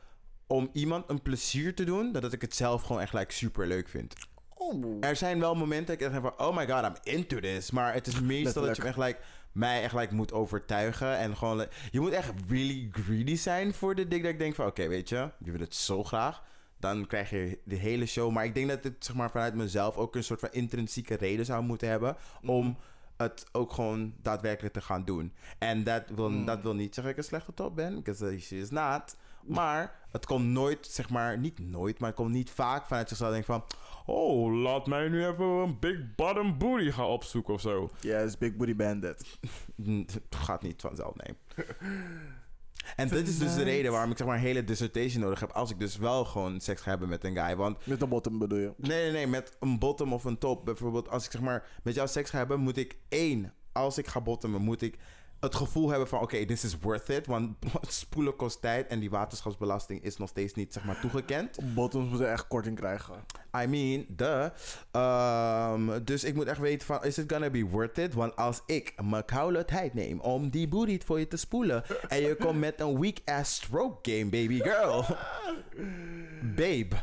om 0.46 0.68
iemand 0.72 1.04
een 1.10 1.22
plezier 1.22 1.74
te 1.74 1.84
doen. 1.84 2.12
Dan 2.12 2.22
dat 2.22 2.32
ik 2.32 2.40
het 2.40 2.54
zelf 2.54 2.82
gewoon 2.82 3.02
echt 3.02 3.12
like, 3.12 3.32
super 3.32 3.66
leuk 3.66 3.88
vind. 3.88 4.14
Oh. 4.54 4.96
Er 5.00 5.16
zijn 5.16 5.40
wel 5.40 5.54
momenten 5.54 5.86
dat 5.86 5.94
ik 5.94 6.00
echt 6.00 6.22
denk 6.22 6.34
van, 6.36 6.46
oh 6.46 6.56
my 6.56 6.68
god, 6.68 6.84
I'm 6.84 7.12
into 7.14 7.40
this. 7.40 7.70
Maar 7.70 7.94
het 7.94 8.06
is 8.06 8.20
meestal 8.20 8.62
dat 8.62 8.76
je 8.76 8.82
echt 8.82 8.98
like, 8.98 9.18
mij 9.52 9.82
echt 9.82 9.94
like, 9.94 10.14
moet 10.14 10.32
overtuigen. 10.32 11.18
En 11.18 11.36
gewoon, 11.36 11.56
like, 11.56 11.72
je 11.90 12.00
moet 12.00 12.12
echt 12.12 12.32
really 12.48 12.88
greedy 12.92 13.36
zijn 13.36 13.74
voor 13.74 13.94
de 13.94 14.08
ding 14.08 14.22
dat 14.22 14.32
ik 14.32 14.38
denk 14.38 14.54
van, 14.54 14.66
oké, 14.66 14.88
weet 14.88 15.08
je, 15.08 15.30
je 15.38 15.50
wil 15.50 15.60
het 15.60 15.74
zo 15.74 16.04
graag. 16.04 16.42
Dan 16.78 17.06
krijg 17.06 17.30
je 17.30 17.58
de 17.64 17.76
hele 17.76 18.06
show. 18.06 18.30
Maar 18.32 18.44
ik 18.44 18.54
denk 18.54 18.68
dat 18.68 18.84
het 18.84 19.04
zeg 19.04 19.16
maar, 19.16 19.30
vanuit 19.30 19.54
mezelf 19.54 19.96
ook 19.96 20.14
een 20.14 20.24
soort 20.24 20.40
van 20.40 20.52
intrinsieke 20.52 21.14
reden 21.14 21.44
zou 21.44 21.62
moeten 21.62 21.88
hebben. 21.88 22.16
Om 22.42 22.76
het 23.16 23.46
ook 23.52 23.72
gewoon 23.72 24.14
daadwerkelijk 24.22 24.74
te 24.74 24.80
gaan 24.80 25.04
doen. 25.04 25.32
En 25.58 25.84
dat 25.84 26.02
wil, 26.14 26.30
Mm. 26.30 26.44
dat 26.44 26.62
wil 26.62 26.74
niet 26.74 26.94
zeggen 26.94 27.02
dat 27.02 27.12
ik 27.12 27.18
een 27.18 27.24
slechte 27.24 27.54
top 27.54 27.76
ben. 27.76 27.94
Because 27.94 28.40
she 28.40 28.56
is 28.58 28.70
not. 28.70 29.16
Maar 29.46 29.94
het 30.10 30.26
komt 30.26 30.44
nooit, 30.46 30.86
zeg 30.86 31.10
maar, 31.10 31.38
niet 31.38 31.58
nooit, 31.58 31.98
maar 31.98 32.08
het 32.08 32.18
komt 32.18 32.30
niet 32.32 32.50
vaak 32.50 32.86
vanuit 32.86 33.08
zichzelf. 33.08 33.32
Denk 33.32 33.44
van, 33.44 33.64
oh, 34.06 34.52
laat 34.62 34.86
mij 34.86 35.08
nu 35.08 35.26
even 35.26 35.44
een 35.44 35.78
big 35.78 36.14
bottom 36.14 36.58
booty 36.58 36.90
gaan 36.90 37.06
opzoeken 37.06 37.54
of 37.54 37.60
zo. 37.60 37.90
Yes, 38.00 38.38
Big 38.38 38.56
Booty 38.56 38.76
Bandit. 38.76 39.38
Gaat 40.30 40.62
niet 40.62 40.80
vanzelf, 40.80 41.14
nee. 41.14 41.36
En 42.96 43.08
dit 43.08 43.28
is 43.28 43.38
dus 43.38 43.54
de 43.54 43.62
reden 43.62 43.92
waarom 43.92 44.10
ik 44.10 44.16
zeg 44.16 44.26
maar 44.26 44.36
een 44.36 44.42
hele 44.42 44.64
dissertation 44.64 45.22
nodig 45.22 45.40
heb. 45.40 45.50
Als 45.50 45.70
ik 45.70 45.78
dus 45.78 45.96
wel 45.96 46.24
gewoon 46.24 46.60
seks 46.60 46.80
ga 46.80 46.90
hebben 46.90 47.08
met 47.08 47.24
een 47.24 47.36
guy. 47.36 47.56
Want 47.56 47.86
Met 47.86 48.00
de 48.00 48.06
bottom 48.06 48.38
bedoel 48.38 48.58
je? 48.58 48.72
Nee, 48.76 49.02
nee, 49.02 49.12
nee. 49.12 49.26
Met 49.26 49.56
een 49.60 49.78
bottom 49.78 50.12
of 50.12 50.24
een 50.24 50.38
top. 50.38 50.64
Bijvoorbeeld, 50.64 51.08
als 51.08 51.24
ik 51.24 51.30
zeg 51.30 51.40
maar 51.40 51.66
met 51.82 51.94
jou 51.94 52.08
seks 52.08 52.30
ga 52.30 52.38
hebben, 52.38 52.60
moet 52.60 52.76
ik 52.76 52.96
één. 53.08 53.52
Als 53.72 53.98
ik 53.98 54.06
ga 54.06 54.20
bottomen, 54.20 54.60
moet 54.62 54.82
ik 54.82 54.98
het 55.44 55.54
gevoel 55.54 55.88
hebben 55.88 56.08
van: 56.08 56.20
oké, 56.20 56.44
this 56.44 56.64
is 56.64 56.78
worth 56.78 57.08
it. 57.08 57.26
Want 57.26 57.56
spoelen 57.88 58.36
kost 58.36 58.60
tijd 58.60 58.86
en 58.86 59.00
die 59.00 59.10
waterschapsbelasting 59.10 60.02
is 60.02 60.16
nog 60.16 60.28
steeds 60.28 60.54
niet 60.54 60.72
zeg 60.72 60.84
maar 60.84 61.00
toegekend. 61.00 61.74
Bottoms 61.74 62.08
moeten 62.08 62.30
echt 62.30 62.46
korting 62.46 62.76
krijgen. 62.76 63.14
I 63.62 63.66
mean, 63.66 64.06
de. 64.08 64.52
dus 66.02 66.24
ik 66.24 66.34
moet 66.34 66.46
echt 66.46 66.58
weten 66.58 66.86
van: 66.86 67.04
is 67.04 67.18
it 67.18 67.32
gonna 67.32 67.50
be 67.50 67.66
worth 67.66 67.98
it? 67.98 68.14
Want 68.14 68.36
als 68.36 68.62
ik 68.66 68.94
mijn 69.02 69.24
koude 69.24 69.64
tijd 69.64 69.94
neem 69.94 70.20
om 70.20 70.50
die 70.50 70.68
booty 70.68 71.00
voor 71.04 71.18
je 71.18 71.28
te 71.28 71.36
spoelen. 71.36 71.84
en 72.08 72.20
je 72.20 72.36
komt 72.36 72.58
met 72.58 72.80
een 72.80 73.00
weak 73.00 73.18
ass 73.24 73.54
stroke 73.54 74.10
game, 74.10 74.30
baby 74.30 74.60
girl. 74.60 75.04
Babe. 76.56 76.96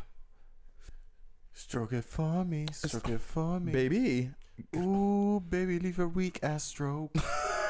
Stroke 1.51 1.95
it 1.95 2.05
for 2.07 2.45
me, 2.45 2.63
stroke 2.71 3.11
it 3.11 3.21
for 3.21 3.61
me. 3.61 3.71
Baby. 3.71 4.31
Oeh, 4.75 5.41
baby, 5.49 5.79
leave 5.81 6.01
a 6.01 6.11
weak 6.13 6.43
ass 6.43 6.69
stroke. 6.69 7.19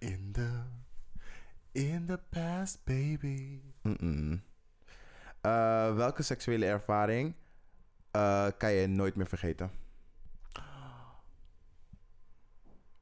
in 0.00 0.32
the, 0.32 0.50
in 1.72 2.06
the 2.06 2.18
past, 2.30 2.84
baby. 2.84 3.60
Mm-mm. 3.82 4.42
Eh, 5.40 5.94
welke 5.94 6.22
seksuele 6.22 6.66
ervaring 6.66 7.34
eh, 8.10 8.46
kan 8.58 8.72
je 8.72 8.86
nooit 8.86 9.14
meer 9.14 9.26
vergeten? 9.26 9.70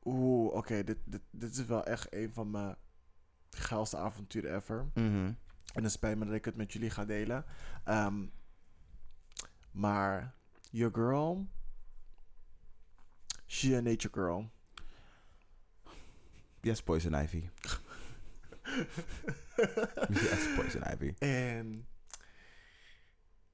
Oeh, 0.04 0.54
oké, 0.54 0.84
dit, 0.84 0.98
dit, 1.04 1.20
dit 1.30 1.50
is 1.50 1.64
wel 1.64 1.84
echt 1.84 2.14
een 2.14 2.32
van 2.32 2.50
mijn 2.50 2.76
geilste 3.50 3.96
avonturen 3.96 4.54
ever. 4.54 4.86
Mhm. 4.94 5.32
En 5.74 5.82
het 5.82 5.92
spijt 5.92 6.18
me 6.18 6.24
dat 6.24 6.34
ik 6.34 6.44
het 6.44 6.56
met 6.56 6.72
jullie 6.72 6.90
ga 6.90 7.04
delen. 7.04 7.44
Ehm, 7.84 8.26
maar, 9.70 10.34
your 10.70 10.94
girl, 10.94 11.46
she 13.46 13.76
a 13.76 13.80
nature 13.80 14.14
girl. 14.14 14.50
Yes, 16.68 16.82
Poison 16.82 17.14
Ivy. 17.14 17.48
yes, 20.12 20.54
Poison 20.56 20.82
Ivy. 20.92 21.14
En, 21.18 21.86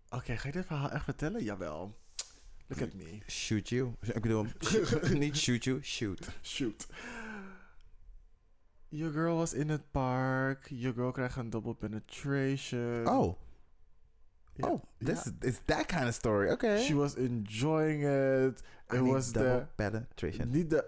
oké, 0.08 0.36
ga 0.36 0.46
je 0.46 0.52
dit 0.52 0.66
verhaal 0.66 0.90
echt 0.90 1.04
vertellen? 1.04 1.44
Jawel. 1.44 1.98
Look 2.66 2.82
at 2.82 2.94
me. 2.94 3.18
Shoot 3.26 3.68
you. 3.68 3.94
Ik 4.00 4.22
bedoel, 4.22 4.46
shoot- 4.60 5.12
niet 5.18 5.36
shoot 5.36 5.64
you, 5.64 5.82
shoot. 5.82 6.28
Shoot. 6.42 6.86
Your 8.88 9.12
girl 9.12 9.36
was 9.36 9.52
in 9.52 9.68
het 9.68 9.90
park. 9.90 10.66
Your 10.68 10.94
girl 10.94 11.10
krijgt 11.12 11.36
een 11.36 11.50
double 11.50 11.74
penetration. 11.74 13.08
Oh, 13.08 13.38
Oh, 14.60 14.80
this 14.98 15.32
is, 15.42 15.60
that 15.66 15.86
kind 15.88 16.06
of 16.06 16.14
story. 16.14 16.50
Oké. 16.50 16.78
She 16.78 16.94
was 16.94 17.14
enjoying 17.14 18.02
it. 18.02 18.62
I 18.90 18.96
It 18.96 19.02
need 19.02 19.12
was 19.12 19.32
double 19.32 19.48
the... 19.48 19.66
penetration. 19.74 20.50
Niet 20.50 20.70
de... 20.70 20.84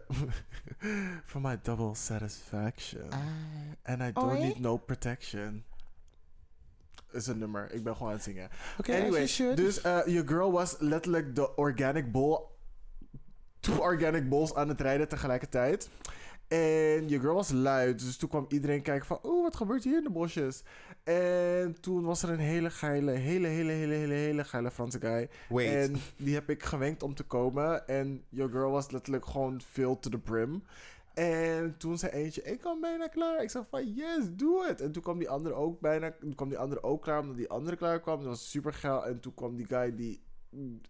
For 1.30 1.40
my 1.40 1.58
double 1.62 1.94
satisfaction. 1.94 3.08
Ah. 3.10 3.18
And 3.92 4.02
I 4.02 4.12
don't 4.12 4.40
need 4.40 4.60
no 4.60 4.76
protection. 4.76 5.64
Is 7.12 7.26
een 7.26 7.38
nummer. 7.38 7.72
Ik 7.72 7.84
ben 7.84 7.92
gewoon 7.92 8.08
aan 8.08 8.14
het 8.14 8.24
zingen. 8.24 8.48
Oké, 8.78 8.94
anyway, 8.94 9.24
you 9.24 9.54
dus 9.54 9.80
eh, 9.80 9.98
your 10.06 10.28
girl 10.28 10.52
was 10.52 10.76
letterlijk 10.78 11.34
de 11.34 11.56
organic 11.56 12.12
bull. 12.12 12.38
Two 13.60 13.78
organic 13.78 14.28
bulls 14.28 14.54
aan 14.54 14.68
het 14.68 14.80
rijden 14.80 15.08
tegelijkertijd. 15.08 15.88
En 16.48 17.08
your 17.08 17.20
girl 17.20 17.34
was 17.34 17.52
luid. 17.52 17.98
Dus 17.98 18.16
toen 18.16 18.28
kwam 18.28 18.46
iedereen 18.48 18.82
kijken 18.82 19.06
van... 19.06 19.18
Oeh, 19.22 19.42
wat 19.42 19.56
gebeurt 19.56 19.84
hier 19.84 19.96
in 19.96 20.04
de 20.04 20.10
bosjes? 20.10 20.62
En 21.04 21.76
toen 21.80 22.04
was 22.04 22.22
er 22.22 22.30
een 22.30 22.38
hele 22.38 22.70
geile, 22.70 23.10
hele, 23.10 23.46
hele, 23.46 23.72
hele, 23.72 23.94
hele, 23.94 24.14
hele 24.14 24.44
geile 24.44 24.70
Franse 24.70 25.00
guy. 25.00 25.28
Wait. 25.48 25.68
En 25.68 25.96
die 26.16 26.34
heb 26.34 26.50
ik 26.50 26.62
gewenkt 26.62 27.02
om 27.02 27.14
te 27.14 27.24
komen. 27.24 27.88
En 27.88 28.24
your 28.28 28.50
girl 28.50 28.70
was 28.70 28.90
letterlijk 28.90 29.26
gewoon 29.26 29.60
filled 29.60 30.02
to 30.02 30.10
the 30.10 30.18
brim. 30.18 30.62
En 31.14 31.74
toen 31.78 31.98
zei 31.98 32.12
eentje, 32.12 32.42
ik 32.42 32.60
kan 32.60 32.80
bijna 32.80 33.06
klaar. 33.06 33.42
Ik 33.42 33.50
zei 33.50 33.64
van, 33.70 33.94
yes, 33.94 34.24
doe 34.32 34.66
het. 34.66 34.80
En 34.80 34.92
toen 34.92 35.02
kwam 35.02 35.18
die 35.18 35.28
andere 35.28 35.54
ook 35.54 35.80
bijna, 35.80 36.12
toen 36.20 36.34
kwam 36.34 36.48
die 36.48 36.58
andere 36.58 36.82
ook 36.82 37.02
klaar, 37.02 37.20
omdat 37.20 37.36
die 37.36 37.48
andere 37.48 37.76
klaar 37.76 38.00
kwam. 38.00 38.18
Dat 38.18 38.26
was 38.26 38.50
super 38.50 38.72
geil. 38.72 39.06
En 39.06 39.20
toen 39.20 39.34
kwam 39.34 39.56
die 39.56 39.66
guy 39.66 39.96
die 39.96 40.20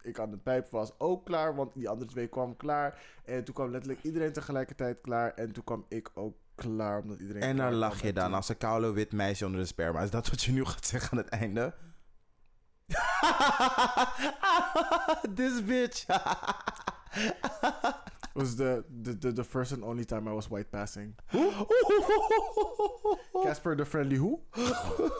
ik 0.01 0.19
aan 0.19 0.31
het 0.31 0.43
pijp 0.43 0.69
was 0.69 0.99
ook 0.99 1.25
klaar, 1.25 1.55
want 1.55 1.73
die 1.73 1.89
andere 1.89 2.11
twee 2.11 2.27
kwamen 2.27 2.57
klaar. 2.57 3.01
En 3.25 3.43
toen 3.43 3.53
kwam 3.53 3.71
letterlijk 3.71 4.03
iedereen 4.03 4.33
tegelijkertijd 4.33 5.01
klaar. 5.01 5.33
En 5.33 5.51
toen 5.51 5.63
kwam 5.63 5.85
ik 5.87 6.11
ook 6.13 6.35
klaar, 6.55 7.01
omdat 7.01 7.19
iedereen 7.19 7.41
en 7.41 7.57
dan 7.57 7.73
lach 7.73 8.01
je 8.01 8.13
dan 8.13 8.33
als 8.33 8.49
een 8.49 8.57
koude 8.57 8.91
wit 8.91 9.11
meisje 9.11 9.45
onder 9.45 9.61
de 9.61 9.67
sperma. 9.67 10.01
Is 10.01 10.09
dat 10.09 10.29
wat 10.29 10.43
je 10.43 10.51
nu 10.51 10.65
gaat 10.65 10.85
zeggen 10.85 11.11
aan 11.11 11.17
het 11.17 11.29
einde? 11.29 11.73
This 15.35 15.65
bitch. 15.65 16.05
was 18.37 18.55
the, 18.55 18.83
the, 19.01 19.13
the, 19.13 19.31
the 19.31 19.43
first 19.43 19.73
and 19.73 19.83
only 19.83 20.05
time 20.05 20.27
I 20.27 20.31
was 20.31 20.49
white 20.49 20.71
passing. 20.71 21.15
Casper 23.43 23.75
the 23.75 23.85
Friendly 23.85 24.17
Who? 24.17 24.41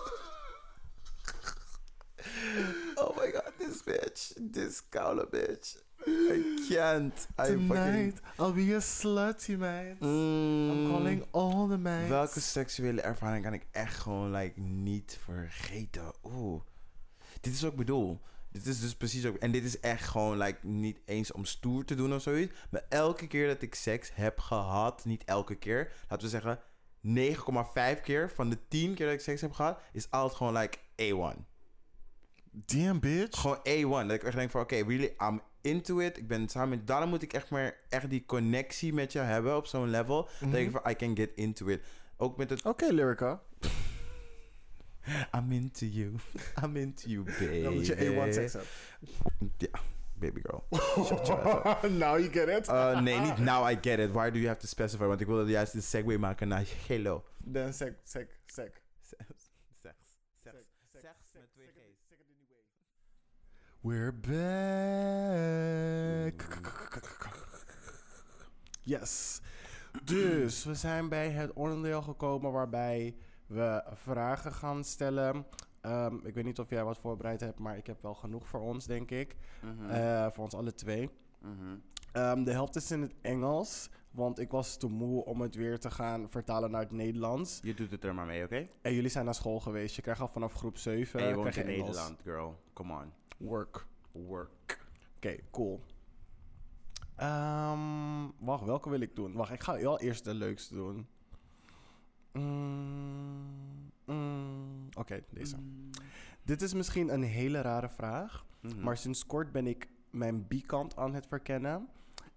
oh 2.95 3.15
my 3.17 3.31
god, 3.31 3.51
this 3.57 3.83
bitch. 3.83 4.33
This 4.51 4.81
koude 4.89 5.27
bitch. 5.31 5.85
I 6.07 6.43
can't. 6.69 7.27
I 7.39 7.43
fucking... 7.43 7.67
Tonight, 7.67 8.19
I'll 8.39 8.53
be 8.53 8.75
a 8.75 8.79
slutty 8.79 9.57
man. 9.57 9.97
I'm 10.01 10.07
Mm. 10.07 10.87
calling 10.91 11.25
all 11.31 11.67
the 11.67 11.77
maids. 11.77 12.09
Welke 12.09 12.39
seksuele 12.39 13.01
ervaring 13.01 13.43
kan 13.43 13.53
ik 13.53 13.65
echt 13.71 13.95
gewoon 13.97 14.31
like, 14.31 14.59
niet 14.59 15.17
vergeten? 15.23 16.13
Oeh. 16.23 16.61
Dit 17.41 17.53
is 17.53 17.61
wat 17.61 17.71
ik 17.71 17.77
bedoel. 17.77 18.21
Dit 18.51 18.65
is 18.65 18.79
dus 18.79 18.95
precies 18.95 19.25
ook... 19.25 19.35
En 19.35 19.51
dit 19.51 19.63
is 19.63 19.79
echt 19.79 20.07
gewoon 20.07 20.37
like, 20.37 20.67
niet 20.67 20.99
eens 21.05 21.31
om 21.31 21.45
stoer 21.45 21.85
te 21.85 21.95
doen 21.95 22.13
of 22.13 22.21
zoiets. 22.21 22.53
Maar 22.69 22.85
elke 22.89 23.27
keer 23.27 23.47
dat 23.47 23.61
ik 23.61 23.75
seks 23.75 24.11
heb 24.13 24.39
gehad... 24.39 25.05
Niet 25.05 25.23
elke 25.23 25.55
keer. 25.55 25.91
Laten 26.09 26.25
we 26.25 26.29
zeggen 26.29 26.59
9,5 27.95 28.01
keer 28.01 28.31
van 28.31 28.49
de 28.49 28.57
10 28.67 28.93
keer 28.93 29.05
dat 29.05 29.15
ik 29.15 29.21
seks 29.21 29.41
heb 29.41 29.51
gehad... 29.51 29.79
Is 29.91 30.11
altijd 30.11 30.35
gewoon 30.37 30.57
like 30.57 30.77
A1. 31.01 31.39
Damn, 32.65 32.99
bitch. 32.99 33.39
Gewoon 33.39 33.57
A1. 33.57 34.07
Dat 34.07 34.11
ik 34.11 34.23
echt 34.23 34.35
denk 34.35 34.51
van... 34.51 34.61
Oké, 34.61 34.75
really, 34.75 35.15
I'm 35.19 35.41
into 35.61 35.99
it. 35.99 36.17
Ik 36.17 36.27
ben 36.27 36.49
samen 36.49 36.69
met... 36.69 36.87
Daarom 36.87 37.09
moet 37.09 37.21
ik 37.21 37.33
echt 37.33 37.49
maar 37.49 37.77
echt 37.89 38.09
die 38.09 38.25
connectie 38.25 38.93
met 38.93 39.11
jou 39.11 39.25
hebben 39.25 39.55
op 39.55 39.65
zo'n 39.65 39.89
level. 39.89 40.29
Dat 40.39 40.53
ik 40.53 40.71
van, 40.71 40.81
I 40.89 40.95
can 40.95 41.15
get 41.15 41.31
into 41.35 41.67
it. 41.67 41.81
Ook 42.17 42.37
met 42.37 42.49
het 42.49 42.65
Oké, 42.65 42.85
Lyrica. 42.85 43.41
I'm 45.35 45.51
into 45.51 45.85
you. 45.85 46.15
I'm 46.63 46.75
into 46.75 47.09
you, 47.09 47.23
baby. 47.23 47.61
Dat 47.61 47.85
je 47.85 47.95
A1 47.95 48.33
seks 48.33 48.53
hebt. 48.53 48.67
Ja, 49.57 49.79
baby 50.13 50.41
girl. 50.41 50.63
Now 51.97 52.19
you 52.19 52.31
get 52.31 52.47
it? 52.47 52.67
Uh, 52.67 53.01
nee, 53.01 53.19
niet 53.19 53.37
now 53.37 53.69
I 53.69 53.77
get 53.81 53.99
it. 53.99 54.11
Why 54.11 54.29
do 54.29 54.37
you 54.37 54.47
have 54.47 54.59
to 54.59 54.67
specify? 54.67 55.03
Want 55.03 55.21
ik 55.21 55.27
wilde 55.27 55.51
juist 55.51 55.73
een 55.73 55.81
segue 55.81 56.17
maken 56.17 56.47
naar 56.47 56.65
hello. 56.87 57.23
Dan 57.37 57.73
sek, 57.73 57.99
sek, 58.03 58.39
sek. 58.45 58.81
Seks. 59.01 59.49
Seks. 59.81 60.19
Seks. 60.43 60.61
Seks 61.01 61.33
met 61.33 61.51
twee 61.53 61.67
G's. 61.67 61.97
We're 63.87 64.13
back. 64.13 65.47
Yes. 68.81 69.41
Dus 70.03 70.63
we 70.63 70.75
zijn 70.75 71.09
bij 71.09 71.29
het 71.29 71.53
onderdeel 71.53 72.01
gekomen 72.01 72.51
waarbij 72.51 73.15
we 73.45 73.83
vragen 73.93 74.53
gaan 74.53 74.83
stellen. 74.83 75.45
Ehm, 75.81 76.15
ik 76.23 76.33
weet 76.33 76.43
niet 76.43 76.59
of 76.59 76.69
jij 76.69 76.83
wat 76.83 76.97
voorbereid 76.97 77.41
hebt, 77.41 77.59
maar 77.59 77.77
ik 77.77 77.87
heb 77.87 78.01
wel 78.01 78.13
genoeg 78.13 78.47
voor 78.47 78.59
ons, 78.59 78.85
denk 78.85 79.11
ik. 79.11 79.35
Mhm. 79.61 79.89
Eh, 79.89 80.27
voor 80.31 80.43
ons 80.43 80.53
alle 80.53 80.73
twee. 80.73 81.09
Mhm. 81.39 81.77
Ehm, 82.11 82.43
de 82.43 82.51
helft 82.51 82.75
is 82.75 82.91
in 82.91 83.01
het 83.01 83.13
Engels, 83.21 83.89
want 84.11 84.39
ik 84.39 84.51
was 84.51 84.77
te 84.77 84.87
moe 84.87 85.25
om 85.25 85.41
het 85.41 85.55
weer 85.55 85.79
te 85.79 85.91
gaan 85.91 86.29
vertalen 86.29 86.71
naar 86.71 86.81
het 86.81 86.91
Nederlands. 86.91 87.59
Je 87.63 87.73
doet 87.73 87.91
het 87.91 88.03
er 88.03 88.13
maar 88.13 88.25
mee, 88.25 88.43
oké? 88.43 88.67
En 88.81 88.93
jullie 88.93 89.09
zijn 89.09 89.25
naar 89.25 89.35
school 89.35 89.59
geweest. 89.59 89.95
Je 89.95 90.01
krijgt 90.01 90.21
al 90.21 90.27
vanaf 90.27 90.53
groep 90.53 90.77
7 90.77 91.19
En 91.19 91.27
je 91.27 91.35
woont 91.35 91.49
krijg 91.49 91.67
in 91.67 91.73
Engels. 91.73 91.87
Nederland, 91.87 92.21
girl. 92.21 92.59
Come 92.73 92.93
on. 92.93 93.13
Work. 93.37 93.87
Work. 94.11 94.85
Oké, 95.15 95.37
cool. 95.51 95.83
Ehm, 97.15 98.27
wacht, 98.39 98.63
welke 98.65 98.89
wil 98.89 98.99
ik 99.01 99.15
doen? 99.15 99.33
Wacht, 99.33 99.51
ik 99.51 99.63
ga 99.63 99.77
wel 99.81 99.99
eerst 99.99 100.23
de 100.23 100.33
leukste 100.33 100.73
doen. 100.73 101.07
Mm, 102.33 103.91
mm, 104.05 104.87
Oké, 104.97 105.23
deze. 105.29 105.55
Dit 106.43 106.61
is 106.61 106.73
misschien 106.73 107.13
een 107.13 107.23
hele 107.23 107.61
rare 107.61 107.89
vraag, 107.89 108.45
Mhm. 108.61 108.79
maar 108.83 108.97
sinds 108.97 109.25
kort 109.25 109.51
ben 109.51 109.67
ik 109.67 109.87
mijn 110.09 110.47
B-kant 110.47 110.95
aan 110.95 111.13
het 111.13 111.27
verkennen. 111.27 111.87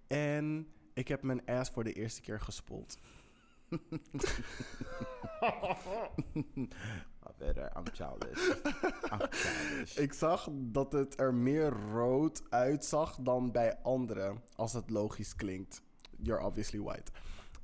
En 0.06 0.66
ik 0.94 1.08
heb 1.08 1.22
mijn 1.22 1.44
ass 1.46 1.70
voor 1.70 1.84
de 1.84 1.92
eerste 1.92 2.20
keer 2.20 2.40
gespoeld. 2.40 2.98
I'm 7.76 7.84
childish. 7.92 8.48
I'm 9.12 9.20
childish. 9.30 9.96
Ik 9.96 10.12
zag 10.12 10.48
dat 10.52 10.92
het 10.92 11.20
er 11.20 11.34
meer 11.34 11.68
rood 11.92 12.42
uitzag 12.50 13.16
dan 13.20 13.52
bij 13.52 13.78
anderen, 13.82 14.42
als 14.56 14.72
het 14.72 14.90
logisch 14.90 15.36
klinkt. 15.36 15.82
You're 16.16 16.44
obviously 16.44 16.80
white. 16.80 17.12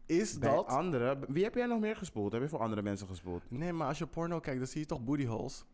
Is 0.07 0.39
Bij 0.39 0.51
dat... 0.51 0.67
anderen, 0.67 1.25
wie 1.29 1.45
heb 1.45 1.55
jij 1.55 1.67
nog 1.67 1.81
meer 1.81 1.97
gespoeld? 1.97 2.33
Heb 2.33 2.43
je 2.43 2.49
voor 2.49 2.59
andere 2.61 2.83
mensen 2.83 3.07
gespoeld? 3.07 3.51
Nee, 3.51 3.73
maar 3.73 3.89
als 3.89 3.99
je 3.99 4.07
porno 4.07 4.41
kijkt, 4.41 4.59
dan 4.59 4.69
zie 4.69 4.81
je 4.81 4.87
toch 4.87 5.05
booty 5.05 5.27
holes? 5.27 5.65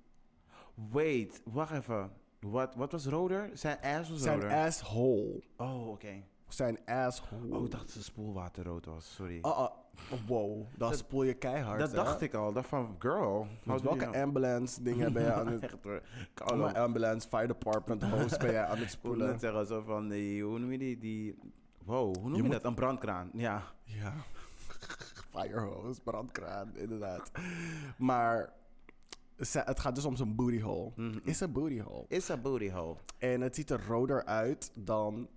Wait, 0.74 1.43
wacht 1.45 1.72
even. 1.72 2.12
Wat, 2.41 2.74
wat 2.74 2.93
was 2.93 3.07
roder? 3.07 3.51
Zijn 3.53 3.80
ass 3.80 4.11
was 4.11 4.20
Zijn 4.20 4.41
roder? 4.41 4.57
asshole. 4.57 5.43
Oh, 5.57 5.89
oké. 5.89 6.22
Zijn 6.53 6.78
asshole. 6.86 7.57
Oh, 7.57 7.64
ik 7.64 7.70
dacht 7.70 7.84
dat 7.86 7.94
het 7.94 8.05
spoelwaterrood 8.05 8.84
was. 8.86 9.14
Sorry. 9.14 9.38
Ah, 9.40 9.57
ah. 9.59 9.70
wow, 10.26 10.57
dan 10.76 10.90
Dat- 10.90 10.98
spoel 10.98 11.22
je 11.22 11.34
keihard. 11.34 11.78
dat 11.80 11.88
hè? 11.90 11.94
dacht 11.96 12.20
ik 12.20 12.34
al. 12.34 12.48
Ik 12.48 12.55
dacht 12.55 12.68
van, 12.68 12.96
girl. 12.98 13.46
Welke 13.64 14.07
ambulance 14.20 14.82
dingen 14.82 15.12
ben 15.12 15.22
je 15.22 15.32
aan 15.32 15.46
het... 15.46 15.62
Echt. 15.64 15.74
Ik 16.34 16.40
ambulance, 16.76 17.28
fire 17.28 17.46
department, 17.46 18.03
host 18.20 18.38
ben 18.38 18.50
je 18.53 18.59
aan 18.59 18.70
het 18.76 18.80
Ik 18.84 18.88
spoelen? 18.88 19.26
net 19.28 19.40
zeggen, 19.40 19.66
zo 19.66 19.82
van, 19.82 20.09
die, 20.09 20.42
hoe 20.44 20.59
noem 20.59 20.72
je 20.72 20.78
die? 20.78 20.98
die 20.98 21.38
wow, 21.84 22.14
hoe 22.16 22.24
noem 22.28 22.36
je, 22.36 22.42
moet- 22.42 22.53
dat? 22.53 22.64
Een 22.64 22.74
brandkraan. 22.74 23.30
Ja. 23.32 23.62
Ja. 23.84 24.12
Fire 25.30 25.61
hose, 25.61 26.00
brandkraan, 26.00 26.76
inderdaad. 26.76 27.30
Maar 27.96 28.53
het 29.36 29.80
gaat 29.80 29.94
dus 29.94 30.05
om 30.05 30.16
zo'n 30.16 30.34
booty 30.34 30.61
hole. 30.61 30.90
Mhm. 30.96 31.18
Is 31.24 31.40
een 31.40 31.53
booty 31.53 31.80
hole. 31.80 32.05
Is 32.09 32.30
a 32.30 32.36
booty 32.36 32.70
hole. 32.70 32.96
En 33.18 33.40
het 33.40 33.55
ziet 33.55 33.70
er 33.70 33.86
roder 33.86 34.24
uit 34.24 34.70
dan 34.74 35.28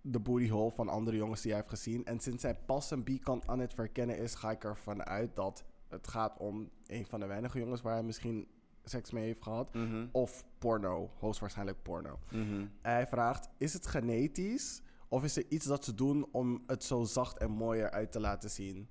de 0.00 0.20
booty 0.20 0.48
hole 0.48 0.70
van 0.70 0.88
andere 0.88 1.16
jongens 1.16 1.40
die 1.40 1.50
jij 1.50 1.58
hebt 1.58 1.70
gezien. 1.70 2.04
En 2.04 2.20
sinds 2.20 2.42
hij 2.42 2.54
pas 2.54 2.90
een 2.90 3.02
B-kant 3.02 3.46
aan 3.46 3.58
het 3.58 3.74
verkennen 3.74 4.18
is, 4.18 4.34
ga 4.34 4.50
ik 4.50 4.64
ervan 4.64 5.04
uit 5.04 5.36
dat 5.36 5.64
het 5.88 6.08
gaat 6.08 6.38
om 6.38 6.70
een 6.86 7.06
van 7.06 7.20
de 7.20 7.26
weinige 7.26 7.58
jongens 7.58 7.82
waar 7.82 7.94
hij 7.94 8.02
misschien 8.02 8.48
seks 8.84 9.10
mee 9.10 9.24
heeft 9.24 9.42
gehad. 9.42 9.74
Mhm. 9.74 10.06
Of 10.12 10.44
porno, 10.58 11.10
hoogstwaarschijnlijk 11.18 11.82
porno. 11.82 12.18
Mhm. 12.30 12.66
Hij 12.82 13.06
vraagt, 13.06 13.48
is 13.58 13.72
het 13.72 13.86
genetisch 13.86 14.82
of 15.08 15.24
is 15.24 15.36
er 15.36 15.44
iets 15.48 15.66
dat 15.66 15.84
ze 15.84 15.94
doen 15.94 16.28
om 16.32 16.62
het 16.66 16.84
zo 16.84 17.04
zacht 17.04 17.38
en 17.38 17.50
mooier 17.50 17.90
uit 17.90 18.12
te 18.12 18.20
laten 18.20 18.50
zien? 18.50 18.88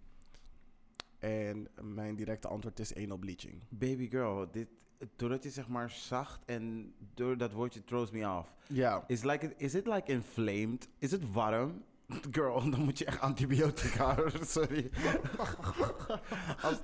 En 1.20 1.68
mijn 1.82 2.16
directe 2.16 2.48
antwoord 2.48 2.80
is 2.80 2.96
anal 2.96 3.18
bleaching. 3.18 3.64
Baby 3.70 4.10
girl, 4.10 4.52
dit, 4.52 4.68
doordat 5.16 5.44
je 5.44 5.50
zeg 5.50 5.68
maar 5.68 5.90
zacht 5.90 6.46
en 6.46 6.94
door 7.14 7.38
dat 7.38 7.52
woordje 7.52 7.84
throws 7.84 8.12
me 8.12 8.30
off. 8.30 8.54
Ja. 8.68 9.04
Is, 9.08 9.24
like, 9.24 9.54
is 9.58 9.76
it 9.76 9.88
like 9.88 10.12
inflamed? 10.12 10.88
Is 11.00 11.12
het 11.12 11.32
warm? 11.32 11.84
Girl, 12.32 12.70
dan 12.70 12.84
moet 12.84 12.98
je 12.98 13.06
echt 13.06 13.20
antibiotica. 13.20 14.18
Sorry. 14.42 14.90
Als, 16.62 16.80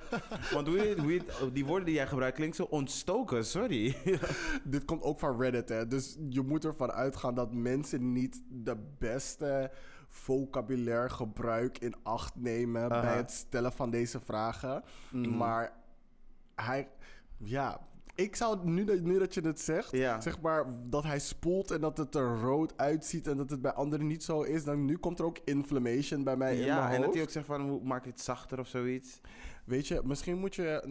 want 0.52 0.66
hoe 0.66 0.76
je, 0.76 1.00
hoe 1.00 1.12
je, 1.12 1.52
die 1.52 1.64
woorden 1.64 1.86
die 1.86 1.94
jij 1.94 2.06
gebruikt 2.06 2.36
klinkt 2.36 2.56
zo 2.56 2.62
ontstoken. 2.62 3.44
Sorry. 3.44 3.96
Dit 4.64 4.84
komt 4.84 5.02
ook 5.02 5.18
van 5.18 5.40
Reddit, 5.40 5.68
hè. 5.68 5.86
Dus 5.86 6.16
je 6.28 6.40
moet 6.40 6.64
ervan 6.64 6.92
uitgaan 6.92 7.34
dat 7.34 7.52
mensen 7.52 8.12
niet 8.12 8.42
de 8.48 8.76
beste 8.98 9.70
vocabulaire 10.08 11.08
gebruik 11.08 11.78
in 11.78 11.94
acht 12.02 12.36
nemen 12.36 12.88
bij 12.88 13.16
het 13.16 13.30
stellen 13.30 13.72
van 13.72 13.90
deze 13.90 14.20
vragen. 14.20 14.82
Mhm. 15.10 15.36
Maar 15.36 15.72
hij, 16.54 16.88
ja, 17.36 17.80
ik 18.14 18.36
zou 18.36 18.68
nu 18.68 18.84
dat, 18.84 19.00
nu 19.00 19.18
dat 19.18 19.34
je 19.34 19.40
het 19.40 19.60
zegt, 19.60 19.90
Ja. 19.90 20.20
zeg 20.20 20.40
maar 20.40 20.66
dat 20.88 21.02
hij 21.02 21.18
spoelt 21.18 21.70
en 21.70 21.80
dat 21.80 21.96
het 21.98 22.14
er 22.14 22.40
rood 22.40 22.72
uitziet 22.76 23.26
en 23.26 23.36
dat 23.36 23.50
het 23.50 23.62
bij 23.62 23.72
anderen 23.72 24.06
niet 24.06 24.22
zo 24.24 24.42
is, 24.42 24.64
dan 24.64 24.84
nu 24.84 24.96
komt 24.98 25.18
er 25.18 25.24
ook 25.24 25.38
inflammation 25.44 26.24
bij 26.24 26.36
mij 26.36 26.56
in 26.56 26.64
ja, 26.64 26.80
mijn 26.82 26.94
en 26.94 27.00
dat 27.02 27.14
hij 27.14 27.22
ook 27.22 27.30
zegt 27.30 27.46
van, 27.46 27.68
hoe 27.68 27.80
maak 27.84 28.04
je 28.04 28.10
het 28.10 28.20
zachter 28.20 28.58
of 28.58 28.68
zoiets? 28.68 29.20
Weet 29.64 29.86
je, 29.88 30.00
misschien 30.04 30.38
moet 30.38 30.54
je 30.54 30.82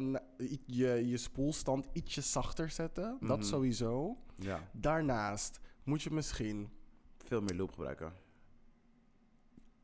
je, 0.65 1.07
je 1.07 1.17
spoelstand 1.17 1.87
ietsje 1.93 2.21
zachter 2.21 2.69
zetten. 2.69 3.17
Dat 3.21 3.37
Mhm. 3.37 3.47
sowieso. 3.47 4.17
Ja, 4.35 4.59
Daarnaast 4.71 5.59
moet 5.83 6.01
je 6.01 6.11
misschien, 6.11 6.69
veel 7.25 7.41
meer 7.41 7.55
loop 7.55 7.71
gebruiken. 7.71 8.13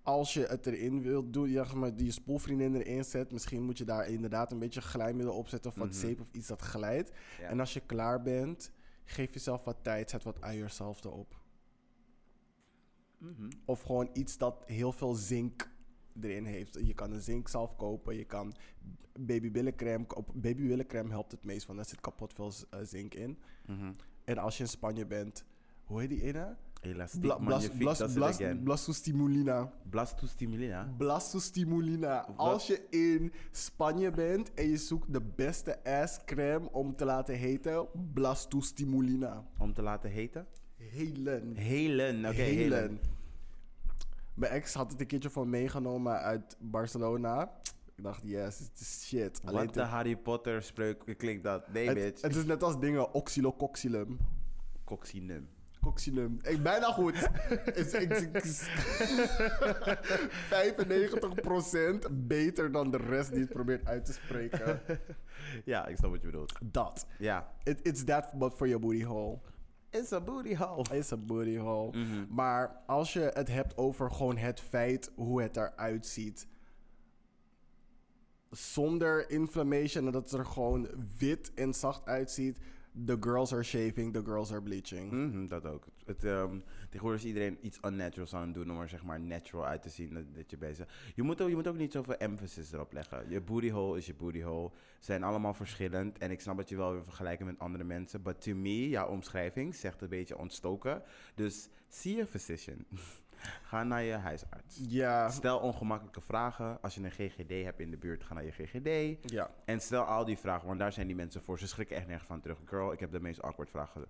Als 0.04 0.34
je 0.34 0.46
het 0.46 0.66
erin 0.66 1.02
wilt 1.02 1.34
doen, 1.34 1.50
ja, 1.50 1.64
zeg 1.64 1.74
maar, 1.74 1.96
die 1.96 2.06
je 2.06 2.12
spoelvriendin 2.12 2.76
erin 2.76 3.04
zet, 3.06 3.32
misschien 3.32 3.64
moet 3.64 3.78
je 3.78 3.86
daar 3.86 4.08
inderdaad 4.08 4.52
een 4.52 4.60
beetje 4.60 4.82
glijmiddel 4.82 5.34
op 5.36 5.48
zetten 5.48 5.72
of 5.72 5.78
wat 5.78 5.88
Mhm. 5.88 5.98
zeep 5.98 6.20
of 6.20 6.30
iets 6.32 6.48
dat 6.48 6.62
glijdt. 6.62 7.12
Ja. 7.40 7.48
En 7.48 7.60
als 7.60 7.74
je 7.74 7.80
klaar 7.80 8.22
bent, 8.22 8.72
geef 9.06 9.34
jezelf 9.34 9.64
wat 9.64 9.78
tijd, 9.84 10.10
zet 10.10 10.24
wat 10.24 10.42
uierzelf 10.42 11.04
erop. 11.04 11.38
Mhm. 13.18 13.50
Of 13.66 13.82
gewoon 13.82 14.10
iets 14.14 14.38
dat 14.38 14.64
heel 14.66 14.92
veel 14.92 15.14
zink 15.14 15.70
erin 16.22 16.46
heeft. 16.46 16.78
Je 16.86 16.94
kan 16.94 17.12
een 17.12 17.22
zinkzalf 17.22 17.76
kopen, 17.76 18.16
je 18.16 18.26
kan 18.26 18.54
babybilletcrème 19.20 20.06
kopen. 20.06 20.42
Babybilletcrème 20.42 21.10
helpt 21.10 21.32
het 21.32 21.44
meest, 21.44 21.66
want 21.66 21.78
daar 21.80 21.88
zit 21.88 22.02
kapot 22.02 22.34
veel 22.34 22.52
eh, 22.70 22.80
zink 22.84 23.14
in. 23.14 23.38
Mhm. 23.66 23.92
En 24.24 24.38
als 24.38 24.58
je 24.58 24.64
in 24.64 24.70
Spanje 24.70 25.06
bent, 25.06 25.44
hoe 25.84 26.00
heet 26.00 26.10
die 26.10 26.22
ene? 26.22 26.56
Elastiek, 26.82 27.22
Bla, 27.22 27.36
blas, 27.36 27.50
magnifiek, 27.50 27.78
blas, 27.80 27.98
dat 27.98 28.10
is 28.10 28.16
blas, 28.16 28.38
het 28.38 28.42
again. 28.48 28.64
blastostimulina. 28.64 29.72
Blastostimulina. 29.90 30.94
Blastostimulina. 30.98 32.26
Als 32.36 32.68
je 32.68 32.88
in 32.90 33.34
Spanje 33.52 34.12
bent 34.12 34.54
en 34.54 34.68
je 34.70 34.78
zoekt 34.78 35.14
de 35.14 35.22
beste 35.22 35.84
asscrème 35.84 36.72
om 36.72 36.96
te 36.96 37.06
laten 37.06 37.36
heten, 37.36 37.88
blastostimulina. 38.14 39.46
Om 39.58 39.74
te 39.74 39.82
laten 39.82 40.10
heten? 40.10 40.48
Helen. 40.76 41.56
Helen, 41.56 42.26
oké, 42.26 42.36
Helen. 42.36 42.78
Helen. 42.80 43.00
Mijn 44.34 44.52
ex 44.52 44.74
had 44.74 44.92
het 44.92 45.02
een 45.02 45.08
keertje 45.08 45.30
van 45.30 45.50
meegenomen 45.50 46.20
uit 46.20 46.58
Barcelona. 46.60 47.52
Ik 47.96 48.04
dacht, 48.04 48.22
yes, 48.24 48.60
het 48.60 48.80
is 48.80 49.08
shit. 49.08 49.42
Alleen 49.46 49.66
Wat 49.66 49.74
de 49.74 49.82
Harry 49.82 50.16
Potter 50.18 50.64
spreuk 50.64 51.16
klinkt 51.18 51.44
dat? 51.44 51.74
Nee, 51.74 51.86
het, 51.86 51.96
bitch. 51.96 52.22
het 52.22 52.36
is 52.36 52.46
net 52.46 52.64
als 52.64 52.80
dingen 52.80 53.14
oxylocoxylum. 53.14 54.20
Coccinum. 55.82 56.40
Coxinum. 56.40 56.56
Ik 56.58 56.64
bijna 56.64 56.92
goed. 56.92 57.14
is, 57.74 57.94
is, 57.94 58.28
is 58.32 58.70
95% 62.10 62.12
beter 62.12 62.72
dan 62.72 62.92
de 62.92 62.98
rest 62.98 63.32
die 63.32 63.40
het 63.40 63.50
probeert 63.50 63.86
uit 63.86 64.06
te 64.06 64.14
spreken. 64.14 64.82
Ja, 65.66 65.88
ik 65.88 65.98
snap 65.98 66.12
wat 66.12 66.22
je 66.22 66.28
bedoelt. 66.28 66.54
Dat. 66.64 67.08
Ja. 67.18 67.54
It, 67.64 67.80
it's 67.84 68.04
that 68.04 68.34
but 68.34 68.54
for 68.54 68.68
your 68.68 68.82
booty 68.82 69.04
hole. 69.04 69.40
It's 69.90 70.12
a 70.12 70.22
booty 70.22 70.56
hole. 70.56 70.86
It's 70.92 71.12
a 71.12 71.18
booty 71.18 71.58
hole. 71.58 71.98
Mhm. 71.98 72.26
Maar 72.30 72.84
als 72.88 73.14
je 73.14 73.32
het 73.34 73.48
hebt 73.48 73.78
over 73.78 74.12
gewoon 74.12 74.38
het 74.38 74.60
feit 74.60 75.12
hoe 75.16 75.42
het 75.42 75.58
eruit 75.58 76.06
ziet. 76.06 76.48
Zonder 78.52 79.30
inflammation 79.30 80.06
en 80.06 80.12
dat 80.12 80.32
het 80.32 80.40
er 80.40 80.46
gewoon 80.46 80.90
wit 81.18 81.54
en 81.54 81.74
zacht 81.74 82.06
uitziet. 82.06 82.58
The 83.06 83.18
girls 83.20 83.54
are 83.54 83.64
shaving, 83.64 84.14
the 84.14 84.24
girls 84.24 84.52
are 84.52 84.62
bleaching. 84.62 85.12
Mhm, 85.12 85.48
dat 85.48 85.66
ook. 85.66 85.86
Het, 86.06 86.24
ehm, 86.24 86.60
tegenwoordig 86.90 87.22
is 87.22 87.28
iedereen 87.28 87.58
iets 87.62 87.80
unnaturals 87.86 88.34
aan 88.34 88.42
het 88.42 88.54
doen 88.54 88.72
om 88.72 88.80
er 88.80 88.90
zeg 88.90 89.04
maar 89.04 89.20
natural 89.20 89.66
uit 89.66 89.82
te 89.82 89.90
zien 89.90 90.28
dat, 90.34 90.50
je 90.50 90.58
bezig 90.58 90.88
je 91.16 91.24
moet, 91.24 91.42
ook, 91.42 91.50
je 91.50 91.56
moet 91.56 91.68
ook 91.68 91.78
niet 91.78 91.92
zoveel 91.92 92.16
emphasis 92.16 92.72
erop 92.72 92.94
leggen. 92.94 93.30
Je 93.30 93.42
booty 93.42 93.70
hole 93.70 93.98
is 93.98 94.06
je 94.06 94.14
booty 94.14 94.42
hole. 94.42 94.70
Ze 95.00 95.06
zijn 95.06 95.24
allemaal 95.24 95.54
verschillend 95.54 96.18
en 96.18 96.32
ik 96.32 96.42
snap 96.42 96.58
dat 96.58 96.70
je 96.70 96.76
wel 96.76 96.92
weer 96.92 97.04
vergelijken 97.04 97.46
met 97.46 97.60
andere 97.60 97.84
mensen. 97.84 98.22
But 98.22 98.42
to 98.42 98.56
me, 98.56 98.90
jouw 98.90 99.08
omschrijving 99.08 99.76
zegt 99.76 100.02
een 100.02 100.10
beetje 100.10 100.38
ontstoken. 100.38 101.02
Dus 101.36 101.70
zie 101.88 102.16
je 102.16 102.26
physician. 102.26 102.86
Ga 103.64 103.84
naar 103.84 104.04
je 104.04 104.14
huisarts. 104.14 104.80
Ja, 104.88 105.30
Stel 105.30 105.60
ongemakkelijke 105.60 106.22
vragen. 106.22 106.82
Als 106.82 106.96
je 106.96 107.04
een 107.04 107.12
GGD 107.12 107.64
hebt 107.64 107.80
in 107.80 107.92
de 107.92 107.98
buurt, 107.98 108.24
ga 108.24 108.34
naar 108.34 108.44
je 108.46 108.52
GGD. 108.52 109.18
ja. 109.32 109.50
En 109.66 109.80
stel 109.80 110.04
al 110.04 110.26
die 110.26 110.38
vragen, 110.38 110.68
want 110.68 110.80
daar 110.80 110.94
zijn 110.94 111.08
die 111.08 111.16
mensen 111.16 111.42
voor. 111.42 111.60
Ze 111.60 111.68
schrikken 111.68 111.96
echt 111.96 112.08
nergens 112.08 112.28
van 112.28 112.42
terug. 112.42 112.58
Girl, 112.66 112.92
ik 112.92 113.00
heb 113.00 113.12
de 113.12 113.20
meest 113.20 113.42
awkward 113.42 113.70
vragen. 113.70 114.06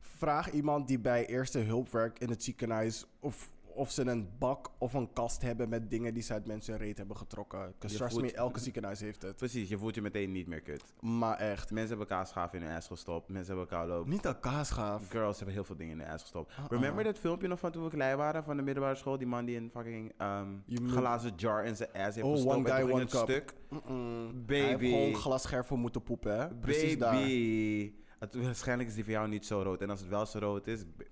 Vraag 0.00 0.50
iemand 0.50 0.86
die 0.88 0.98
bij 0.98 1.26
eerste 1.26 1.58
hulp 1.58 1.88
werkt 1.90 2.20
in 2.20 2.28
het 2.28 2.42
ziekenhuis 2.42 3.06
of, 3.20 3.52
of 3.74 3.90
ze 3.90 4.06
een 4.06 4.28
bak 4.38 4.70
of 4.78 4.92
een 4.92 5.12
kast 5.12 5.42
hebben 5.42 5.68
met 5.68 5.90
dingen 5.90 6.14
die 6.14 6.22
ze 6.22 6.32
uit 6.32 6.46
mensen 6.46 6.76
reet 6.76 6.98
hebben 6.98 7.16
getrokken. 7.16 7.58
Because 7.78 7.96
trust 7.96 8.12
voelt- 8.12 8.24
me, 8.24 8.32
elke 8.32 8.60
ziekenhuis 8.60 9.00
heeft 9.00 9.22
het. 9.22 9.36
Precies, 9.36 9.68
je 9.68 9.78
voelt 9.78 9.94
je 9.94 10.02
meteen 10.02 10.32
niet 10.32 10.46
meer 10.46 10.60
kut. 10.60 10.84
Maar 11.00 11.36
echt. 11.38 11.70
Mensen 11.70 11.88
hebben 11.88 12.06
kaasschaaf 12.06 12.52
in 12.52 12.62
hun 12.62 12.76
ass 12.76 12.86
gestopt. 12.86 13.28
Mensen 13.28 13.56
hebben 13.56 13.76
kouloop. 13.76 14.06
Niet 14.06 14.22
dat 14.22 14.40
kaasgaaf. 14.40 15.08
Girls 15.10 15.36
hebben 15.36 15.54
heel 15.54 15.64
veel 15.64 15.76
dingen 15.76 15.92
in 15.98 16.00
hun 16.04 16.12
ass 16.12 16.22
gestopt. 16.22 16.52
Uh-uh. 16.52 16.64
Remember 16.68 17.04
dat 17.04 17.18
filmpje 17.18 17.48
nog 17.48 17.58
van 17.58 17.70
toen 17.72 17.84
we 17.84 17.90
klein 17.90 18.16
waren 18.16 18.44
van 18.44 18.56
de 18.56 18.62
middelbare 18.62 18.94
school? 18.96 19.18
Die 19.18 19.26
man 19.26 19.44
die 19.44 19.56
een 19.56 19.70
fucking 19.72 20.12
ehm, 20.18 20.48
glazen 20.86 21.32
jar 21.36 21.64
in 21.64 21.76
zijn 21.76 21.92
ass 21.92 22.14
heeft 22.14 22.26
Oh, 22.26 22.32
gestopt. 22.32 22.54
one 22.56 22.70
guy, 22.70 22.90
one 22.90 23.06
cup. 23.06 23.28
stuk. 23.28 23.54
Mm-mm. 23.68 24.44
Baby. 24.46 24.54
Hij 24.54 24.68
heeft 24.68 24.84
gewoon 24.84 25.14
glasscherven 25.14 25.78
moeten 25.78 26.02
poepen, 26.02 26.38
hè? 26.40 26.48
Precies 26.54 26.98
daar. 26.98 27.14
Baby. 27.14 27.92
Het, 28.18 28.34
waarschijnlijk 28.34 28.88
is 28.88 28.94
die 28.94 29.04
voor 29.04 29.12
jou 29.12 29.28
niet 29.28 29.46
zo 29.46 29.62
rood. 29.62 29.82
En 29.82 29.90
als 29.90 30.00
het 30.00 30.08
wel 30.08 30.26
zo 30.26 30.38
rood 30.38 30.66
is, 30.66 30.84
ba- 30.96 31.04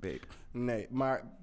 babe. 0.00 0.20
Nee, 0.50 0.86
maar 0.90 1.36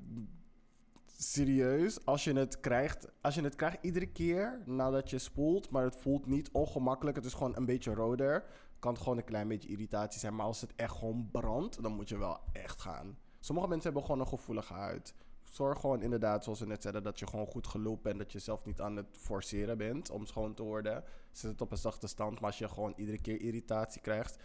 serieus, 1.23 2.05
als 2.05 2.23
je 2.23 2.33
het 2.33 2.59
krijgt, 2.59 3.07
als 3.21 3.35
je 3.35 3.41
het 3.41 3.55
krijgt 3.55 3.77
iedere 3.81 4.05
keer 4.05 4.61
nadat 4.65 5.09
je 5.09 5.17
spoelt, 5.17 5.69
maar 5.69 5.83
het 5.83 5.95
voelt 5.95 6.25
niet 6.25 6.49
ongemakkelijk, 6.51 7.15
het 7.15 7.25
is 7.25 7.33
gewoon 7.33 7.55
een 7.55 7.65
beetje 7.65 7.93
roder, 7.93 8.45
kan 8.79 8.93
het 8.93 9.01
gewoon 9.01 9.17
een 9.17 9.23
klein 9.23 9.47
beetje 9.47 9.69
irritatie 9.69 10.19
zijn. 10.19 10.35
Maar 10.35 10.45
als 10.45 10.61
het 10.61 10.75
echt 10.75 10.95
gewoon 10.95 11.29
brandt, 11.31 11.83
dan 11.83 11.91
moet 11.91 12.09
je 12.09 12.17
wel 12.17 12.39
echt 12.51 12.81
gaan. 12.81 13.17
Sommige 13.39 13.67
mensen 13.67 13.85
hebben 13.85 14.03
gewoon 14.05 14.19
een 14.19 14.27
gevoelige 14.27 14.73
huid. 14.73 15.13
Zorg 15.43 15.79
gewoon 15.79 16.01
inderdaad, 16.01 16.43
zoals 16.43 16.59
we 16.59 16.65
net 16.65 16.81
zeiden, 16.81 17.03
dat 17.03 17.19
je 17.19 17.27
gewoon 17.27 17.47
goed 17.47 17.67
geloopt 17.67 18.01
bent. 18.01 18.17
Dat 18.17 18.31
je 18.31 18.39
zelf 18.39 18.65
niet 18.65 18.81
aan 18.81 18.95
het 18.95 19.07
forceren 19.11 19.77
bent 19.77 20.09
om 20.09 20.25
schoon 20.25 20.53
te 20.53 20.63
worden. 20.63 21.03
Zet 21.31 21.51
het 21.51 21.61
op 21.61 21.71
een 21.71 21.77
zachte 21.77 22.07
stand. 22.07 22.33
Maar 22.39 22.49
als 22.49 22.57
je 22.57 22.69
gewoon 22.69 22.93
iedere 22.95 23.21
keer 23.21 23.41
irritatie 23.41 24.01
krijgt, 24.01 24.37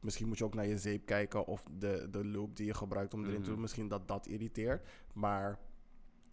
Misschien 0.00 0.28
moet 0.28 0.38
je 0.38 0.44
ook 0.44 0.54
naar 0.54 0.66
je 0.66 0.78
zeep 0.78 1.06
kijken 1.06 1.46
of 1.46 1.66
de, 1.78 2.08
de 2.10 2.24
loop 2.24 2.56
die 2.56 2.66
je 2.66 2.74
gebruikt 2.74 3.14
om 3.14 3.24
erin 3.24 3.36
te 3.36 3.42
doen. 3.42 3.52
Mhm. 3.52 3.60
Misschien 3.60 3.88
dat 3.88 4.08
dat 4.08 4.26
irriteert. 4.26 4.88
Maar 5.12 5.58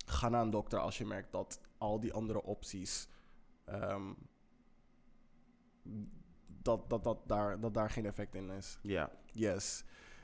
ga 0.05 0.29
naar 0.29 0.41
een 0.41 0.49
dokter 0.49 0.79
als 0.79 0.97
je 0.97 1.05
merkt 1.05 1.31
dat 1.31 1.59
al 1.77 1.99
die 1.99 2.13
andere 2.13 2.43
opties. 2.43 3.07
ehm, 3.65 4.13
dat, 6.61 6.89
dat, 6.89 7.03
dat, 7.03 7.17
daar, 7.25 7.59
dat 7.59 7.73
daar 7.73 7.89
geen 7.89 8.05
effect 8.05 8.35
in 8.35 8.49
is. 8.49 8.79
Ja. 8.81 9.09
Yes. 9.31 9.83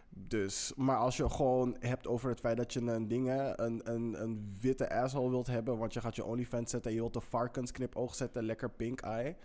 Dus, 0.10 0.74
maar 0.76 0.98
als 0.98 1.18
je 1.18 1.30
gewoon 1.30 1.76
hebt 1.80 2.08
over 2.08 2.30
het 2.30 2.40
feit 2.40 2.58
dat 2.58 2.74
je 2.74 2.82
een 2.82 3.08
dingen, 3.08 3.64
een, 3.64 3.94
een, 3.94 4.22
een 4.22 4.58
witte 4.62 4.94
asshole 4.94 5.30
wilt 5.30 5.48
hebben, 5.48 5.78
want 5.78 5.94
je 5.94 6.02
gaat 6.02 6.16
je 6.16 6.26
OnlyFans 6.26 6.72
zetten 6.72 6.90
en 6.90 6.96
je 6.96 7.02
wilt 7.04 7.16
een 7.16 7.22
varkensknipoog 7.22 8.16
zetten, 8.16 8.44
lekker 8.44 8.70
pink 8.70 9.02
eye, 9.02 9.36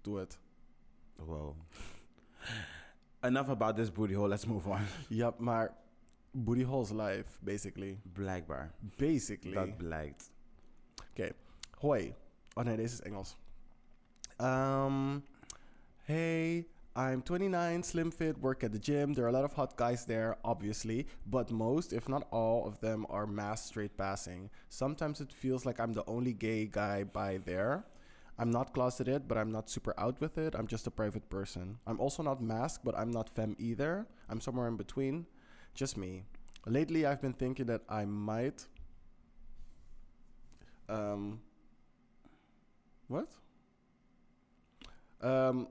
doe 0.00 0.18
het. 0.18 0.38
Wow. 1.16 1.56
Enough 3.20 3.48
about 3.48 3.76
this 3.76 3.92
booty 3.92 4.14
hole. 4.14 4.28
Let's 4.28 4.46
move 4.46 4.68
on. 4.68 4.80
Ja, 5.08 5.34
maar 5.38 5.76
booty 6.32 6.62
holes 6.62 6.90
life, 6.90 7.38
basically. 7.40 7.98
Blijkbaar. 8.12 8.72
Basically. 8.96 9.52
Dat 9.52 9.76
blijkt. 9.76 10.30
Okay. 11.10 11.32
Hoi. 11.78 12.14
Oh 12.54 12.64
nee, 12.64 12.76
deze 12.76 12.94
is 12.94 13.02
Engels. 13.02 13.36
Um, 14.38 15.22
hey, 16.04 16.66
I'm 16.94 17.22
29, 17.22 17.82
slim 17.82 18.10
fit, 18.10 18.38
work 18.38 18.62
at 18.64 18.72
the 18.72 18.78
gym. 18.78 19.14
There 19.14 19.24
are 19.24 19.28
a 19.28 19.32
lot 19.32 19.44
of 19.44 19.54
hot 19.54 19.76
guys 19.76 20.04
there, 20.04 20.36
obviously, 20.44 21.06
but 21.26 21.50
most, 21.50 21.92
if 21.92 22.08
not 22.08 22.26
all, 22.30 22.66
of 22.66 22.80
them 22.80 23.06
are 23.08 23.26
mass 23.26 23.64
straight 23.64 23.96
passing. 23.96 24.50
Sometimes 24.68 25.20
it 25.20 25.32
feels 25.32 25.64
like 25.64 25.80
I'm 25.80 25.92
the 25.92 26.04
only 26.06 26.34
gay 26.34 26.66
guy 26.66 27.04
by 27.04 27.38
there. 27.44 27.84
I'm 28.38 28.50
not 28.50 28.74
closeted, 28.74 29.28
but 29.28 29.38
I'm 29.38 29.50
not 29.52 29.70
super 29.70 29.94
out 29.96 30.20
with 30.20 30.36
it. 30.36 30.54
I'm 30.54 30.66
just 30.66 30.86
a 30.86 30.90
private 30.90 31.30
person. 31.30 31.78
I'm 31.86 32.00
also 32.00 32.22
not 32.22 32.42
masked, 32.42 32.84
but 32.84 32.98
I'm 32.98 33.10
not 33.10 33.30
femme 33.30 33.56
either. 33.58 34.06
I'm 34.28 34.40
somewhere 34.40 34.68
in 34.68 34.76
between. 34.76 35.26
Just 35.74 35.96
me. 35.96 36.24
Lately, 36.64 37.04
I've 37.06 37.20
been 37.20 37.34
thinking 37.36 37.66
that 37.66 37.82
I 37.88 38.04
might. 38.06 38.68
Um, 40.88 41.40
wat? 43.06 43.40
Um, 45.24 45.68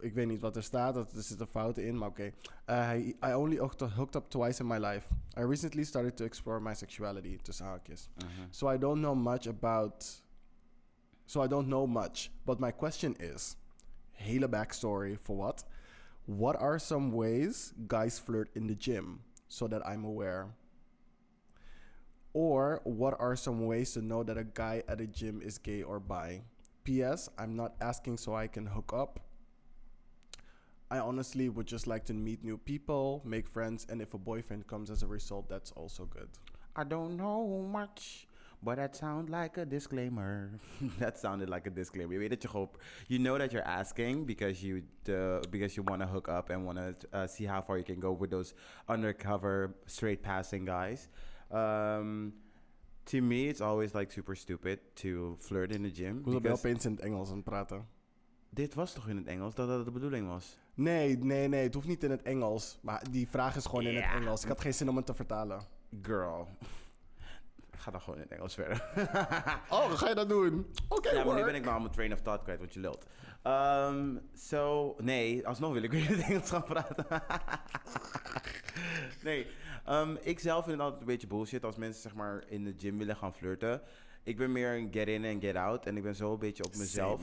ik 0.00 0.14
weet 0.14 0.26
niet 0.26 0.40
wat 0.40 0.56
er 0.56 0.62
staat. 0.62 0.94
dat- 0.94 1.12
Er 1.12 1.22
zitten 1.22 1.46
fouten 1.46 1.86
in, 1.86 1.98
maar 1.98 2.08
oké. 2.08 2.32
Uh, 2.70 2.90
I, 2.96 3.16
I 3.22 3.32
only 3.32 3.56
hooked, 3.56 4.14
up 4.16 4.30
twice 4.30 4.60
in 4.62 4.66
my 4.68 4.78
life. 4.78 5.06
I 5.36 5.40
recently 5.42 5.84
started 5.84 6.16
to 6.16 6.24
explore 6.24 6.60
my 6.60 6.74
sexuality. 6.74 7.36
Tussen 7.42 7.66
haakjes. 7.66 8.08
Mhm. 8.16 8.46
So 8.50 8.72
I 8.72 8.78
don't 8.78 9.00
know 9.00 9.14
much 9.14 9.46
about. 9.46 10.22
So 11.24 11.42
I 11.44 11.48
don't 11.48 11.66
know 11.68 11.86
much. 11.86 12.30
But 12.44 12.58
my 12.58 12.72
question 12.72 13.14
is: 13.20 13.56
hele 14.12 14.48
backstory 14.48 15.16
for 15.20 15.36
what? 15.36 15.64
What 16.26 16.56
are 16.56 16.78
some 16.78 17.12
ways 17.12 17.74
guys 17.86 18.18
flirt 18.18 18.48
in 18.54 18.66
the 18.66 18.74
gym 18.74 19.20
so 19.48 19.68
that 19.68 19.86
I'm 19.86 20.04
aware? 20.04 20.48
Or 22.32 22.80
what 22.84 23.14
are 23.20 23.36
some 23.36 23.66
ways 23.66 23.92
to 23.92 24.02
know 24.02 24.22
that 24.22 24.38
a 24.38 24.44
guy 24.44 24.82
at 24.88 25.00
a 25.00 25.06
gym 25.06 25.42
is 25.42 25.58
gay 25.58 25.82
or 25.82 26.00
bi? 26.00 26.42
P.S. 26.82 27.28
I'm 27.38 27.56
not 27.56 27.74
asking 27.80 28.18
so 28.18 28.34
I 28.34 28.46
can 28.46 28.66
hook 28.66 28.92
up. 28.94 29.20
I 30.90 30.98
honestly 30.98 31.48
would 31.48 31.66
just 31.66 31.86
like 31.86 32.04
to 32.06 32.14
meet 32.14 32.42
new 32.42 32.56
people, 32.56 33.22
make 33.24 33.48
friends, 33.48 33.86
and 33.88 34.00
if 34.00 34.14
a 34.14 34.18
boyfriend 34.18 34.66
comes 34.66 34.90
as 34.90 35.02
a 35.02 35.06
result, 35.06 35.48
that's 35.48 35.72
also 35.72 36.04
good. 36.04 36.28
I 36.76 36.84
don't 36.84 37.16
know 37.16 37.68
much. 37.70 38.26
But 38.64 38.76
that 38.76 38.96
sounds 38.96 39.28
like 39.30 39.60
a 39.60 39.64
disclaimer. 39.64 40.50
that 40.98 41.18
sounded 41.18 41.48
like 41.48 41.66
a 41.66 41.70
disclaimer. 41.70 42.12
Je 42.12 42.18
weet 42.18 42.30
dat 42.30 42.42
je 42.42 42.48
gewoon, 42.48 42.70
you 43.06 43.20
know 43.20 43.38
that 43.38 43.50
you're 43.50 43.66
asking 43.66 44.26
because 44.26 44.66
you 44.66 44.82
uh, 45.08 45.40
because 45.50 45.74
you 45.74 45.84
want 45.84 46.00
to 46.00 46.08
hook 46.08 46.28
up 46.28 46.50
and 46.50 46.64
want 46.64 46.78
to 46.78 47.08
uh, 47.12 47.26
see 47.26 47.46
how 47.46 47.62
far 47.62 47.76
you 47.76 47.84
can 47.84 48.00
go 48.00 48.16
with 48.18 48.30
those 48.30 48.54
undercover 48.88 49.74
straight 49.84 50.22
passing 50.22 50.66
guys. 50.66 51.08
Um, 51.50 52.32
to 53.04 53.20
me, 53.20 53.48
it's 53.48 53.60
always 53.60 53.94
like 53.94 54.12
super 54.12 54.34
stupid 54.34 54.78
to 54.94 55.36
flirt 55.38 55.72
in 55.72 55.82
the 55.82 55.90
gym. 55.90 56.22
Hoezo 56.22 56.40
ben 56.40 56.50
je 56.50 56.58
opeens 56.58 56.84
in 56.84 56.92
het 56.92 57.00
Engels 57.00 57.28
aan 57.28 57.36
het 57.36 57.44
praten? 57.44 57.86
dit 58.54 58.74
was 58.74 58.92
toch 58.92 59.08
in 59.08 59.16
het 59.16 59.26
Engels 59.26 59.54
dat 59.54 59.68
dat 59.68 59.84
de 59.84 59.90
bedoeling 59.90 60.28
was? 60.28 60.58
Nee, 60.74 61.18
nee, 61.18 61.48
nee. 61.48 61.62
Het 61.62 61.74
hoeft 61.74 61.86
niet 61.86 62.04
in 62.04 62.10
het 62.10 62.22
Engels. 62.22 62.78
Maar 62.82 63.02
die 63.10 63.28
vraag 63.28 63.56
is 63.56 63.66
gewoon 63.66 63.86
in 63.86 63.96
het 63.96 64.12
Engels. 64.14 64.42
Ik 64.42 64.48
had 64.48 64.60
geen 64.60 64.74
zin 64.74 64.88
om 64.88 64.96
het 64.96 65.06
te 65.06 65.14
vertalen. 65.14 65.60
Girl. 66.02 66.48
Ik 67.74 67.80
ga 67.80 67.90
dan 67.90 68.00
gewoon 68.00 68.18
in 68.18 68.22
het 68.22 68.32
Engels 68.32 68.54
verder. 68.54 68.84
Oh, 69.68 69.90
ga 69.90 70.08
je 70.08 70.14
dat 70.14 70.28
doen? 70.28 70.66
Oké, 70.88 71.10
ja, 71.10 71.24
maar 71.24 71.34
nu 71.34 71.44
ben 71.44 71.54
ik 71.54 71.64
maar 71.64 71.80
mijn 71.80 71.92
train 71.92 72.12
of 72.12 72.20
thought 72.20 72.42
kwijt, 72.42 72.58
want 72.58 72.74
je 72.74 72.80
lult. 72.80 73.06
Um, 73.46 74.20
so, 74.34 74.94
nee, 74.98 75.46
alsnog 75.46 75.72
wil 75.72 75.82
ik 75.82 75.90
weer 75.90 76.10
in 76.10 76.16
het 76.16 76.26
Engels 76.26 76.50
gaan 76.50 76.64
praten. 76.64 77.06
nee, 79.24 79.46
um, 79.88 80.18
ik 80.20 80.38
zelf 80.38 80.64
vind 80.64 80.76
het 80.76 80.84
altijd 80.84 81.00
een 81.00 81.06
beetje 81.06 81.26
bullshit 81.26 81.64
als 81.64 81.76
mensen 81.76 82.02
zeg 82.02 82.14
maar 82.14 82.44
in 82.48 82.64
de 82.64 82.74
gym 82.76 82.98
willen 82.98 83.16
gaan 83.16 83.34
flirten. 83.34 83.82
Ik 84.22 84.36
ben 84.36 84.52
meer 84.52 84.74
een 84.74 84.88
get 84.90 85.08
in 85.08 85.24
en 85.24 85.40
get 85.40 85.56
out 85.56 85.86
en 85.86 85.96
ik 85.96 86.02
ben 86.02 86.14
zo 86.14 86.32
een 86.32 86.38
beetje 86.38 86.64
op 86.64 86.76
mezelf. 86.76 87.20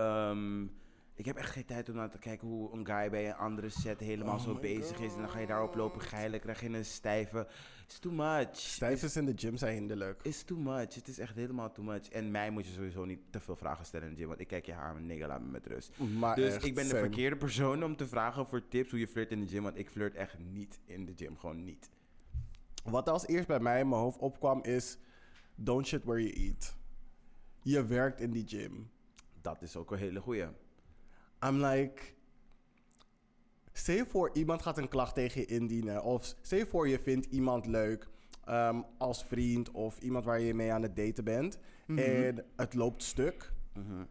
Um, 0.00 0.76
ik 1.16 1.24
heb 1.24 1.36
echt 1.36 1.50
geen 1.50 1.64
tijd 1.64 1.88
om 1.88 1.94
naar 1.94 2.10
te 2.10 2.18
kijken 2.18 2.48
hoe 2.48 2.72
een 2.72 2.86
guy 2.86 3.10
bij 3.10 3.28
een 3.28 3.34
andere 3.34 3.68
set 3.68 4.00
helemaal 4.00 4.34
Oh 4.34 4.42
zo 4.42 4.54
bezig 4.54 4.98
is. 4.98 5.12
En 5.12 5.20
dan 5.20 5.30
ga 5.30 5.38
je 5.38 5.46
daarop 5.46 5.74
lopen 5.74 6.00
geilen, 6.00 6.40
krijg 6.40 6.60
je 6.60 6.68
een 6.68 6.84
stijve. 6.84 7.46
It's 7.84 7.98
too 7.98 8.12
much. 8.12 8.56
Stijfers 8.56 9.16
in 9.16 9.26
de 9.26 9.32
gym 9.36 9.56
zijn 9.56 9.74
hinderlijk. 9.74 10.20
It's 10.22 10.44
too 10.44 10.58
much. 10.58 10.94
Het 10.94 11.08
is 11.08 11.18
echt 11.18 11.34
helemaal 11.34 11.72
too 11.72 11.84
much. 11.84 12.08
En 12.08 12.30
mij 12.30 12.50
moet 12.50 12.66
je 12.66 12.72
sowieso 12.72 13.04
niet 13.04 13.20
te 13.30 13.40
veel 13.40 13.56
vragen 13.56 13.84
stellen 13.84 14.08
in 14.08 14.14
de 14.14 14.20
gym. 14.20 14.28
Want 14.28 14.40
ik 14.40 14.46
kijk 14.46 14.66
je 14.66 14.74
aan, 14.74 15.06
nigga, 15.06 15.26
laat 15.26 15.40
me 15.40 15.46
met 15.50 15.66
rust. 15.66 15.98
Maar 16.18 16.36
dus 16.36 16.54
echt, 16.54 16.64
ik 16.64 16.74
ben 16.74 16.84
de 16.84 16.90
same. 16.90 17.02
verkeerde 17.02 17.36
persoon 17.36 17.84
om 17.84 17.96
te 17.96 18.06
vragen 18.06 18.46
voor 18.46 18.68
tips 18.68 18.90
hoe 18.90 18.98
je 18.98 19.08
flirt 19.08 19.30
in 19.30 19.40
de 19.40 19.46
gym. 19.46 19.62
Want 19.62 19.78
ik 19.78 19.90
flirt 19.90 20.14
echt 20.14 20.38
niet 20.38 20.78
in 20.84 21.04
de 21.04 21.12
gym. 21.16 21.36
Gewoon 21.38 21.64
niet. 21.64 21.90
Wat 22.84 23.08
als 23.08 23.26
eerst 23.26 23.46
bij 23.46 23.60
mij 23.60 23.80
in 23.80 23.88
mijn 23.88 24.00
hoofd 24.00 24.18
opkwam 24.18 24.62
is... 24.62 24.98
Don't 25.54 25.86
shit 25.86 26.04
where 26.04 26.22
you 26.22 26.32
eat. 26.32 26.76
Je 27.62 27.84
werkt 27.84 28.20
in 28.20 28.30
die 28.30 28.46
gym. 28.46 28.90
Dat 29.40 29.62
is 29.62 29.76
ook 29.76 29.90
een 29.90 29.98
hele 29.98 30.20
goeie. 30.20 30.46
I'm 31.46 31.64
like... 31.64 32.02
Stel 33.72 34.06
voor, 34.06 34.30
iemand 34.32 34.62
gaat 34.62 34.78
een 34.78 34.88
klacht 34.88 35.14
tegen 35.14 35.40
je 35.40 35.46
indienen. 35.46 36.02
Of 36.02 36.34
stel 36.42 36.66
voor, 36.66 36.88
je 36.88 36.98
vindt 36.98 37.26
iemand 37.26 37.66
leuk 37.66 38.08
ehm, 38.44 38.82
als 38.98 39.24
vriend... 39.24 39.70
of 39.70 39.98
iemand 39.98 40.24
waar 40.24 40.40
je 40.40 40.54
mee 40.54 40.72
aan 40.72 40.82
het 40.82 40.96
daten 40.96 41.24
bent. 41.24 41.58
Mhm. 41.86 41.98
En 41.98 42.44
het 42.56 42.74
loopt 42.74 43.02
stuk. 43.02 43.52
Mhm. 43.72 44.04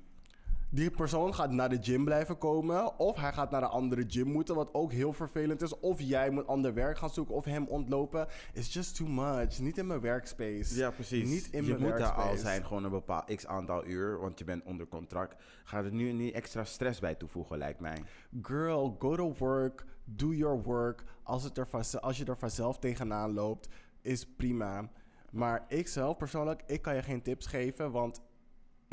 Die 0.76 0.92
persoon 0.92 1.34
gaat 1.34 1.52
naar 1.52 1.70
de 1.70 1.78
gym 1.82 2.06
blijven 2.06 2.38
komen. 2.38 3.00
Of 3.00 3.16
hij 3.16 3.34
gaat 3.34 3.52
naar 3.52 3.64
een 3.64 3.70
andere 3.70 4.06
gym 4.08 4.28
moeten. 4.28 4.56
Wat 4.56 4.74
ook 4.74 4.92
heel 4.92 5.14
vervelend 5.14 5.62
is. 5.62 5.80
Of 5.80 6.02
jij 6.02 6.30
moet 6.30 6.48
ander 6.48 6.74
werk 6.74 6.98
gaan 6.98 7.10
zoeken. 7.10 7.36
Of 7.36 7.46
hem 7.46 7.66
ontlopen. 7.68 8.28
It's 8.54 8.74
just 8.74 8.96
too 8.96 9.08
much. 9.08 9.60
Niet 9.60 9.78
in 9.78 9.88
mijn 9.88 10.02
workspace. 10.02 10.76
Ja, 10.76 10.92
precies. 10.92 11.30
Niet 11.30 11.48
in 11.52 11.66
je 11.66 11.72
mijn 11.72 11.84
moet 11.84 11.98
daar 11.98 12.12
al 12.12 12.38
zijn, 12.38 12.66
gewoon 12.66 12.84
een 12.84 12.92
bepaald 12.92 13.36
x 13.36 13.48
aantal 13.48 13.86
uur, 13.86 14.20
want 14.20 14.40
je 14.40 14.46
bent 14.46 14.64
onder 14.64 14.88
contract. 14.88 15.44
Ga 15.64 15.78
er 15.78 15.92
nu 15.92 16.12
niet 16.12 16.34
extra 16.34 16.64
stress 16.64 17.00
bij 17.00 17.16
toevoegen, 17.16 17.58
lijkt 17.58 17.80
mij. 17.80 18.04
Girl, 18.42 18.96
go 19.00 19.16
to 19.16 19.34
work. 19.38 19.86
Do 20.04 20.34
your 20.34 20.62
work. 20.62 21.04
Als, 21.24 21.44
het 21.44 21.58
er 21.58 21.68
als 22.00 22.18
je 22.18 22.26
er 22.26 22.38
vanzelf 22.38 22.80
tegenaan 22.80 23.34
loopt, 23.34 23.68
is 24.02 24.26
prima. 24.26 24.90
Maar 25.32 25.66
ik 25.68 25.88
zelf 25.88 26.18
persoonlijk, 26.18 26.64
ik 26.66 26.82
kan 26.82 26.96
je 26.96 27.02
geen 27.02 27.22
tips 27.22 27.46
geven. 27.46 27.92
Want 27.92 28.22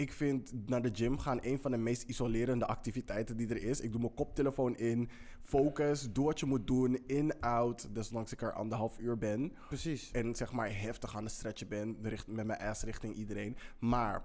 ik 0.03 0.13
vind 0.13 0.53
naar 0.69 0.83
de 0.83 0.91
gym 0.93 1.19
gaan 1.19 1.39
een 1.43 1.61
van 1.61 1.71
de 1.71 1.77
meest 1.77 2.03
isolerende 2.03 2.67
activiteiten 2.67 3.37
die 3.37 3.49
er 3.49 3.63
is. 3.63 3.81
Ik 3.81 3.91
doe 3.93 4.01
mijn 4.01 4.15
koptelefoon 4.15 4.77
in, 4.77 5.09
focus, 5.43 6.13
doe 6.13 6.25
wat 6.25 6.41
je 6.41 6.47
moet 6.47 6.67
doen, 6.67 6.99
in, 7.07 7.41
out. 7.41 7.89
Desondanks 7.95 8.33
ik 8.33 8.43
er 8.43 8.53
anderhalf 8.53 8.99
uur 8.99 9.19
ben. 9.19 9.53
Precies. 9.69 10.11
En 10.11 10.35
zeg 10.35 10.53
maar 10.53 10.81
heftig 10.81 11.17
aan 11.17 11.25
het 11.25 11.33
stretchen 11.33 11.69
ben 11.69 11.97
richt- 12.03 12.27
met 12.27 12.47
mijn 12.47 12.61
ass 12.61 12.83
richting 12.83 13.15
iedereen. 13.15 13.57
Maar 13.79 14.25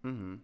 Mhm. 0.00 0.36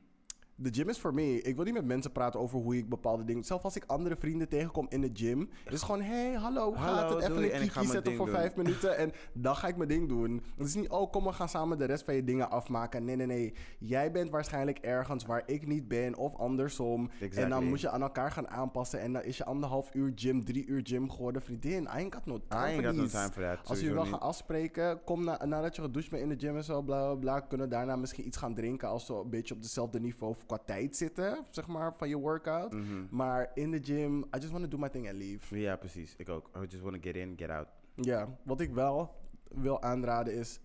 De 0.63 0.69
gym 0.73 0.89
is 0.89 0.99
voor 0.99 1.15
me. 1.15 1.43
Ik 1.43 1.57
wil 1.57 1.65
niet 1.65 1.75
met 1.75 1.85
mensen 1.85 2.13
praten 2.13 2.41
over 2.41 2.59
hoe 2.59 2.77
ik 2.77 2.89
bepaalde 2.89 3.25
dingen. 3.25 3.45
Zelfs 3.45 3.65
als 3.65 3.77
ik 3.77 3.85
andere 3.87 4.17
vrienden 4.17 4.49
tegenkom 4.49 4.87
in 4.89 5.01
de 5.01 5.11
gym. 5.13 5.49
Het 5.65 5.73
is 5.75 5.83
gewoon: 5.83 6.03
hey, 6.03 6.33
hallo, 6.33 6.75
Hallo, 6.75 6.97
gaat 6.97 7.11
het? 7.11 7.23
Even 7.23 7.55
een 7.63 7.69
kiki 7.71 7.87
zetten 7.87 8.17
voor 8.17 8.27
doen. 8.27 8.35
vijf 8.35 8.57
minuten. 8.57 8.97
En 8.97 9.13
dan 9.33 9.57
ga 9.57 9.69
ik 9.69 9.77
mijn 9.77 9.89
ding 9.89 10.09
doen. 10.09 10.43
Het 10.57 10.67
is 10.67 10.75
niet: 10.75 10.89
oh, 10.89 11.11
kom, 11.13 11.25
we 11.25 11.33
gaan 11.33 11.49
samen 11.49 11.79
de 11.79 11.85
rest 11.85 12.05
van 12.05 12.15
je 12.15 12.25
dingen 12.25 12.51
afmaken. 12.51 13.05
Nee, 13.05 13.17
nee, 13.17 13.27
nee. 13.27 13.55
Jij 13.79 14.13
bent 14.13 14.31
waarschijnlijk 14.31 14.79
ergens 14.79 15.25
waar 15.25 15.43
ik 15.47 15.67
niet 15.67 15.89
ben. 15.89 16.17
Of 16.17 16.37
andersom. 16.37 17.11
En 17.35 17.49
dan 17.49 17.65
moet 17.65 17.81
je 17.81 17.91
aan 17.91 18.03
elkaar 18.03 18.31
gaan 18.31 18.49
aanpassen. 18.49 19.01
En 19.01 19.13
dan 19.13 19.23
is 19.23 19.37
je 19.37 19.45
anderhalf 19.45 19.95
uur 19.95 20.13
gym, 20.15 20.45
drie 20.45 20.67
uur 20.67 20.81
gym 20.85 21.11
geworden. 21.11 21.43
Vriendin, 21.43 21.83
I 21.83 21.87
ain't 21.87 22.15
got 22.15 22.27
no 22.27 22.39
time 22.49 22.63
I 22.63 22.65
ain't 22.65 22.75
for 22.75 22.85
got 22.85 22.95
no 22.95 23.03
these. 23.03 23.17
time 23.17 23.33
for 23.33 23.43
that, 23.43 23.69
Als 23.69 23.83
wil 23.83 23.95
niet. 24.03 24.11
gaan 24.11 24.21
afspreken, 24.21 25.05
kom 25.05 25.25
na, 25.25 25.45
nadat 25.45 25.77
je 25.77 25.83
gedoucht 25.83 26.11
bent 26.11 26.23
in 26.23 26.29
de 26.29 26.47
gym 26.47 26.57
en 26.57 26.65
zo, 26.65 26.83
bla 26.83 27.05
bla 27.05 27.15
bla. 27.15 27.41
Kunnen 27.41 27.69
we 27.69 27.73
daarna 27.75 27.97
misschien 27.97 28.27
iets 28.27 28.37
gaan 28.37 28.55
drinken 28.55 28.89
als 28.89 29.07
we 29.09 29.15
een 29.15 29.31
beetje 29.31 29.55
op 29.55 29.63
dezelfde 29.63 30.01
niveau 30.01 30.35
qua 30.51 30.65
tijd 30.65 30.97
zitten, 30.97 31.45
zeg 31.51 31.67
maar, 31.67 31.95
van 31.95 32.09
je 32.09 32.19
workout. 32.19 32.73
Mhm. 32.73 33.07
Maar 33.11 33.51
in 33.55 33.71
de 33.71 33.81
gym, 33.83 34.19
I 34.19 34.39
just 34.39 34.51
want 34.51 34.63
to 34.63 34.71
do 34.71 34.79
my 34.79 34.89
thing 34.89 35.09
and 35.09 35.17
leave. 35.17 35.59
Ja, 35.59 35.77
precies. 35.77 36.15
Ik 36.17 36.29
ook. 36.29 36.51
I 36.57 36.61
just 36.61 36.83
want 36.83 36.95
to 36.95 37.01
get 37.03 37.17
in, 37.17 37.35
get 37.37 37.51
out. 37.51 37.69
Ja, 37.95 38.39
wat 38.43 38.61
ik 38.61 38.75
wel 38.75 39.15
wil 39.49 39.83
aanraden 39.83 40.35
is, 40.35 40.61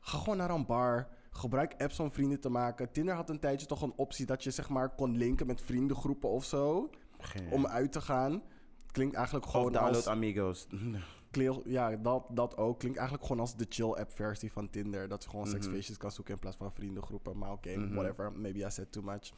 ga 0.00 0.18
gewoon 0.18 0.36
naar 0.36 0.50
een 0.50 0.66
bar. 0.66 1.08
Gebruik 1.30 1.74
apps 1.78 2.00
om 2.00 2.10
vrienden 2.10 2.40
te 2.40 2.48
maken. 2.48 2.92
Tinder 2.92 3.14
had 3.14 3.30
een 3.30 3.38
tijdje 3.38 3.66
toch 3.66 3.82
een 3.82 3.92
optie 3.96 4.26
dat 4.26 4.44
je 4.44 4.50
zeg 4.50 4.68
maar 4.68 4.94
kon 4.94 5.16
linken 5.16 5.46
met 5.46 5.60
vriendengroepen 5.60 6.28
of 6.28 6.44
zo. 6.44 6.90
Geen. 7.18 7.50
Om 7.50 7.66
uit 7.66 7.92
te 7.92 8.00
gaan. 8.00 8.42
Klinkt 8.92 9.14
eigenlijk 9.14 9.46
Of 9.46 9.52
gewoon 9.52 9.72
download 9.72 9.94
als... 9.94 10.06
Amigos. 10.06 10.66
Kleel- 11.30 11.62
ja, 11.64 11.96
dat, 11.96 12.24
dat 12.30 12.56
ook. 12.56 12.78
Klinkt 12.78 12.98
eigenlijk 12.98 13.26
gewoon 13.28 13.42
als 13.42 13.56
de 13.56 13.66
chill-app 13.68 14.12
versie 14.12 14.52
van 14.52 14.70
Tinder. 14.70 15.08
Dat 15.08 15.22
je 15.22 15.28
gewoon 15.30 15.44
Mhm. 15.44 15.54
seksfeestjes 15.54 15.96
kan 15.96 16.10
zoeken 16.12 16.34
in 16.34 16.40
plaats 16.40 16.56
van 16.56 16.72
vriendengroepen. 16.72 17.38
Maar 17.38 17.52
oké, 17.52 17.76
Mhm. 17.76 17.94
whatever. 17.94 18.32
Maybe 18.32 18.58
I 18.58 18.70
said 18.70 18.92
too 18.92 19.02
much. 19.02 19.32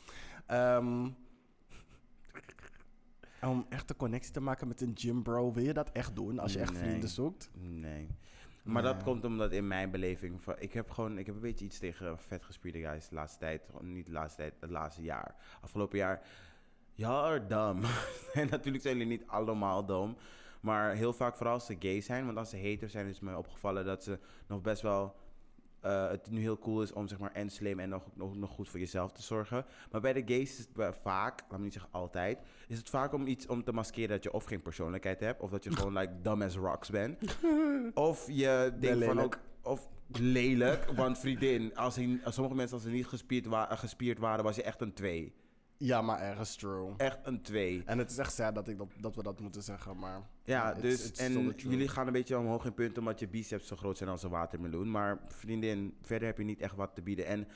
Ehm, 0.47 1.09
om 3.43 3.66
echt 3.68 3.90
een 3.90 3.97
connectie 3.97 4.32
te 4.32 4.40
maken 4.40 4.68
met 4.68 4.80
een 4.80 4.93
gym 4.95 5.22
bro, 5.22 5.53
wil 5.53 5.64
je 5.64 5.72
dat 5.72 5.90
echt 5.93 6.14
doen 6.14 6.38
als 6.38 6.53
je 6.53 6.59
echt 6.61 6.72
Nee. 6.72 6.82
vrienden 6.82 7.09
zoekt? 7.09 7.51
Nee. 7.55 8.09
Maar 8.62 8.82
dat 8.82 9.03
komt 9.03 9.24
omdat 9.24 9.53
in 9.53 9.66
mijn 9.66 9.90
beleving... 9.90 10.43
Van, 10.43 10.55
ik 10.59 10.72
heb 10.72 10.90
gewoon 10.90 11.18
ik 11.18 11.26
heb 11.26 11.34
een 11.34 11.40
beetje 11.40 11.64
iets 11.64 11.78
tegen 11.78 12.18
vetgespierde 12.18 12.80
guys 12.80 13.09
de 13.09 13.14
laatste 13.14 13.38
tijd. 13.38 13.62
Niet 13.80 14.07
de 14.07 14.12
laatste 14.12 14.36
tijd, 14.40 14.55
het 14.61 14.70
laatste 14.70 15.03
jaar. 15.03 15.34
Afgelopen 15.61 15.99
jaar... 15.99 16.22
Ja, 16.95 17.38
dumb. 17.38 17.84
en 18.32 18.49
natuurlijk 18.51 18.84
zijn 18.84 18.99
jullie 18.99 19.18
niet 19.18 19.26
allemaal 19.28 19.86
dom. 19.86 20.16
Maar 20.62 20.94
heel 20.94 21.12
vaak 21.12 21.36
vooral 21.36 21.54
als 21.54 21.66
ze 21.66 21.76
gay 21.78 22.00
zijn. 22.00 22.24
Want 22.26 22.38
als 22.38 22.50
ze 22.50 22.68
hater 22.70 22.88
zijn 22.88 23.06
is 23.06 23.20
me 23.20 23.36
opgevallen 23.36 23.84
dat 23.84 24.04
ze 24.04 24.18
nog 24.46 24.60
best 24.60 24.82
wel... 24.82 25.14
eh, 25.80 26.08
het 26.08 26.30
nu 26.30 26.40
heel 26.40 26.58
cool 26.58 26.82
is 26.82 26.92
om 26.92 27.06
zeg 27.08 27.18
maar 27.18 27.32
en 27.32 27.50
slim 27.50 27.80
en 27.80 27.88
nog, 27.88 28.04
nog, 28.14 28.36
nog 28.36 28.50
goed 28.50 28.68
voor 28.68 28.78
jezelf 28.80 29.12
te 29.12 29.22
zorgen. 29.22 29.64
Maar 29.90 30.00
bij 30.00 30.12
de 30.12 30.22
gays 30.26 30.50
is 30.58 30.58
het 30.74 30.96
vaak, 31.02 31.40
laat 31.48 31.58
me 31.58 31.64
niet 31.64 31.72
zeggen 31.72 31.92
altijd, 31.92 32.38
is 32.68 32.78
het 32.78 32.88
vaak 32.90 33.12
om 33.12 33.26
iets 33.26 33.46
om 33.46 33.64
te 33.64 33.72
maskeren 33.72 34.08
dat 34.08 34.22
je 34.22 34.32
of 34.32 34.44
geen 34.44 34.62
persoonlijkheid 34.62 35.20
hebt, 35.20 35.40
of 35.40 35.50
dat 35.50 35.64
je 35.64 35.72
gewoon 35.76 35.98
like 35.98 36.20
dumb 36.20 36.42
as 36.42 36.56
rocks 36.56 36.90
bent. 36.90 37.18
Of 37.94 38.26
je 38.30 38.72
denkt 38.80 39.04
van 39.04 39.14
lelijk. 39.16 39.34
ook, 39.34 39.38
of 39.72 39.88
lelijk, 40.18 40.84
want 40.96 41.18
vriendin, 41.18 41.76
als, 41.76 41.96
hij, 41.96 42.20
als 42.24 42.34
sommige 42.34 42.56
mensen 42.56 42.74
als 42.76 42.84
ze 42.84 42.90
niet 42.90 43.06
gespierd, 43.06 43.46
wa- 43.46 43.76
gespierd 43.76 44.18
waren, 44.18 44.44
was 44.44 44.56
je 44.56 44.62
echt 44.62 44.80
een 44.80 44.92
twee. 44.92 45.32
Ja, 45.85 46.03
maar 46.03 46.20
ergens 46.20 46.57
true. 46.57 46.95
Echt 46.97 47.18
een 47.22 47.43
twee. 47.43 47.83
En 47.87 47.99
het 47.99 48.11
is 48.11 48.18
echt 48.18 48.33
sad 48.35 48.55
dat, 48.55 48.68
ik 48.68 48.78
dat, 48.78 48.89
dat 49.01 49.16
we 49.16 49.22
dat 49.22 49.41
moeten 49.41 49.62
zeggen, 49.62 49.99
maar... 49.99 50.22
Ja, 50.45 50.70
it's- 50.70 50.80
dus 50.83 51.09
it's 51.09 51.18
en 51.20 51.53
jullie 51.57 51.89
gaan 51.89 52.07
een 52.07 52.12
beetje 52.12 52.39
omhoog 52.39 52.64
in 52.64 52.74
punten 52.74 52.99
omdat 52.99 53.18
je 53.18 53.28
biceps 53.28 53.66
zo 53.66 53.76
groot 53.76 53.97
zijn 53.97 54.11
als 54.11 54.22
een 54.22 54.30
watermeloen. 54.30 54.91
Maar 54.91 55.18
vriendin, 55.28 55.97
verder 56.03 56.28
heb 56.28 56.39
je 56.39 56.45
niet 56.45 56.61
echt 56.61 56.76
wat 56.76 56.95
te 56.95 57.03
bieden. 57.03 57.26
En 57.26 57.49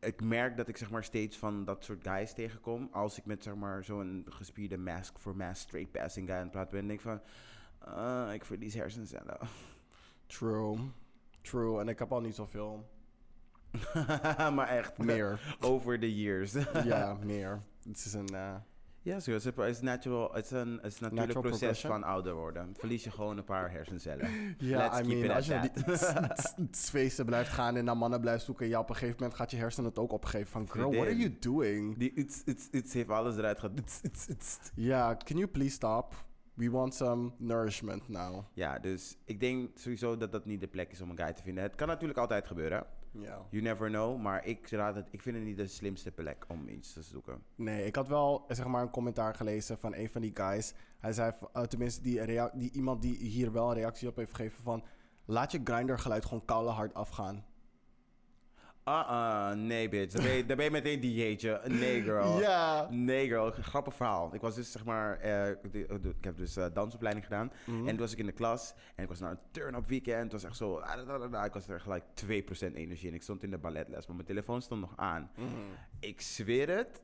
ik 0.00 0.22
merk 0.22 0.56
dat 0.56 0.68
ik 0.68 0.76
zeg 0.76 0.90
maar 0.90 1.04
steeds 1.04 1.36
van 1.38 1.64
dat 1.64 1.84
soort 1.84 2.02
guys 2.08 2.32
tegenkom. 2.32 2.88
Als 2.92 3.18
ik 3.18 3.24
met 3.24 3.42
zeg 3.42 3.54
maar 3.54 3.84
zo'n 3.84 4.26
gespierde 4.28 4.78
mask 4.78 5.18
for 5.18 5.36
mass 5.36 5.60
straight 5.62 5.92
passing 5.92 6.26
guy 6.26 6.36
aan 6.36 6.42
het 6.42 6.50
praten 6.50 6.70
ben, 6.72 6.86
denk 6.86 6.98
ik 7.00 7.06
van, 7.06 7.20
ah, 7.78 8.32
ik 8.34 8.44
verlies 8.44 8.74
hersencellen. 8.74 9.38
True. 10.26 10.78
True. 11.40 11.80
En 11.80 11.88
ik 11.88 11.98
heb 11.98 12.12
al 12.12 12.20
niet 12.20 12.34
zoveel. 12.34 12.88
maar 14.56 14.68
echt, 14.68 14.98
Meer. 14.98 15.56
over 15.60 15.98
the 16.00 16.14
years. 16.14 16.52
ja, 16.84 17.16
meer. 17.24 17.60
Het 17.88 18.04
is 18.04 18.12
een... 18.12 18.28
eh, 18.34 18.54
Ja, 19.02 19.20
zo. 19.20 19.32
Het 19.32 19.56
is 19.56 19.80
natural. 19.80 20.32
Het 20.32 20.44
is 20.44 20.50
een, 20.50 20.78
het 20.82 20.92
is 20.92 21.00
natuurlijk 21.00 21.14
Natural 21.14 21.42
proces 21.42 21.58
progression. 21.58 21.90
van 21.92 22.02
ouder 22.02 22.34
worden. 22.34 22.74
Verlies 22.78 23.04
je 23.04 23.10
gewoon 23.10 23.36
een 23.38 23.44
paar 23.44 23.70
hersencellen. 23.70 24.54
Ja, 24.58 24.78
Let's 24.78 24.98
I 24.98 25.02
keep 25.02 25.06
mean, 25.12 25.24
it 25.24 25.30
als 25.30 25.46
je 25.46 25.60
die 25.60 25.94
tss 26.70 26.90
feesten 26.90 27.26
blijft 27.26 27.50
gaan 27.50 27.76
en 27.76 27.84
naar 27.84 27.96
mannen 27.96 28.20
blijft 28.20 28.44
zoeken, 28.44 28.66
ja, 28.68 28.78
op 28.78 28.88
een 28.88 28.94
gegeven 28.94 29.16
moment 29.18 29.38
gaat 29.38 29.50
je 29.50 29.56
hersenen 29.56 29.88
het 29.88 29.98
ook 29.98 30.12
opgeven 30.12 30.46
van, 30.50 30.70
girl, 30.70 30.90
what 30.92 31.06
are 31.06 31.16
you 31.16 31.36
doing? 31.40 31.98
Die 31.98 32.14
iets, 32.14 32.42
iets, 32.44 32.68
iets 32.70 32.92
heeft 32.92 33.08
alles 33.08 33.36
eruit 33.36 33.58
gehad. 33.58 34.00
Ja, 34.74 35.16
can 35.24 35.36
you 35.36 35.46
please 35.48 35.74
stop? 35.74 36.14
We 36.54 36.70
want 36.70 36.94
some 36.94 37.30
nourishment 37.38 38.08
now. 38.08 38.44
Ja, 38.52 38.78
dus 38.78 39.16
ik 39.24 39.40
denk 39.40 39.78
sowieso 39.78 40.16
dat 40.16 40.32
dat 40.32 40.44
niet 40.44 40.60
de 40.60 40.66
plek 40.66 40.92
is 40.92 41.00
om 41.00 41.10
een 41.10 41.18
guy 41.18 41.32
te 41.32 41.42
vinden. 41.42 41.62
Het 41.62 41.74
kan 41.74 41.88
natuurlijk 41.88 42.18
altijd 42.18 42.46
gebeuren. 42.46 42.86
Ja. 43.18 43.46
You 43.50 43.62
never 43.62 43.88
know. 43.88 44.20
Maar 44.20 44.46
ik, 44.46 44.70
raad 44.70 44.94
het, 44.94 45.06
ik 45.10 45.22
vind 45.22 45.36
het 45.36 45.44
niet 45.44 45.56
de 45.56 45.66
slimste 45.66 46.10
plek 46.10 46.44
om 46.48 46.68
iets 46.68 46.92
te 46.92 47.02
zoeken. 47.02 47.42
Nee, 47.54 47.86
ik 47.86 47.94
had 47.94 48.08
wel 48.08 48.44
zeg 48.48 48.66
maar 48.66 48.82
een 48.82 48.90
commentaar 48.90 49.34
gelezen 49.34 49.78
van 49.78 49.94
een 49.94 50.10
van 50.10 50.20
die 50.20 50.30
guys. 50.34 50.74
Hij 50.98 51.12
zei, 51.12 51.32
eh, 51.52 51.62
tenminste, 51.62 52.02
die, 52.02 52.50
die 52.54 52.70
iemand 52.70 53.02
die 53.02 53.16
hier 53.16 53.52
wel 53.52 53.68
een 53.68 53.74
reactie 53.74 54.08
op 54.08 54.16
heeft 54.16 54.34
gegeven 54.34 54.62
van, 54.62 54.84
laat 55.24 55.52
je 55.52 55.60
grinder 55.64 55.98
geluid 55.98 56.24
gewoon 56.24 56.44
koude 56.44 56.70
hard 56.70 56.94
afgaan. 56.94 57.44
Ah, 58.84 59.08
ah, 59.08 59.56
nee 59.56 59.88
bitch. 59.88 60.12
Dan 60.14 60.22
ben, 60.24 60.32
je, 60.32 60.46
dan 60.46 60.56
ben 60.56 60.64
je 60.64 60.70
meteen 60.70 61.00
dieetje. 61.00 61.60
Nee 61.68 62.02
girl. 62.02 62.38
Ja. 62.40 62.86
Nee 62.90 63.26
girl. 63.28 63.50
Grappig 63.50 63.94
verhaal. 63.94 64.34
Ik 64.34 64.40
was 64.40 64.54
dus 64.54 64.72
zeg 64.72 64.84
maar... 64.84 65.18
eh, 65.18 65.50
ik- 65.50 66.14
heb 66.20 66.36
dus 66.36 66.56
eh, 66.56 66.66
dansopleiding 66.72 67.24
gedaan. 67.26 67.52
Mhm. 67.66 67.78
En 67.78 67.86
toen 67.86 67.96
was 67.98 68.12
ik 68.12 68.18
in 68.18 68.26
de 68.26 68.32
klas. 68.32 68.74
En 68.94 69.02
ik 69.02 69.08
was 69.08 69.20
naar 69.20 69.30
een 69.30 69.38
turn-up 69.50 69.86
weekend. 69.86 70.22
Het 70.22 70.32
was 70.32 70.44
echt 70.44 70.56
zo... 70.56 70.76
ah. 70.76 71.44
Ik 71.44 71.52
was 71.52 71.68
er 71.68 71.80
gelijk 71.80 72.04
2% 72.70 72.74
energie. 72.74 73.08
En 73.08 73.14
ik 73.14 73.22
stond 73.22 73.42
in 73.42 73.50
de 73.50 73.58
balletles. 73.58 74.06
Maar 74.06 74.16
mijn 74.16 74.28
telefoon 74.28 74.62
stond 74.62 74.80
nog 74.80 74.92
aan. 74.96 75.30
Mhm. 75.36 75.46
Ik 76.00 76.20
zweer 76.20 76.76
het. 76.76 77.02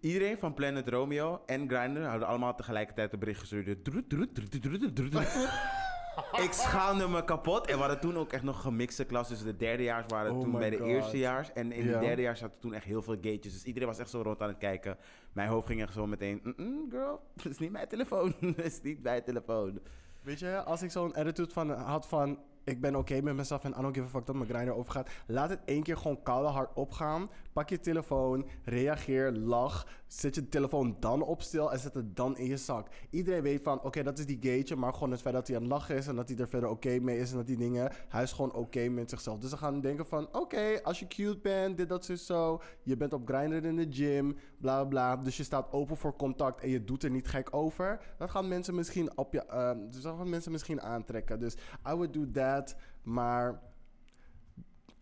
Iedereen 0.00 0.38
van 0.38 0.54
Planet 0.54 0.88
Romeo 0.88 1.42
en 1.46 1.68
Grindr 1.68 2.00
hadden 2.00 2.28
allemaal 2.28 2.54
tegelijkertijd 2.54 3.12
een 3.12 3.18
bericht 3.18 3.40
gestuurd. 3.40 3.84
Ik 6.44 6.52
schaamde 6.52 7.08
me 7.08 7.24
kapot. 7.24 7.66
En 7.66 7.74
we 7.74 7.80
hadden 7.80 8.00
toen 8.00 8.16
ook 8.16 8.32
echt 8.32 8.42
nog 8.42 8.60
gemixte 8.60 9.04
klas. 9.04 9.28
Dus 9.28 9.42
de 9.42 9.56
derdejaars 9.56 10.04
waren 10.08 10.32
Oh 10.34 10.40
toen 10.40 10.52
bij 10.52 10.70
de 10.70 10.76
God. 10.76 10.86
eerstejaars. 10.86 11.52
En 11.52 11.72
in 11.72 11.84
Ja. 11.84 11.92
de 11.98 12.06
derdejaars 12.06 12.38
zaten 12.38 12.58
toen 12.60 12.74
echt 12.74 12.84
heel 12.84 13.02
veel 13.02 13.14
gatejes. 13.14 13.52
Dus 13.52 13.64
iedereen 13.64 13.88
was 13.88 13.98
echt 13.98 14.10
zo 14.10 14.22
rond 14.22 14.40
aan 14.42 14.48
het 14.48 14.58
kijken. 14.58 14.96
Mijn 15.32 15.48
hoofd 15.48 15.66
ging 15.66 15.82
echt 15.82 15.92
zo 15.92 16.06
meteen... 16.06 16.40
"Mm-mm, 16.42 16.86
girl, 16.90 17.20
dat 17.42 17.52
is 17.52 17.58
niet 17.58 17.70
mijn 17.72 17.88
telefoon. 17.88 18.34
Dat 18.56 18.64
is 18.64 18.80
niet 18.82 19.02
mijn 19.02 19.22
telefoon. 19.24 19.80
Weet 20.22 20.38
je, 20.38 20.62
als 20.62 20.82
ik 20.82 20.90
zo'n 20.90 21.14
attitude 21.14 21.52
van, 21.52 21.70
had 21.70 22.06
van... 22.08 22.38
Ik 22.64 22.80
ben 22.80 22.96
oké 22.96 23.20
met 23.20 23.34
mezelf 23.34 23.64
en 23.64 23.70
I 23.78 23.82
don't 23.82 23.94
give 23.96 24.06
a 24.06 24.10
fuck 24.10 24.26
dat 24.26 24.34
mijn 24.36 24.48
grinder 24.48 24.74
overgaat. 24.74 25.10
Laat 25.26 25.50
het 25.50 25.60
één 25.64 25.82
keer 25.82 25.96
gewoon 25.96 26.22
koude 26.22 26.48
hard 26.48 26.70
opgaan. 26.74 27.30
Pak 27.52 27.68
je 27.68 27.80
telefoon, 27.80 28.48
reageer, 28.64 29.32
lach. 29.32 29.86
Zet 30.12 30.34
je 30.34 30.48
telefoon 30.48 30.96
dan 31.00 31.22
op 31.22 31.42
stil 31.42 31.72
en 31.72 31.78
zet 31.78 31.94
het 31.94 32.16
dan 32.16 32.36
in 32.36 32.46
je 32.46 32.56
zak. 32.56 32.88
Iedereen 33.10 33.42
weet 33.42 33.62
van, 33.62 33.82
oké, 33.82 34.02
dat 34.02 34.18
is 34.18 34.26
die 34.26 34.38
gaytje. 34.40 34.76
Maar 34.76 34.92
gewoon 34.92 35.10
het 35.10 35.20
feit 35.20 35.34
dat 35.34 35.46
hij 35.46 35.56
aan 35.56 35.62
het 35.62 35.72
lachen 35.72 35.96
is 35.96 36.06
en 36.06 36.16
dat 36.16 36.28
hij 36.28 36.38
er 36.38 36.48
verder 36.48 36.68
oké 36.68 36.98
mee 36.98 37.18
is. 37.18 37.30
En 37.30 37.36
dat 37.36 37.46
die 37.46 37.56
dingen, 37.56 37.92
hij 38.08 38.22
is 38.22 38.32
gewoon 38.32 38.54
oké 38.54 38.88
met 38.88 39.10
zichzelf. 39.10 39.38
Dus 39.38 39.50
ze 39.50 39.56
gaan 39.56 39.80
denken 39.80 40.06
van, 40.06 40.28
oké, 40.32 40.82
als 40.82 40.98
je 40.98 41.06
cute 41.06 41.38
bent, 41.38 41.76
dit, 41.76 41.88
dat, 41.88 42.04
zo, 42.04 42.14
zo. 42.14 42.62
Je 42.82 42.96
bent 42.96 43.12
op 43.12 43.28
grinder 43.28 43.64
in 43.64 43.76
de 43.76 43.86
gym, 43.90 44.36
bla, 44.58 44.84
bla. 44.84 45.16
Dus 45.16 45.36
je 45.36 45.42
staat 45.42 45.72
open 45.72 45.96
voor 45.96 46.16
contact 46.16 46.60
en 46.60 46.68
je 46.68 46.84
doet 46.84 47.02
er 47.02 47.10
niet 47.10 47.28
gek 47.28 47.54
over. 47.54 48.00
Dat 48.18 48.30
gaan 48.30 48.48
mensen 48.48 48.74
misschien 48.74 49.16
op 49.16 49.32
je, 49.32 49.76
dus 49.90 50.02
dat 50.02 50.16
gaan 50.16 50.30
mensen 50.30 50.52
misschien 50.52 50.82
aantrekken. 50.82 51.38
Dus 51.38 51.54
I 51.88 51.94
would 51.94 52.12
do 52.12 52.30
that. 52.30 52.76
Maar 53.02 53.60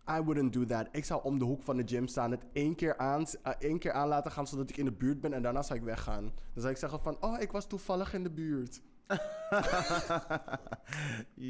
I 0.09 0.21
wouldn't 0.23 0.53
do 0.53 0.65
that. 0.65 0.87
Ik 0.91 1.05
zou 1.05 1.23
om 1.23 1.39
de 1.39 1.45
hoek 1.45 1.61
van 1.61 1.77
de 1.77 1.83
gym 1.85 2.07
staan, 2.07 2.31
het 2.31 2.43
één 2.53 2.75
keer 2.75 2.97
aan, 2.97 3.25
eh, 3.43 3.53
één 3.59 3.79
keer 3.79 3.91
aan 3.91 4.07
laten 4.07 4.31
gaan 4.31 4.47
zodat 4.47 4.69
ik 4.69 4.77
in 4.77 4.85
de 4.85 4.91
buurt 4.91 5.21
ben 5.21 5.33
en 5.33 5.41
daarna 5.41 5.61
zou 5.61 5.79
ik 5.79 5.85
weggaan. 5.85 6.23
Dan 6.23 6.61
zou 6.61 6.69
ik 6.69 6.77
zeggen 6.77 6.99
van, 6.99 7.17
oh, 7.19 7.41
ik 7.41 7.51
was 7.51 7.67
toevallig 7.67 8.13
in 8.13 8.23
de 8.23 8.31
buurt. 8.31 8.81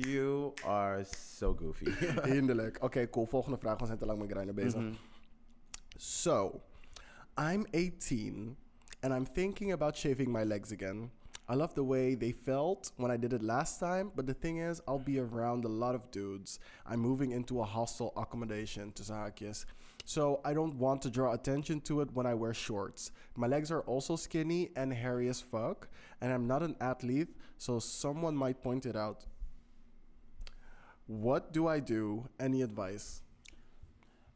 you 0.06 0.54
are 0.66 1.04
so 1.04 1.54
goofy. 1.54 1.92
Hinderlijk. 2.34 2.84
Oké, 2.84 3.10
cool. 3.10 3.26
Volgende 3.26 3.58
vraag. 3.58 3.80
We 3.80 3.86
zijn 3.86 3.98
te 3.98 4.06
lang 4.06 4.20
met 4.20 4.32
Greiner 4.32 4.54
bezig. 4.54 4.82
Mhm. 4.82 4.94
So, 5.98 6.62
I'm 7.38 7.66
18 7.72 8.58
and 9.00 9.14
I'm 9.14 9.34
thinking 9.34 9.72
about 9.72 9.98
shaving 9.98 10.32
my 10.32 10.44
legs 10.44 10.72
again. 10.72 11.12
I 11.52 11.54
love 11.54 11.76
the 11.76 11.84
way 11.84 12.16
they 12.16 12.32
felt 12.32 12.94
when 12.96 13.12
I 13.12 13.18
did 13.18 13.34
it 13.34 13.44
last 13.44 13.78
time, 13.78 14.14
but 14.16 14.26
the 14.26 14.34
thing 14.34 14.60
is, 14.60 14.80
I'll 14.88 14.98
be 14.98 15.20
around 15.20 15.66
a 15.66 15.68
lot 15.68 15.96
of 15.96 16.10
dudes. 16.10 16.60
I'm 16.86 17.02
moving 17.02 17.34
into 17.34 17.60
a 17.60 17.66
hostel 17.66 18.14
accommodation, 18.16 18.94
tussen 18.94 19.18
haakjes. 19.18 19.66
So 20.06 20.40
I 20.46 20.54
don't 20.54 20.76
want 20.76 21.02
to 21.02 21.10
draw 21.10 21.34
attention 21.34 21.82
to 21.82 22.00
it 22.00 22.14
when 22.14 22.26
I 22.26 22.36
wear 22.36 22.54
shorts. 22.54 23.12
My 23.36 23.48
legs 23.48 23.70
are 23.70 23.82
also 23.82 24.16
skinny 24.16 24.70
and 24.78 24.94
hairy 24.94 25.28
as 25.28 25.42
fuck, 25.42 25.90
and 26.22 26.32
I'm 26.32 26.48
not 26.48 26.64
an 26.64 26.78
athlete, 26.80 27.36
so 27.58 27.80
someone 27.80 28.34
might 28.38 28.64
point 28.64 28.86
it 28.86 28.96
out. 28.96 29.26
What 31.08 31.52
do 31.52 31.68
I 31.68 31.82
do? 31.82 32.30
Any 32.40 32.62
advice? 32.62 33.24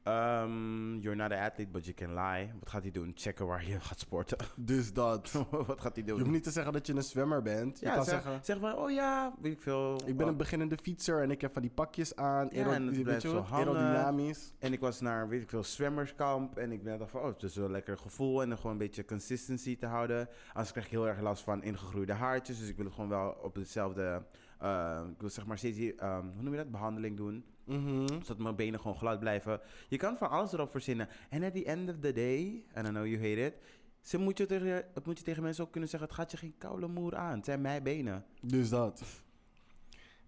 Um, 0.08 0.99
you're 1.01 1.16
not 1.16 1.32
an 1.32 1.39
athlete, 1.39 1.72
but 1.72 1.86
you 1.86 1.93
can 1.93 2.14
lie. 2.14 2.51
Wat 2.60 2.70
gaat 2.70 2.82
hij 2.82 2.91
doen? 2.91 3.12
Checken 3.16 3.45
waar 3.45 3.66
je 3.68 3.80
gaat 3.80 3.99
sporten. 3.99 4.38
Dus 4.56 4.93
dat. 4.93 5.32
Wat 5.68 5.82
gaat 5.82 5.95
hij 5.95 6.03
doen? 6.03 6.16
Je 6.16 6.22
hoeft 6.22 6.34
niet 6.34 6.43
te 6.43 6.51
zeggen 6.51 6.74
dat 6.74 6.88
je 6.88 6.93
een 6.93 7.03
zwemmer 7.03 7.41
bent. 7.41 7.80
Je 7.80 7.86
ja, 7.86 7.93
kan 7.93 8.06
zeg, 8.06 8.14
zeggen, 8.14 8.45
zeg 8.45 8.60
maar, 8.60 8.78
oh 8.78 8.91
ja, 8.91 9.34
weet 9.41 9.51
ik 9.51 9.62
veel. 9.62 10.01
ik 10.06 10.18
ben 10.18 10.26
Oh, 10.26 10.32
een 10.32 10.38
beginnende 10.38 10.78
fietser 10.82 11.22
en 11.22 11.32
ik 11.32 11.41
heb 11.41 11.53
van 11.53 11.62
die 11.62 11.72
pakjes 11.72 12.16
aan. 12.16 12.49
Ja, 12.51 12.74
en 12.74 12.88
het 12.88 13.03
blijft 13.03 13.22
zo 13.22 13.45
aerodynamisch. 13.51 14.53
En 14.60 14.74
ik 14.74 14.80
was 14.80 15.01
naar, 15.01 15.28
weet 15.28 15.41
ik 15.41 15.49
veel, 15.49 15.64
zwemmerskamp. 15.64 16.58
En 16.58 16.72
ik 16.72 16.84
ben 16.84 16.99
dacht 16.99 17.12
van, 17.12 17.22
oh, 17.22 17.28
het 17.28 17.43
is 17.43 17.56
wel 17.56 17.66
een 17.66 17.72
lekker 17.72 17.97
gevoel. 17.97 18.41
En 18.41 18.49
dan 18.49 18.58
gewoon 18.58 18.72
een 18.72 18.78
beetje 18.78 19.06
consistency 19.06 19.78
te 19.78 19.86
houden. 19.86 20.30
Anders 20.47 20.72
krijg 20.72 20.86
ik 20.86 20.91
heel 20.91 21.08
erg 21.08 21.22
last 21.22 21.43
van 21.43 21.64
ingegroeide 21.64 22.14
haartjes. 22.14 22.60
Dus 22.60 22.70
ik 22.70 22.76
wil 22.76 22.86
het 22.86 22.93
gewoon 22.93 23.10
wel 23.10 23.38
op 23.41 23.56
hetzelfde, 23.56 24.26
eh, 24.60 25.01
ik 25.12 25.20
wil 25.22 25.30
zeg 25.30 25.45
maar 25.45 25.58
steeds 25.58 25.78
die, 25.78 25.95
ehm, 25.95 26.26
hoe 26.34 26.43
noem 26.43 26.51
je 26.51 26.60
dat, 26.60 26.72
behandeling 26.72 27.18
doen. 27.18 27.45
Mhm. 27.66 28.07
Zodat 28.07 28.38
mijn 28.38 28.55
benen 28.55 28.80
gewoon 28.80 28.97
glad 28.97 29.20
blijven. 29.20 29.59
Je 29.88 29.97
kan 29.97 30.18
van 30.18 30.30
alles 30.30 30.53
erop 30.53 30.70
verzinnen. 30.70 31.07
En 31.30 31.43
at 31.43 31.53
the 31.53 31.66
end 31.66 31.89
of 31.89 31.95
the 31.99 32.13
day, 32.13 32.63
I 32.78 32.82
know 32.82 33.05
you 33.05 33.16
hate 33.16 33.45
it. 33.45 33.53
Ze 34.01 34.18
moet 34.18 34.38
je 34.38 34.45
tegen, 34.45 34.86
het 34.93 35.05
moet 35.05 35.18
je 35.18 35.24
tegen 35.24 35.43
mensen 35.43 35.63
ook 35.63 35.72
kunnen 35.72 35.89
zeggen, 35.89 36.09
het 36.09 36.18
gaat 36.18 36.32
je 36.32 36.38
geen 36.38 36.57
koude 36.57 36.88
moer 36.88 37.16
aan. 37.16 37.36
Het 37.36 37.45
zijn 37.45 37.61
mijn 37.61 37.84
benen. 37.84 38.26
Dus 38.41 38.70
dat. 38.70 39.03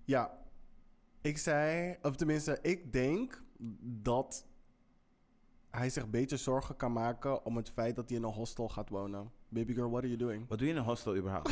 Ja. 0.05 0.45
Ik 1.21 1.37
zei, 1.37 1.97
of 2.01 2.15
tenminste, 2.15 2.59
ik 2.61 2.93
denk 2.93 3.43
dat 3.81 4.45
hij 5.69 5.89
zich 5.89 6.09
beter 6.09 6.37
zorgen 6.37 6.75
kan 6.75 6.93
maken 6.93 7.45
om 7.45 7.57
het 7.57 7.69
feit 7.69 7.95
dat 7.95 8.09
hij 8.09 8.17
in 8.17 8.23
een 8.23 8.33
hostel 8.33 8.69
gaat 8.69 8.89
wonen. 8.89 9.31
Baby 9.49 9.73
girl, 9.73 9.89
what 9.89 10.03
are 10.03 10.07
you 10.07 10.19
doing? 10.19 10.47
Wat 10.47 10.57
doe 10.57 10.67
je 10.67 10.73
in 10.73 10.79
een 10.79 10.85
hostel 10.85 11.15
überhaupt? 11.15 11.49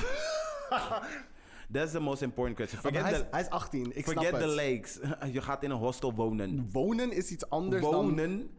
That's 1.72 1.92
the 1.92 2.00
most 2.00 2.22
important 2.22 2.56
question. 2.56 2.82
Forget 2.82 3.02
hij, 3.02 3.12
the, 3.14 3.18
is, 3.20 3.26
hij 3.32 3.42
is 3.42 3.50
18, 3.50 3.98
ik 3.98 4.06
forget 4.06 4.28
snap 4.28 4.40
the 4.40 4.46
het. 4.46 4.56
lakes. 4.56 5.00
Je 5.34 5.42
gaat 5.42 5.64
in 5.64 5.72
een 5.72 5.78
hostel 5.78 6.14
wonen. 6.14 6.70
Wonen 6.72 7.12
is 7.12 7.32
iets 7.32 7.50
anders 7.50 7.82
dan... 7.82 7.92
wonen, 7.94 8.50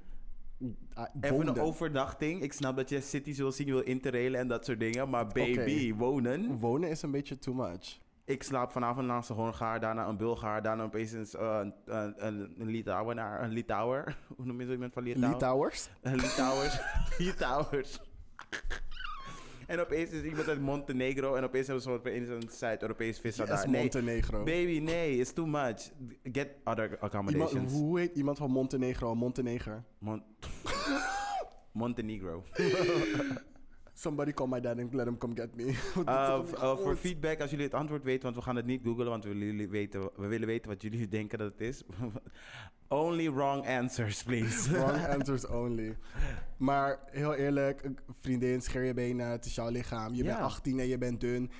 Ah, 0.94 1.06
even 1.20 1.46
een 1.46 1.60
overnachting. 1.60 2.42
Ik 2.42 2.52
snap 2.52 2.76
dat 2.76 2.88
je 2.88 3.00
cities 3.00 3.38
wil 3.38 3.52
zien, 3.52 3.66
je 3.66 3.72
wil 3.72 3.82
interrailen 3.82 4.40
en 4.40 4.48
dat 4.48 4.64
soort 4.64 4.80
dingen. 4.80 5.10
Maar 5.10 5.26
baby, 5.26 5.94
wonen. 5.94 6.58
Wonen 6.58 6.90
is 6.90 7.02
een 7.02 7.10
beetje 7.10 7.38
too 7.38 7.54
much. 7.54 7.98
Ik 8.24 8.42
slaap 8.42 8.70
vanavond 8.70 9.06
naast 9.06 9.28
een 9.30 9.36
Hongaar, 9.36 9.80
daarna 9.80 10.06
een 10.06 10.16
Bulgaar, 10.16 10.62
daarna 10.62 10.82
opeens 10.82 11.12
een, 11.12 11.26
uh, 11.36 11.60
een, 11.84 12.26
een, 12.26 12.54
een 12.58 12.66
Litouwenaar, 12.68 13.42
een 13.42 13.50
Litouwer. 13.50 14.18
Hoe 14.36 14.46
noem 14.46 14.60
je 14.60 14.66
zo 14.66 14.72
iemand 14.72 14.92
van 14.92 15.02
Litouwen? 15.02 15.32
Litouwers? 15.32 15.88
Litouwers. 16.02 16.78
Litouwers. 17.18 18.00
En 19.66 19.80
opeens 19.80 20.10
is 20.10 20.22
iemand 20.22 20.48
uit 20.48 20.60
Montenegro 20.60 21.34
en 21.34 21.44
opeens 21.44 21.66
hebben 21.66 21.84
ze 21.84 21.90
opeens 21.90 22.28
een 22.28 22.42
Zuid-Europees 22.50 23.20
Yes, 23.22 23.36
daar. 23.36 23.68
Nee, 23.70 23.80
Montenegro. 23.80 24.38
baby, 24.44 24.78
nee, 24.78 25.18
it's 25.18 25.32
too 25.32 25.46
much. 25.46 25.90
Get 26.22 26.48
other 26.64 26.84
Iemand, 26.84 27.02
accommodations. 27.02 27.72
hoe 27.72 27.98
heet 27.98 28.16
iemand 28.16 28.38
van 28.38 28.50
Montenegro? 28.50 29.14
Monteneger. 29.14 29.84
Mon- 29.98 30.22
Montenegro. 31.72 32.44
Somebody 33.98 34.32
call 34.32 34.46
my 34.46 34.60
dad 34.60 34.78
and 34.78 34.92
let 34.94 35.06
him 35.06 35.16
come 35.18 35.34
get 35.34 35.54
me. 35.56 35.64
Uh, 35.96 36.04
uh, 36.06 36.38
goed? 36.38 36.80
voor 36.80 36.96
feedback, 36.96 37.40
als 37.40 37.50
jullie 37.50 37.64
het 37.64 37.74
antwoord 37.74 38.04
weten, 38.04 38.22
want 38.22 38.36
we 38.36 38.42
gaan 38.42 38.56
het 38.56 38.66
niet 38.66 38.80
googlen, 38.84 39.06
want 39.06 39.24
we 39.24 39.34
willen, 39.34 39.70
weten, 39.70 40.10
we 40.16 40.26
willen 40.26 40.46
weten 40.46 40.68
wat 40.70 40.82
jullie 40.82 41.08
denken 41.18 41.38
dat 41.38 41.52
het 41.52 41.60
is. 41.60 41.82
Only 42.88 43.30
wrong 43.32 43.66
answers, 43.66 44.22
please. 44.22 44.70
Wrong 44.70 45.06
answers 45.06 45.46
only. 45.46 45.96
Maar 46.56 46.98
heel 47.10 47.34
eerlijk, 47.34 47.90
vriendin, 48.20 48.62
scheer 48.62 48.84
je 48.84 48.94
benen, 48.94 49.26
het 49.26 49.44
is 49.44 49.54
jouw 49.54 49.70
lichaam. 49.70 50.14
Je 50.14 50.24
bent 50.24 50.36
Ja. 50.38 50.44
18 50.44 50.78
en 50.80 50.86
je 50.86 50.98
bent 50.98 51.20
dun. 51.20 51.50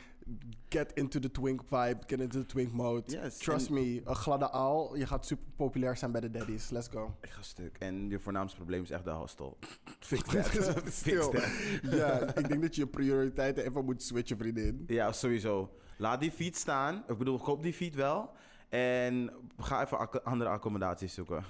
Get 0.69 0.93
into 0.93 1.19
the 1.19 1.31
twink 1.31 1.63
vibe, 1.65 1.99
get 2.07 2.21
into 2.21 2.39
the 2.39 2.47
twink 2.47 2.73
mode. 2.73 3.13
Yes, 3.13 3.39
Trust 3.39 3.71
me, 3.71 4.01
een 4.05 4.15
gladde 4.15 4.51
aal, 4.51 4.97
je 4.97 5.07
gaat 5.07 5.27
super 5.27 5.47
populair 5.57 5.97
zijn 5.97 6.13
bij 6.13 6.21
de 6.21 6.31
daddies. 6.31 6.71
Let's 6.71 6.89
go. 6.89 7.15
Ik 7.21 7.31
ga 7.31 7.43
stuk. 7.43 7.77
En 7.79 8.09
je 8.09 8.19
voornaamste 8.19 8.57
probleem 8.57 8.83
is 8.83 8.91
echt 8.91 9.05
de 9.05 9.11
hostel. 9.11 9.59
Fix 10.01 10.23
that. 10.23 10.47
Fix 10.47 10.97
Stil. 10.97 11.31
that. 11.31 11.51
Ja, 11.99 12.35
ik 12.35 12.49
denk 12.49 12.63
dat 12.63 12.75
je 12.75 12.81
je 12.81 12.87
prioriteiten 12.87 13.65
even 13.65 13.85
moet 13.85 14.03
switchen, 14.03 14.37
vriendin. 14.37 14.85
Ja, 14.87 15.13
sowieso. 15.13 15.71
Laat 15.99 16.21
die 16.21 16.31
fiets 16.31 16.61
staan. 16.61 17.05
Ik 17.09 17.19
bedoel, 17.19 17.39
koop 17.39 17.63
die 17.63 17.73
fiets 17.75 17.97
wel. 17.97 18.31
En 18.69 19.31
ga 19.59 19.85
even 19.85 20.25
andere 20.25 20.51
accommodaties 20.51 21.15
zoeken. 21.15 21.45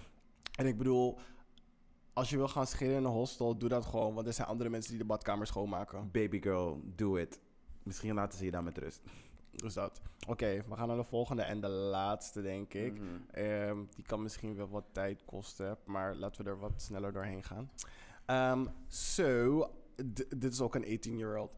En 0.57 0.67
ik 0.67 0.79
bedoel, 0.79 1.19
als 2.13 2.31
je 2.31 2.37
wil 2.37 2.49
gaan 2.49 2.67
scheren 2.67 2.97
in 2.97 3.05
een 3.05 3.11
hostel, 3.11 3.57
doe 3.59 3.69
dat 3.69 3.87
gewoon. 3.87 4.15
Want 4.15 4.27
er 4.27 4.33
zijn 4.33 4.49
andere 4.49 4.71
mensen 4.71 4.91
die 4.91 5.01
de 5.01 5.07
badkamer 5.07 5.47
schoonmaken. 5.47 6.11
Baby 6.13 6.41
girl, 6.41 6.81
do 6.85 7.17
it. 7.17 7.41
Misschien 7.87 8.15
laten 8.15 8.39
ze 8.39 8.45
je 8.45 8.51
daar 8.51 8.63
met 8.63 8.79
rust. 8.79 9.03
Dus 9.51 9.75
dat. 9.75 10.01
Oké, 10.29 10.65
we 10.69 10.77
gaan 10.77 10.89
naar 10.89 10.97
de 10.97 11.05
volgende 11.05 11.43
en 11.43 11.61
de 11.61 11.69
laatste, 11.69 12.43
denk 12.43 12.75
ik. 12.75 12.93
Mhm. 12.93 13.05
Ehm, 13.31 13.85
die 13.95 14.05
kan 14.05 14.23
misschien 14.23 14.57
wel 14.57 14.69
wat 14.69 14.85
tijd 14.93 15.25
kosten, 15.25 15.79
maar 15.85 16.15
laten 16.15 16.45
we 16.45 16.51
er 16.51 16.59
wat 16.59 16.83
sneller 16.83 17.13
doorheen 17.13 17.43
gaan. 17.43 17.71
Ehm 18.27 18.67
so, 18.89 19.71
dit 20.37 20.53
is 20.53 20.61
ook 20.61 20.75
een 20.75 20.99
18-year-old. 20.99 21.51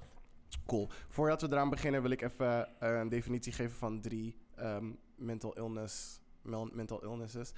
Cool. 0.66 0.88
Voordat 1.08 1.40
we 1.40 1.48
eraan 1.50 1.70
beginnen 1.70 2.02
wil 2.02 2.10
ik 2.10 2.22
even 2.22 2.68
een 2.78 3.08
definitie 3.08 3.52
geven 3.52 3.76
van 3.76 4.00
drie 4.00 4.36
ehm, 4.54 4.90
mental 5.14 5.52
illness, 5.52 6.20
mental 6.72 7.02
illnesses. 7.02 7.52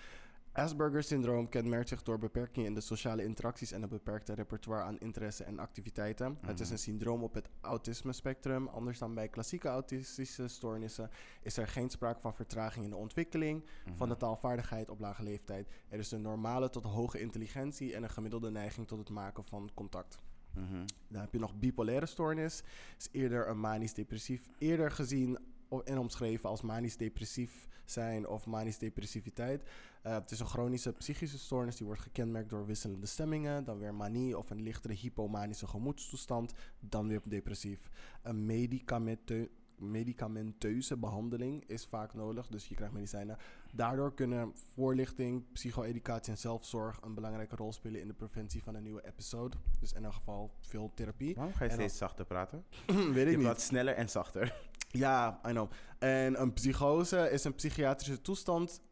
Asperger 0.53 1.03
syndroom 1.03 1.49
kenmerkt 1.49 1.89
zich 1.89 2.03
door 2.03 2.19
beperkingen 2.19 2.69
in 2.69 2.75
de 2.75 2.81
sociale 2.81 3.25
interacties 3.25 3.73
en 3.73 3.83
een 3.83 3.89
beperkte 3.89 4.35
repertoire 4.35 4.83
aan 4.85 4.99
interesse 4.99 5.45
en 5.45 5.59
activiteiten. 5.59 6.39
Het 6.47 6.59
is 6.61 6.65
Mhm. 6.65 6.73
een 6.73 6.79
syndroom 6.79 7.23
op 7.23 7.35
het 7.35 7.49
autisme 7.61 8.13
spectrum. 8.13 8.67
Anders 8.69 8.99
dan 8.99 9.15
bij 9.15 9.29
klassieke 9.29 9.69
autistische 9.69 10.49
stoornissen 10.49 11.11
is 11.43 11.57
er 11.57 11.69
geen 11.69 11.91
sprake 11.91 12.21
van 12.21 12.35
vertraging 12.35 12.85
in 12.85 12.91
de 12.91 12.97
ontwikkeling 12.97 13.65
van 13.93 14.09
de 14.09 14.17
taalvaardigheid 14.17 14.91
op 14.91 15.01
lage 15.01 15.23
leeftijd. 15.23 15.69
Er 15.89 15.99
is 15.99 16.11
een 16.11 16.23
normale 16.23 16.71
tot 16.71 16.85
hoge 16.85 17.21
intelligentie 17.21 17.95
en 17.95 18.03
een 18.03 18.11
gemiddelde 18.11 18.51
neiging 18.51 18.87
tot 18.89 18.99
het 18.99 19.09
maken 19.11 19.45
van 19.45 19.71
contact. 19.75 20.17
Mhm. 20.55 20.85
Dan 21.09 21.21
heb 21.21 21.33
je 21.33 21.39
nog 21.39 21.55
bipolaire 21.59 22.07
stoornis. 22.07 22.63
Is 22.99 23.09
eerder 23.13 23.49
een 23.49 23.61
manisch-depressief. 23.61 24.49
Eerder 24.59 24.91
gezien 24.91 25.39
en 25.85 25.99
omschreven 25.99 26.49
als 26.49 26.63
manisch-depressief 26.63 27.69
zijn 27.91 28.29
of 28.29 28.47
manisch-depressiviteit. 28.47 29.63
Eh, 30.03 30.13
het 30.13 30.31
is 30.31 30.41
een 30.41 30.47
chronische 30.47 30.93
psychische 30.93 31.39
stoornis 31.39 31.77
die 31.77 31.87
wordt 31.87 32.01
gekenmerkt 32.03 32.51
door 32.51 32.67
wisselende 32.67 33.07
stemmingen. 33.07 33.65
Dan 33.65 33.79
weer 33.79 33.95
manie 33.95 34.39
of 34.39 34.51
een 34.51 34.63
lichtere 34.63 34.95
hypomanische 34.95 35.67
gemoedstoestand. 35.67 36.53
Dan 36.81 37.09
weer 37.09 37.21
depressief. 37.25 37.91
Een 38.23 38.47
medicamenteu- 38.47 39.49
medicamenteuze 39.77 40.97
behandeling 40.97 41.65
is 41.67 41.87
vaak 41.87 42.15
nodig, 42.15 42.47
dus 42.47 42.69
je 42.69 42.75
krijgt 42.75 42.95
medicijnen. 42.95 43.37
Daardoor 43.73 44.15
kunnen 44.15 44.53
voorlichting, 44.55 45.53
psycho-educatie 45.53 46.33
en 46.33 46.39
zelfzorg 46.39 46.99
een 47.03 47.15
belangrijke 47.15 47.57
rol 47.57 47.73
spelen 47.73 48.01
in 48.01 48.07
de 48.09 48.15
preventie 48.15 48.63
van 48.63 48.75
een 48.75 48.83
nieuwe 48.83 49.07
episode. 49.07 49.57
Dus 49.81 49.93
in 49.93 50.05
elk 50.05 50.13
geval 50.13 50.51
veel 50.61 50.91
therapie. 50.95 51.35
Waarom 51.35 51.55
ga 51.55 51.65
je 51.65 51.71
En 51.71 51.77
steeds 51.77 51.97
zachter 51.97 52.25
praten? 52.25 52.65
Weet 52.87 53.25
ik 53.25 53.31
Je 53.31 53.37
niet. 53.37 53.41
praat 53.47 53.61
sneller 53.61 53.95
en 53.95 54.09
zachter. 54.09 54.69
Ja, 54.93 55.41
I 55.47 55.51
know. 55.51 55.71
En 55.99 56.41
een 56.41 56.53
psychose 56.53 57.31
is 57.31 57.45
een 57.45 57.55
psychiatrische 57.55 58.21
toestand 58.21 58.83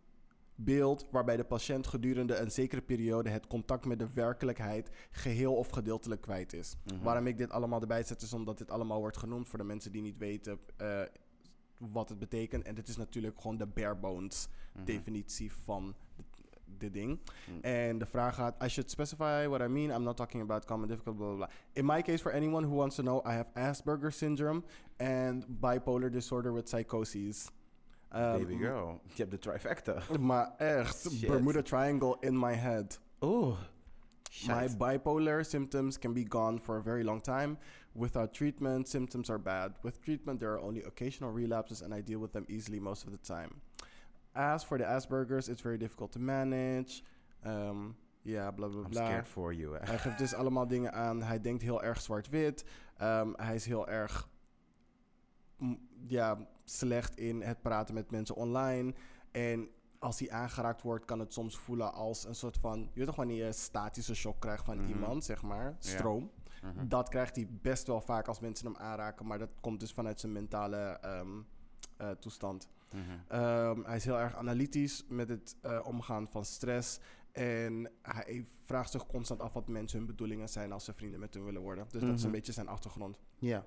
beeld 0.54 1.06
waarbij 1.10 1.36
de 1.36 1.44
patiënt 1.44 1.86
gedurende 1.86 2.36
een 2.36 2.50
zekere 2.50 2.82
periode 2.82 3.30
het 3.30 3.46
contact 3.46 3.84
met 3.84 3.98
de 3.98 4.12
werkelijkheid 4.14 4.90
geheel 5.10 5.54
of 5.54 5.68
gedeeltelijk 5.68 6.20
kwijt 6.20 6.52
is. 6.52 6.76
Mhm. 6.84 7.02
Waarom 7.02 7.26
ik 7.26 7.38
dit 7.38 7.50
allemaal 7.50 7.80
erbij 7.80 8.02
zet 8.02 8.22
is 8.22 8.32
omdat 8.32 8.58
dit 8.58 8.70
allemaal 8.70 9.00
wordt 9.00 9.16
genoemd 9.16 9.48
voor 9.48 9.58
de 9.58 9.64
mensen 9.64 9.92
die 9.92 10.02
niet 10.02 10.18
weten 10.18 10.58
eh, 10.76 11.00
wat 11.78 12.08
het 12.08 12.18
betekent. 12.18 12.64
En 12.64 12.74
dit 12.74 12.88
is 12.88 12.96
natuurlijk 12.96 13.40
gewoon 13.40 13.56
de 13.56 13.66
bare 13.66 13.96
bones 13.96 14.48
Mhm. 14.74 14.84
definitie 14.84 15.52
van 15.52 15.94
dit, 16.80 16.92
ding. 16.92 17.20
Mhm. 17.48 17.58
En 17.60 17.98
de 17.98 18.06
vraag 18.06 18.34
gaat, 18.34 18.62
I 18.64 18.68
should 18.68 18.90
specify 18.90 19.46
what 19.46 19.60
I 19.60 19.66
mean. 19.66 19.90
I'm 19.90 20.02
not 20.02 20.16
talking 20.16 20.42
about 20.42 20.64
common 20.64 20.88
difficult, 20.88 21.16
blah, 21.16 21.26
blah, 21.26 21.36
blah. 21.36 21.48
In 21.72 21.84
my 21.84 22.02
case, 22.02 22.22
for 22.22 22.32
anyone 22.32 22.66
who 22.66 22.74
wants 22.74 22.96
to 22.96 23.02
know, 23.02 23.22
I 23.26 23.32
have 23.32 23.50
Asperger 23.54 24.12
syndrome 24.12 24.64
and 24.96 25.44
bipolar 25.60 26.10
disorder 26.10 26.52
with 26.52 26.68
psychoses. 26.68 27.50
Ehm, 28.10 28.38
Baby 28.38 28.56
girl, 28.56 29.00
je 29.04 29.14
hebt 29.22 29.30
de 29.30 29.38
trifecta. 29.38 30.02
Maar 30.20 30.54
echt, 30.56 31.00
Shit. 31.10 31.28
Bermuda 31.28 31.62
Triangle 31.62 32.16
in 32.20 32.38
my 32.38 32.54
head. 32.54 32.98
Oeh. 33.20 33.56
My 34.46 34.68
bipolar 34.78 35.44
symptoms 35.44 35.98
can 35.98 36.12
be 36.12 36.24
gone 36.28 36.60
for 36.60 36.76
a 36.76 36.82
very 36.82 37.02
long 37.02 37.20
time. 37.22 37.56
Without 37.92 38.32
treatment, 38.34 38.88
symptoms 38.88 39.30
are 39.30 39.38
bad. 39.38 39.72
With 39.82 40.00
treatment, 40.00 40.38
there 40.40 40.50
are 40.52 40.60
only 40.60 40.82
occasional 40.84 41.32
relapses, 41.32 41.82
and 41.82 41.92
I 41.94 42.02
deal 42.02 42.20
with 42.20 42.32
them 42.32 42.44
easily 42.48 42.78
most 42.80 43.04
of 43.06 43.10
the 43.10 43.18
time. 43.34 43.50
As 44.38 44.64
for 44.64 44.78
the 44.78 44.86
Asperger's, 44.86 45.48
it's 45.48 45.62
very 45.62 45.78
difficult 45.78 46.12
to 46.12 46.20
manage. 46.20 47.02
Um, 47.46 47.96
ja, 48.22 48.50
bla 48.50 48.66
bla 48.68 48.80
I'm 48.82 48.90
bla. 48.90 49.04
scared 49.06 49.28
for 49.28 49.54
you. 49.54 49.76
hè. 49.76 49.84
Hij 49.84 49.98
geeft 49.98 50.18
dus 50.18 50.34
allemaal 50.34 50.66
dingen 50.66 50.92
aan. 50.92 51.22
Hij 51.22 51.40
denkt 51.40 51.62
heel 51.62 51.82
erg 51.82 52.00
zwart-wit. 52.00 52.64
Ehm, 52.96 53.32
hij 53.36 53.54
is 53.54 53.66
heel 53.66 53.88
erg 53.88 54.28
mm, 55.56 55.88
ja, 56.06 56.38
slecht 56.64 57.16
in 57.16 57.42
het 57.42 57.62
praten 57.62 57.94
met 57.94 58.10
mensen 58.10 58.34
online. 58.34 58.94
En 59.30 59.68
als 59.98 60.18
hij 60.18 60.30
aangeraakt 60.30 60.82
wordt, 60.82 61.04
kan 61.04 61.18
het 61.18 61.32
soms 61.32 61.58
voelen 61.58 61.92
als 61.92 62.24
een 62.26 62.34
soort 62.34 62.56
van... 62.58 62.80
Je 62.80 62.88
weet 62.94 63.06
toch 63.06 63.16
wanneer 63.16 63.36
je 63.36 63.44
een 63.44 63.54
statische 63.54 64.14
shock 64.14 64.40
krijgt 64.40 64.64
van 64.64 64.76
Mhm. 64.78 64.88
iemand, 64.88 65.24
zeg 65.24 65.42
maar. 65.42 65.76
Stroom. 65.78 66.30
Mhm. 66.62 66.88
Dat 66.88 67.08
krijgt 67.08 67.36
hij 67.36 67.48
best 67.50 67.86
wel 67.86 68.00
vaak 68.00 68.28
als 68.28 68.40
mensen 68.40 68.66
hem 68.66 68.76
aanraken. 68.76 69.26
Maar 69.26 69.38
dat 69.38 69.50
komt 69.60 69.80
dus 69.80 69.92
vanuit 69.92 70.20
zijn 70.20 70.32
mentale 70.32 70.76
ehm, 70.76 71.28
eh, 71.96 72.10
toestand. 72.10 72.68
Mhm. 72.92 73.00
Ehm, 73.28 73.82
hij 73.84 73.96
is 73.96 74.04
heel 74.04 74.18
erg 74.18 74.34
analytisch 74.36 75.04
met 75.08 75.28
het 75.28 75.56
eh, 75.62 75.80
omgaan 75.84 76.28
van 76.28 76.44
stress. 76.44 77.00
En 77.32 77.90
hij 78.02 78.46
vraagt 78.64 78.90
zich 78.90 79.06
constant 79.06 79.40
af 79.40 79.52
wat 79.52 79.68
mensen 79.68 79.98
hun 79.98 80.06
bedoelingen 80.06 80.48
zijn 80.48 80.72
als 80.72 80.84
ze 80.84 80.92
vrienden 80.92 81.20
met 81.20 81.34
hem 81.34 81.44
willen 81.44 81.62
worden. 81.62 81.84
Dus 81.90 82.00
dat 82.00 82.10
is 82.14 82.22
een 82.22 82.28
Mhm. 82.28 82.30
beetje 82.36 82.52
zijn 82.52 82.68
achtergrond. 82.68 83.18
Ja. 83.38 83.66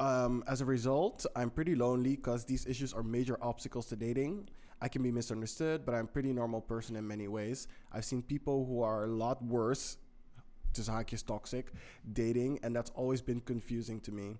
Um, 0.00 0.42
as 0.42 0.60
a 0.60 0.64
result, 0.64 1.30
I'm 1.36 1.50
pretty 1.52 1.74
lonely 1.74 2.14
because 2.14 2.44
these 2.44 2.68
issues 2.68 2.94
are 2.94 3.02
major 3.02 3.36
obstacles 3.40 3.86
to 3.86 3.96
dating. 3.96 4.48
I 4.84 4.88
can 4.88 5.02
be 5.02 5.10
misunderstood, 5.12 5.84
but 5.84 5.94
I'm 5.94 6.04
a 6.06 6.10
pretty 6.12 6.32
normal 6.32 6.60
person 6.60 6.96
in 6.96 7.06
many 7.06 7.28
ways. 7.28 7.66
I've 7.92 8.04
seen 8.04 8.24
people 8.24 8.64
who 8.66 8.82
are 8.84 9.04
a 9.04 9.08
lot 9.08 9.38
worse, 9.48 9.96
tussen 10.70 10.94
haakjes 10.94 11.22
toxic, 11.24 11.72
dating, 12.02 12.64
and 12.64 12.74
that's 12.74 12.92
always 12.94 13.22
been 13.24 13.42
confusing 13.44 14.02
to 14.02 14.12
me. 14.12 14.36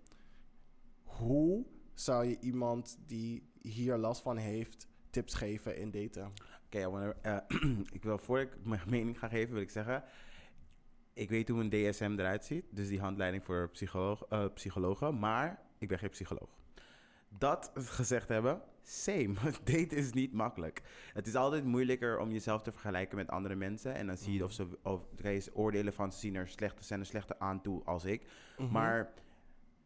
Hoe 1.05 1.65
zou 1.95 2.25
je 2.25 2.37
iemand 2.41 2.99
die 3.07 3.43
hier 3.63 3.97
last 3.97 4.23
van 4.23 4.37
heeft 4.37 4.89
tips 5.11 5.35
geven 5.35 5.77
in 5.77 5.91
daten? 5.91 6.33
Oké, 6.67 7.13
eh, 7.23 7.37
ik 7.93 8.03
wil 8.03 8.19
voor 8.19 8.41
ik 8.41 8.57
mijn 8.63 8.81
mening 8.97 9.19
ga 9.19 9.29
geven, 9.29 9.53
wil 9.53 9.63
ik 9.63 9.71
zeggen. 9.71 10.05
Ik 11.13 11.31
weet 11.31 11.49
hoe 11.49 11.61
een 11.61 11.71
DSM 11.71 12.15
eruit 12.19 12.45
ziet. 12.45 12.65
Dus 12.71 12.89
die 12.89 13.01
handleiding 13.01 13.45
voor 13.45 13.71
psycholoog, 13.71 14.25
eh, 14.29 14.45
psychologen. 14.55 15.19
Maar 15.19 15.63
ik 15.79 15.89
ben 15.89 15.99
geen 15.99 16.11
psycholoog. 16.11 16.49
Dat 17.29 17.71
gezegd 17.99 18.29
hebben, 18.29 18.63
same. 18.83 19.35
Daten 19.65 19.91
is 19.97 20.13
niet 20.13 20.33
makkelijk. 20.33 20.83
Het 21.13 21.27
is 21.27 21.35
altijd 21.35 21.65
moeilijker 21.65 22.19
om 22.19 22.31
jezelf 22.31 22.63
te 22.63 22.73
vergelijken 22.73 23.17
met 23.17 23.29
andere 23.29 23.55
mensen. 23.55 23.95
En 23.95 24.07
dan 24.07 24.17
zie 24.17 24.33
je 24.33 24.45
of 24.45 24.53
ze 24.53 24.69
of, 24.83 25.07
oordelen 25.53 25.93
van 25.93 26.13
ze 26.13 26.19
zien 26.19 26.35
er 26.35 26.49
slechter, 26.49 26.85
zijn 26.85 27.01
er 27.01 27.07
slechter 27.07 27.37
aan 27.39 27.63
toe 27.63 27.85
als 27.85 28.05
ik. 28.05 28.27
Maar 28.71 29.13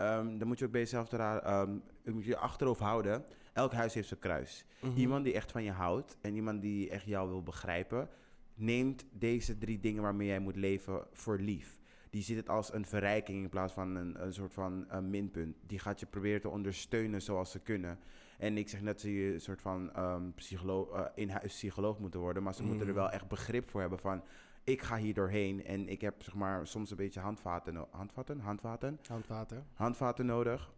ehm, 0.03 0.39
dan 0.39 0.49
moet 0.49 0.59
je 0.59 0.65
ook 0.65 0.71
bij 0.71 0.81
jezelf 0.81 1.09
te 1.09 1.17
raden, 1.17 1.45
ehm, 1.45 1.77
je 2.05 2.11
moet 2.13 2.25
je 2.25 2.37
achterhoofd 2.37 2.81
houden. 2.81 3.25
Elk 3.53 3.73
huis 3.73 3.95
heeft 3.95 4.09
zijn 4.09 4.21
kruis. 4.21 4.65
Mhm. 4.81 4.97
Iemand 4.97 5.25
die 5.25 5.35
echt 5.35 5.53
van 5.53 5.63
je 5.65 5.71
houdt 5.71 6.17
en 6.21 6.35
iemand 6.35 6.63
die 6.63 6.91
echt 6.91 7.05
jou 7.05 7.29
wil 7.29 7.43
begrijpen, 7.43 8.09
neemt 8.55 9.05
deze 9.13 9.59
drie 9.59 9.81
dingen 9.81 10.03
waarmee 10.03 10.27
jij 10.27 10.39
moet 10.39 10.57
leven 10.57 11.07
voor 11.13 11.39
lief. 11.39 11.81
Die 12.11 12.23
ziet 12.23 12.37
het 12.37 12.49
als 12.49 12.73
een 12.73 12.87
verrijking 12.87 13.43
in 13.43 13.49
plaats 13.49 13.73
van 13.73 13.97
een, 13.97 14.23
een 14.25 14.33
soort 14.33 14.53
van 14.53 14.89
eh, 14.91 14.99
minpunt. 14.99 15.57
Die 15.67 15.79
gaat 15.79 16.01
je 16.01 16.07
proberen 16.07 16.41
te 16.41 16.49
ondersteunen 16.49 17.23
zoals 17.23 17.51
ze 17.51 17.59
kunnen. 17.59 17.99
En 18.39 18.57
ik 18.59 18.69
zeg 18.69 18.81
net 18.81 18.93
dat 18.93 19.01
ze 19.01 19.33
een 19.33 19.41
soort 19.41 19.61
van 19.61 19.93
ehm 19.95 20.31
psycholoog, 20.35 20.91
eh, 20.93 21.05
in-huis 21.15 21.53
psycholoog 21.55 21.99
moeten 21.99 22.21
worden, 22.21 22.43
maar 22.43 22.55
ze 22.55 22.63
moeten 22.63 22.81
er 22.87 22.93
Mhm. 22.93 22.97
wel 23.03 23.11
echt 23.11 23.29
begrip 23.29 23.69
voor 23.71 23.81
hebben 23.81 23.99
van. 23.99 24.23
Ik 24.65 24.83
ga 24.83 24.97
hier 24.97 25.15
doorheen 25.15 25.65
en 25.65 25.89
ik 25.89 26.01
heb 26.01 26.23
zeg 26.23 26.35
maar 26.35 26.67
soms 26.67 26.91
een 26.91 26.97
beetje 26.97 27.21
handvaten. 27.21 27.87
handvaten? 27.91 28.41
Handvaten? 28.41 28.99
Handvaten. 29.09 29.67
handvaten 29.75 30.27
nodig. 30.27 30.73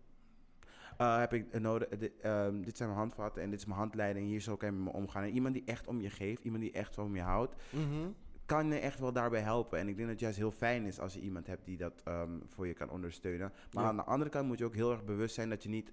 Eh, 0.99 1.19
heb 1.19 1.33
ik 1.33 1.61
nodig. 1.61 1.89
Dit, 1.89 2.13
ehm, 2.21 2.63
dit 2.63 2.77
zijn 2.77 2.89
mijn 2.89 3.01
handvaten 3.01 3.43
en 3.43 3.51
dit 3.51 3.59
is 3.59 3.67
mijn 3.67 3.79
handleiding. 3.79 4.27
Hier 4.27 4.41
zo 4.41 4.57
kan 4.57 4.69
je 4.71 4.75
met 4.75 4.85
me 4.93 4.99
omgaan. 4.99 5.23
En 5.23 5.31
iemand 5.35 5.55
die 5.55 5.63
echt 5.65 5.87
om 5.87 6.01
je 6.01 6.11
geeft, 6.11 6.45
iemand 6.45 6.63
die 6.63 6.73
echt 6.73 6.95
van 6.95 7.13
je 7.15 7.21
houdt, 7.21 7.55
Mhm. 7.73 8.09
kan 8.47 8.67
je 8.67 8.79
echt 8.79 8.99
wel 8.99 9.13
daarbij 9.13 9.41
helpen. 9.41 9.79
En 9.79 9.89
ik 9.89 9.97
denk 9.97 9.99
dat 10.09 10.09
het 10.11 10.21
juist 10.21 10.37
heel 10.39 10.51
fijn 10.51 10.87
is 10.87 11.01
als 11.01 11.15
je 11.15 11.21
iemand 11.21 11.47
hebt 11.47 11.65
die 11.65 11.77
dat 11.77 12.01
ehm, 12.05 12.39
voor 12.47 12.67
je 12.67 12.73
kan 12.75 12.91
ondersteunen. 12.91 13.53
Maar 13.73 13.83
Ja. 13.83 13.89
aan 13.89 13.97
de 13.97 14.05
andere 14.05 14.31
kant 14.31 14.47
moet 14.47 14.59
je 14.59 14.65
ook 14.65 14.75
heel 14.75 14.91
erg 14.93 15.05
bewust 15.05 15.35
zijn 15.35 15.49
dat 15.49 15.63
je 15.63 15.69
niet 15.69 15.93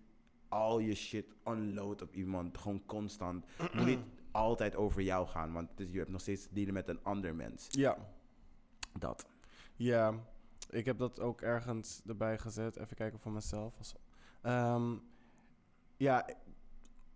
al 0.49 0.79
je 0.79 0.95
shit 0.95 1.33
unload 1.45 2.01
op 2.01 2.15
iemand. 2.15 2.57
Gewoon 2.57 2.85
constant. 2.85 3.45
Het 3.57 3.73
moet 3.73 3.85
niet 3.85 3.99
altijd 4.31 4.75
over 4.75 5.01
jou 5.01 5.27
gaan, 5.27 5.53
want 5.53 5.79
is- 5.79 5.91
je 5.91 5.97
hebt 5.97 6.09
nog 6.11 6.21
steeds 6.21 6.43
te 6.43 6.53
dealen 6.53 6.73
met 6.73 6.87
een 6.87 7.03
ander 7.03 7.35
mens. 7.35 7.67
Ja. 7.69 7.97
Dat. 8.99 9.25
Ja, 9.75 10.13
ik 10.69 10.85
heb 10.85 10.97
dat 10.97 11.19
ook 11.19 11.41
ergens 11.41 12.01
erbij 12.07 12.37
gezet. 12.37 12.77
Even 12.77 12.95
kijken 12.95 13.19
voor 13.19 13.31
mezelf. 13.31 13.73
Ehm, 14.41 14.95
ja, 15.97 16.25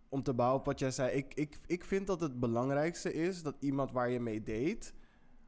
om 0.10 0.24
te 0.24 0.34
bouwen 0.34 0.60
op 0.60 0.66
wat 0.66 0.80
jij 0.80 0.92
zei. 0.92 1.12
Ik, 1.12 1.34
ik, 1.34 1.58
ik 1.68 1.84
vind 1.84 2.08
dat 2.08 2.22
het 2.22 2.40
belangrijkste 2.40 3.14
is 3.14 3.44
dat 3.44 3.56
iemand 3.60 3.92
waar 3.92 4.10
je 4.10 4.20
mee 4.20 4.44
date... 4.44 4.92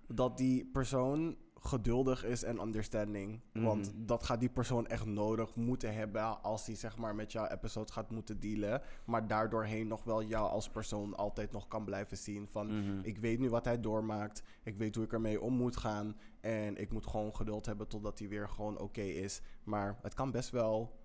dat 0.07 0.37
die 0.37 0.65
persoon 0.65 1.37
geduldig 1.59 2.23
is 2.25 2.43
en 2.43 2.61
understanding. 2.61 3.39
Want 3.53 3.93
Mhm. 3.95 4.05
dat 4.05 4.23
gaat 4.23 4.39
die 4.39 4.49
persoon 4.49 4.87
echt 4.87 5.05
nodig 5.05 5.55
moeten 5.55 5.93
hebben... 5.93 6.41
als 6.43 6.65
hij 6.65 6.75
zeg 6.75 6.97
maar 6.97 7.15
met 7.15 7.31
jouw 7.31 7.45
episode 7.47 7.91
gaat 7.91 8.11
moeten 8.11 8.39
dealen. 8.39 8.81
Maar 9.05 9.27
daardoorheen 9.27 9.87
nog 9.87 10.03
wel 10.03 10.23
jou 10.23 10.49
als 10.49 10.69
persoon 10.69 11.15
altijd 11.15 11.51
nog 11.51 11.67
kan 11.67 11.85
blijven 11.85 12.17
zien. 12.17 12.47
Van, 12.47 12.67
Mhm. 12.67 12.99
ik 13.01 13.17
weet 13.17 13.39
nu 13.39 13.49
wat 13.49 13.65
hij 13.65 13.79
doormaakt. 13.79 14.41
Ik 14.63 14.77
weet 14.77 14.95
hoe 14.95 15.03
ik 15.03 15.13
ermee 15.13 15.41
om 15.41 15.53
moet 15.53 15.77
gaan. 15.77 16.15
En 16.41 16.77
ik 16.77 16.91
moet 16.91 17.07
gewoon 17.07 17.35
geduld 17.35 17.65
hebben 17.65 17.87
totdat 17.87 18.19
hij 18.19 18.27
weer 18.27 18.49
gewoon 18.49 18.79
oké 18.79 19.01
is. 19.01 19.41
Maar 19.63 19.97
het 20.01 20.13
kan 20.13 20.31
best 20.31 20.49
wel 20.49 20.95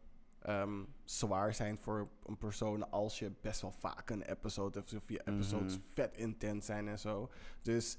ehm, 0.43 0.83
zwaar 1.05 1.55
zijn 1.55 1.79
voor 1.79 2.09
een 2.27 2.39
persoon 2.39 2.91
als 2.91 3.19
je 3.19 3.33
best 3.41 3.61
wel 3.61 3.73
vaak 3.73 4.11
een 4.11 4.23
episode. 4.23 4.79
Of 4.97 5.09
je 5.09 5.21
episodes 5.25 5.77
Mhm. 5.77 5.85
vet 5.93 6.17
intens 6.17 6.67
zijn 6.67 6.89
en 6.89 6.99
zo. 6.99 7.31
Dus 7.61 7.99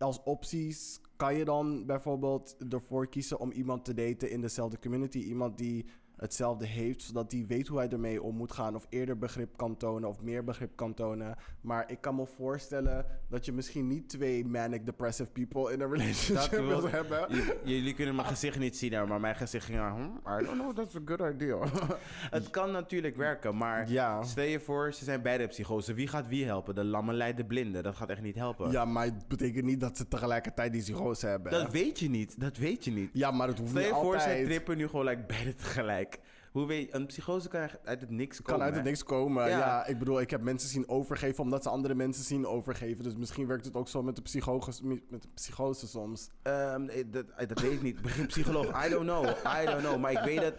als 0.00 0.22
opties 0.22 1.00
kan 1.16 1.34
je 1.34 1.44
dan 1.44 1.86
bijvoorbeeld 1.86 2.56
ervoor 2.68 3.08
kiezen 3.08 3.40
om 3.40 3.52
iemand 3.52 3.84
te 3.84 3.94
daten 3.94 4.30
in 4.30 4.40
dezelfde 4.40 4.78
community. 4.78 5.18
Iemand 5.18 5.58
die 5.58 5.86
hetzelfde 6.20 6.66
heeft, 6.66 7.02
zodat 7.02 7.30
die 7.30 7.46
weet 7.46 7.66
hoe 7.66 7.78
hij 7.78 7.88
ermee 7.88 8.22
om 8.22 8.36
moet 8.36 8.52
gaan. 8.52 8.74
Of 8.74 8.86
eerder 8.88 9.18
begrip 9.18 9.56
kan 9.56 9.76
tonen 9.76 10.08
of 10.08 10.22
meer 10.22 10.44
begrip 10.44 10.76
kan 10.76 10.94
tonen. 10.94 11.36
Maar 11.60 11.90
ik 11.90 12.00
kan 12.00 12.14
me 12.14 12.26
voorstellen 12.26 13.04
dat 13.28 13.44
je 13.44 13.52
misschien 13.52 13.86
niet 13.88 14.08
twee 14.08 14.46
manic 14.46 14.86
depressive 14.86 15.30
people 15.30 15.72
in 15.72 15.80
een 15.80 15.90
relationship 15.92 16.50
wil- 16.50 16.66
wilt 16.66 16.90
hebben. 16.90 17.26
Jullie 17.64 17.94
kunnen 17.94 18.14
mijn 18.14 18.26
gezicht 18.26 18.58
niet 18.58 18.76
zien, 18.76 19.08
maar 19.08 19.20
mijn 19.20 19.36
gezicht 19.36 19.64
ging 19.64 19.78
aan. 19.78 19.94
Hmm, 19.94 20.40
I 20.40 20.44
don't 20.44 20.58
know, 20.58 20.76
that's 20.76 20.94
a 20.96 21.00
good 21.04 21.34
idea. 21.34 21.58
het 22.38 22.50
kan 22.50 22.70
natuurlijk 22.72 23.16
werken, 23.16 23.56
maar 23.56 23.90
Ja. 23.90 24.22
stel 24.22 24.44
je 24.44 24.60
voor, 24.60 24.92
ze 24.92 25.04
zijn 25.04 25.22
beide 25.22 25.46
psychose. 25.46 25.94
Wie 25.94 26.06
gaat 26.08 26.28
wie 26.28 26.44
helpen? 26.44 26.74
De 26.74 26.84
lamme 26.84 27.12
leidt 27.12 27.36
de 27.36 27.44
blinde. 27.44 27.82
Dat 27.82 27.96
gaat 27.96 28.08
echt 28.10 28.22
niet 28.22 28.34
helpen. 28.36 28.70
Ja, 28.70 28.84
maar 28.84 29.04
het 29.04 29.28
betekent 29.28 29.64
niet 29.64 29.80
dat 29.80 29.96
ze 29.96 30.08
tegelijkertijd 30.08 30.72
die 30.72 30.82
psychose 30.82 31.26
hebben. 31.26 31.52
Dat 31.52 31.70
weet 31.72 31.98
je 31.98 32.08
niet. 32.10 32.40
Dat 32.40 32.56
weet 32.56 32.84
je 32.84 32.90
niet. 32.92 33.10
ja, 33.12 33.30
maar 33.30 33.48
het 33.48 33.58
hoeft 33.58 33.70
Stel 33.70 33.82
niet 33.82 33.90
je 33.90 33.96
voor, 34.00 34.14
altijd. 34.14 34.44
trippen 34.44 34.76
nu 34.76 34.88
gewoon 34.88 35.04
like, 35.04 35.22
beide 35.26 35.54
tegelijk. 35.54 36.09
Hoe 36.50 36.66
weet 36.66 36.86
je, 36.86 36.94
een 36.94 37.06
psychose 37.06 37.48
kan 37.48 37.68
uit 37.84 38.00
het 38.00 38.10
niks 38.10 38.42
komen. 38.42 38.52
kan 38.52 38.62
uit 38.62 38.74
het 38.74 38.84
niks 38.84 39.02
komen. 39.02 39.48
Ja. 39.48 39.58
Ja. 39.58 39.86
ik 39.86 39.98
bedoel, 39.98 40.20
ik 40.20 40.30
heb 40.30 40.40
mensen 40.40 40.68
zien 40.68 40.88
overgeven 40.88 41.42
omdat 41.42 41.62
ze 41.62 41.68
andere 41.68 41.94
mensen 41.94 42.24
zien 42.24 42.46
overgeven. 42.46 43.04
Dus 43.04 43.16
misschien 43.16 43.46
werkt 43.46 43.64
het 43.64 43.74
ook 43.74 43.88
zo 43.88 44.02
met 44.02 44.16
de, 44.16 44.22
psychose, 44.22 44.84
met 44.84 45.22
de 45.22 45.28
psychose 45.34 45.86
soms. 45.86 46.30
Ehm, 46.42 46.88
eh, 46.88 47.04
dat, 47.06 47.24
eh, 47.36 47.48
dat 47.48 47.60
weet 47.60 47.72
ik 47.72 47.82
niet. 47.82 47.98
Geen 48.02 48.26
psycholoog. 48.26 48.86
I 48.86 48.88
don't 48.88 49.06
know. 49.06 49.24
I 49.62 49.66
don't 49.66 49.82
know. 49.82 49.98
Maar 49.98 50.12
ik 50.12 50.24
weet 50.24 50.40
dat 50.40 50.54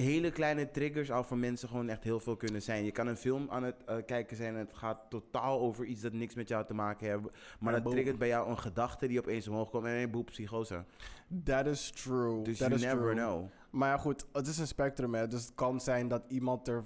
hele 0.00 0.30
kleine 0.30 0.70
triggers 0.70 1.10
al 1.10 1.24
voor 1.24 1.38
mensen 1.38 1.68
gewoon 1.68 1.88
echt 1.88 2.04
heel 2.04 2.20
veel 2.20 2.36
kunnen 2.36 2.62
zijn. 2.62 2.84
Je 2.84 2.90
kan 2.90 3.06
een 3.06 3.16
film 3.16 3.46
aan 3.50 3.62
het 3.62 3.84
eh, 3.86 3.96
kijken 4.06 4.36
zijn 4.36 4.54
en 4.54 4.60
het 4.60 4.74
gaat 4.74 4.98
totaal 5.10 5.60
over 5.60 5.84
iets 5.84 6.00
dat 6.00 6.12
niks 6.12 6.34
met 6.34 6.48
jou 6.48 6.66
te 6.66 6.74
maken 6.74 7.06
heeft. 7.08 7.22
Maar 7.60 7.74
Ja, 7.74 7.80
dat 7.80 7.92
triggert 7.92 8.18
bij 8.18 8.28
jou 8.28 8.48
een 8.50 8.58
gedachte 8.58 9.08
die 9.08 9.18
opeens 9.18 9.48
omhoog 9.48 9.70
komt 9.70 9.84
en 9.84 9.90
een 9.92 10.10
boel 10.10 10.24
psychose. 10.24 10.84
That 11.44 11.66
is 11.66 11.90
true. 11.90 12.42
Dus 12.42 12.58
That 12.58 12.68
you 12.68 12.80
is 12.80 12.86
never 12.86 13.02
true. 13.02 13.14
know. 13.14 13.44
Maar 13.70 13.88
ja, 13.88 13.96
goed, 13.98 14.26
het 14.32 14.46
is 14.46 14.58
een 14.58 14.66
spectrum. 14.66 15.14
Hè. 15.14 15.28
Dus 15.28 15.42
het 15.44 15.54
kan 15.54 15.80
zijn 15.80 16.08
dat 16.08 16.22
iemand 16.28 16.68
er 16.68 16.84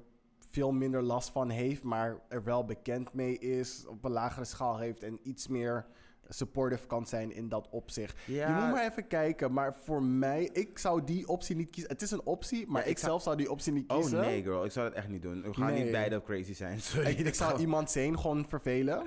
veel 0.50 0.72
minder 0.72 1.02
last 1.02 1.30
van 1.30 1.50
heeft, 1.50 1.82
maar 1.82 2.20
er 2.28 2.44
wel 2.44 2.64
bekend 2.64 3.12
mee 3.12 3.38
is, 3.38 3.86
op 3.86 4.04
een 4.04 4.10
lagere 4.10 4.44
schaal 4.44 4.78
heeft 4.78 5.02
en 5.02 5.18
iets 5.22 5.48
meer 5.48 5.86
supportive 6.32 6.86
kan 6.86 7.06
zijn 7.06 7.32
in 7.34 7.48
dat 7.48 7.68
opzicht. 7.70 8.18
Ja. 8.26 8.48
Je 8.48 8.62
moet 8.62 8.72
maar 8.72 8.86
even 8.90 9.06
kijken, 9.06 9.52
maar 9.52 9.74
voor 9.84 10.02
mij, 10.02 10.50
ik 10.52 10.78
zou 10.78 11.04
die 11.04 11.28
optie 11.28 11.56
niet 11.56 11.70
kiezen. 11.70 11.90
Het 11.90 12.02
is 12.02 12.10
een 12.10 12.22
optie, 12.24 12.66
maar 12.66 12.80
Ja, 12.80 12.86
ik, 12.86 12.90
ik 12.92 12.98
zou- 12.98 13.10
zelf 13.10 13.22
zou 13.22 13.36
die 13.36 13.50
optie 13.50 13.72
niet 13.72 13.90
Oh 13.90 13.96
kiezen. 14.00 14.20
nee, 14.20 14.42
girl. 14.42 14.64
Ik 14.64 14.72
zou 14.72 14.88
dat 14.88 14.96
echt 14.98 15.08
niet 15.08 15.22
doen. 15.22 15.42
We 15.42 15.54
gaan 15.54 15.72
Nee. 15.72 15.82
niet 15.82 15.92
beide 15.92 16.22
crazy 16.22 16.54
zijn. 16.54 16.80
Sorry. 16.90 17.10
Ik, 17.10 17.18
ik 17.18 17.34
zou 17.34 17.58
iemand 17.66 17.90
zijn 17.90 18.18
gewoon 18.18 18.46
vervelen. 18.48 19.02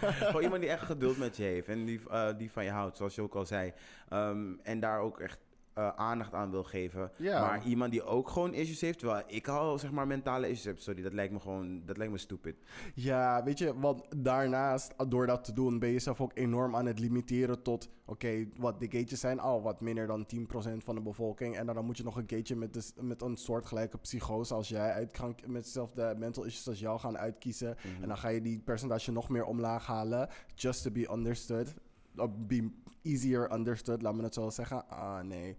Gewoon 0.00 0.42
iemand 0.42 0.60
die 0.60 0.70
echt 0.70 0.82
geduld 0.84 1.18
met 1.18 1.36
je 1.36 1.42
heeft 1.42 1.68
en 1.68 1.84
die, 1.84 2.00
eh, 2.10 2.28
die 2.38 2.50
van 2.50 2.64
je 2.64 2.70
houdt, 2.70 2.96
zoals 2.96 3.14
je 3.14 3.22
ook 3.22 3.34
al 3.34 3.46
zei. 3.46 3.72
Ehm, 4.08 4.52
en 4.62 4.80
daar 4.80 5.00
ook 5.00 5.20
echt 5.20 5.38
eh, 5.74 5.88
aandacht 5.96 6.34
aan 6.34 6.50
wil 6.50 6.64
geven. 6.64 7.10
Ja. 7.18 7.40
Maar 7.40 7.66
iemand 7.66 7.90
die 7.90 8.02
ook 8.02 8.28
gewoon 8.28 8.54
issues 8.54 8.80
heeft, 8.80 8.98
terwijl 8.98 9.22
ik 9.26 9.48
al 9.48 9.78
zeg 9.78 9.90
maar 9.90 10.06
mentale 10.06 10.48
issues 10.48 10.64
heb, 10.64 10.78
sorry, 10.78 11.02
dat 11.02 11.12
lijkt 11.12 11.32
me 11.32 11.40
gewoon, 11.40 11.82
dat 11.84 11.96
lijkt 11.96 12.12
me 12.12 12.18
stupid. 12.18 12.56
Ja, 12.94 13.42
weet 13.44 13.58
je, 13.58 13.78
want 13.78 14.02
daarnaast, 14.16 14.94
door 15.08 15.26
dat 15.26 15.44
te 15.44 15.52
doen, 15.52 15.78
ben 15.78 15.88
je 15.88 15.98
zelf 15.98 16.20
ook 16.20 16.30
enorm 16.34 16.76
aan 16.76 16.86
het 16.86 16.98
limiteren 16.98 17.62
tot, 17.62 17.90
oké, 18.04 18.48
wat 18.56 18.80
de 18.80 18.84
gatejes 18.84 19.20
zijn 19.20 19.40
al 19.40 19.62
wat 19.62 19.80
minder 19.80 20.06
dan 20.06 20.26
10% 20.26 20.84
van 20.84 20.94
de 20.94 21.00
bevolking. 21.00 21.56
En 21.56 21.66
dan, 21.66 21.74
dan 21.74 21.84
moet 21.84 21.96
je 21.96 22.04
nog 22.04 22.16
een 22.16 22.30
gate 22.30 22.56
met, 22.56 22.74
de, 22.74 22.82
met 23.00 23.22
een 23.22 23.36
soortgelijke 23.36 23.98
psychose 23.98 24.54
als 24.54 24.68
jij 24.68 24.92
uit 24.92 25.20
met 25.46 25.64
dezelfde 25.64 26.14
mental 26.18 26.44
issues 26.44 26.68
als 26.68 26.78
jou 26.78 26.98
gaan 26.98 27.18
uitkiezen. 27.18 27.76
Mhm. 27.76 28.02
En 28.02 28.08
dan 28.08 28.18
ga 28.18 28.28
je 28.28 28.40
die 28.40 28.60
percentage 28.60 29.12
nog 29.12 29.28
meer 29.28 29.44
omlaag 29.44 29.86
halen, 29.86 30.28
just 30.54 30.82
to 30.82 30.90
be 30.90 31.08
understood. 31.12 31.74
Or 32.16 32.30
be 32.30 32.70
easier 33.02 33.52
understood, 33.52 34.02
laat 34.02 34.14
me 34.14 34.22
het 34.22 34.34
zo 34.34 34.50
zeggen. 34.50 34.88
Ah, 34.88 35.20
nee. 35.20 35.56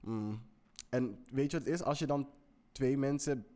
Mm. 0.00 0.40
En 0.88 1.18
weet 1.30 1.50
je 1.50 1.56
wat 1.58 1.66
het 1.66 1.74
is? 1.74 1.82
Als 1.82 1.98
je 1.98 2.06
dan 2.06 2.28
twee 2.72 2.98
mensen 2.98 3.46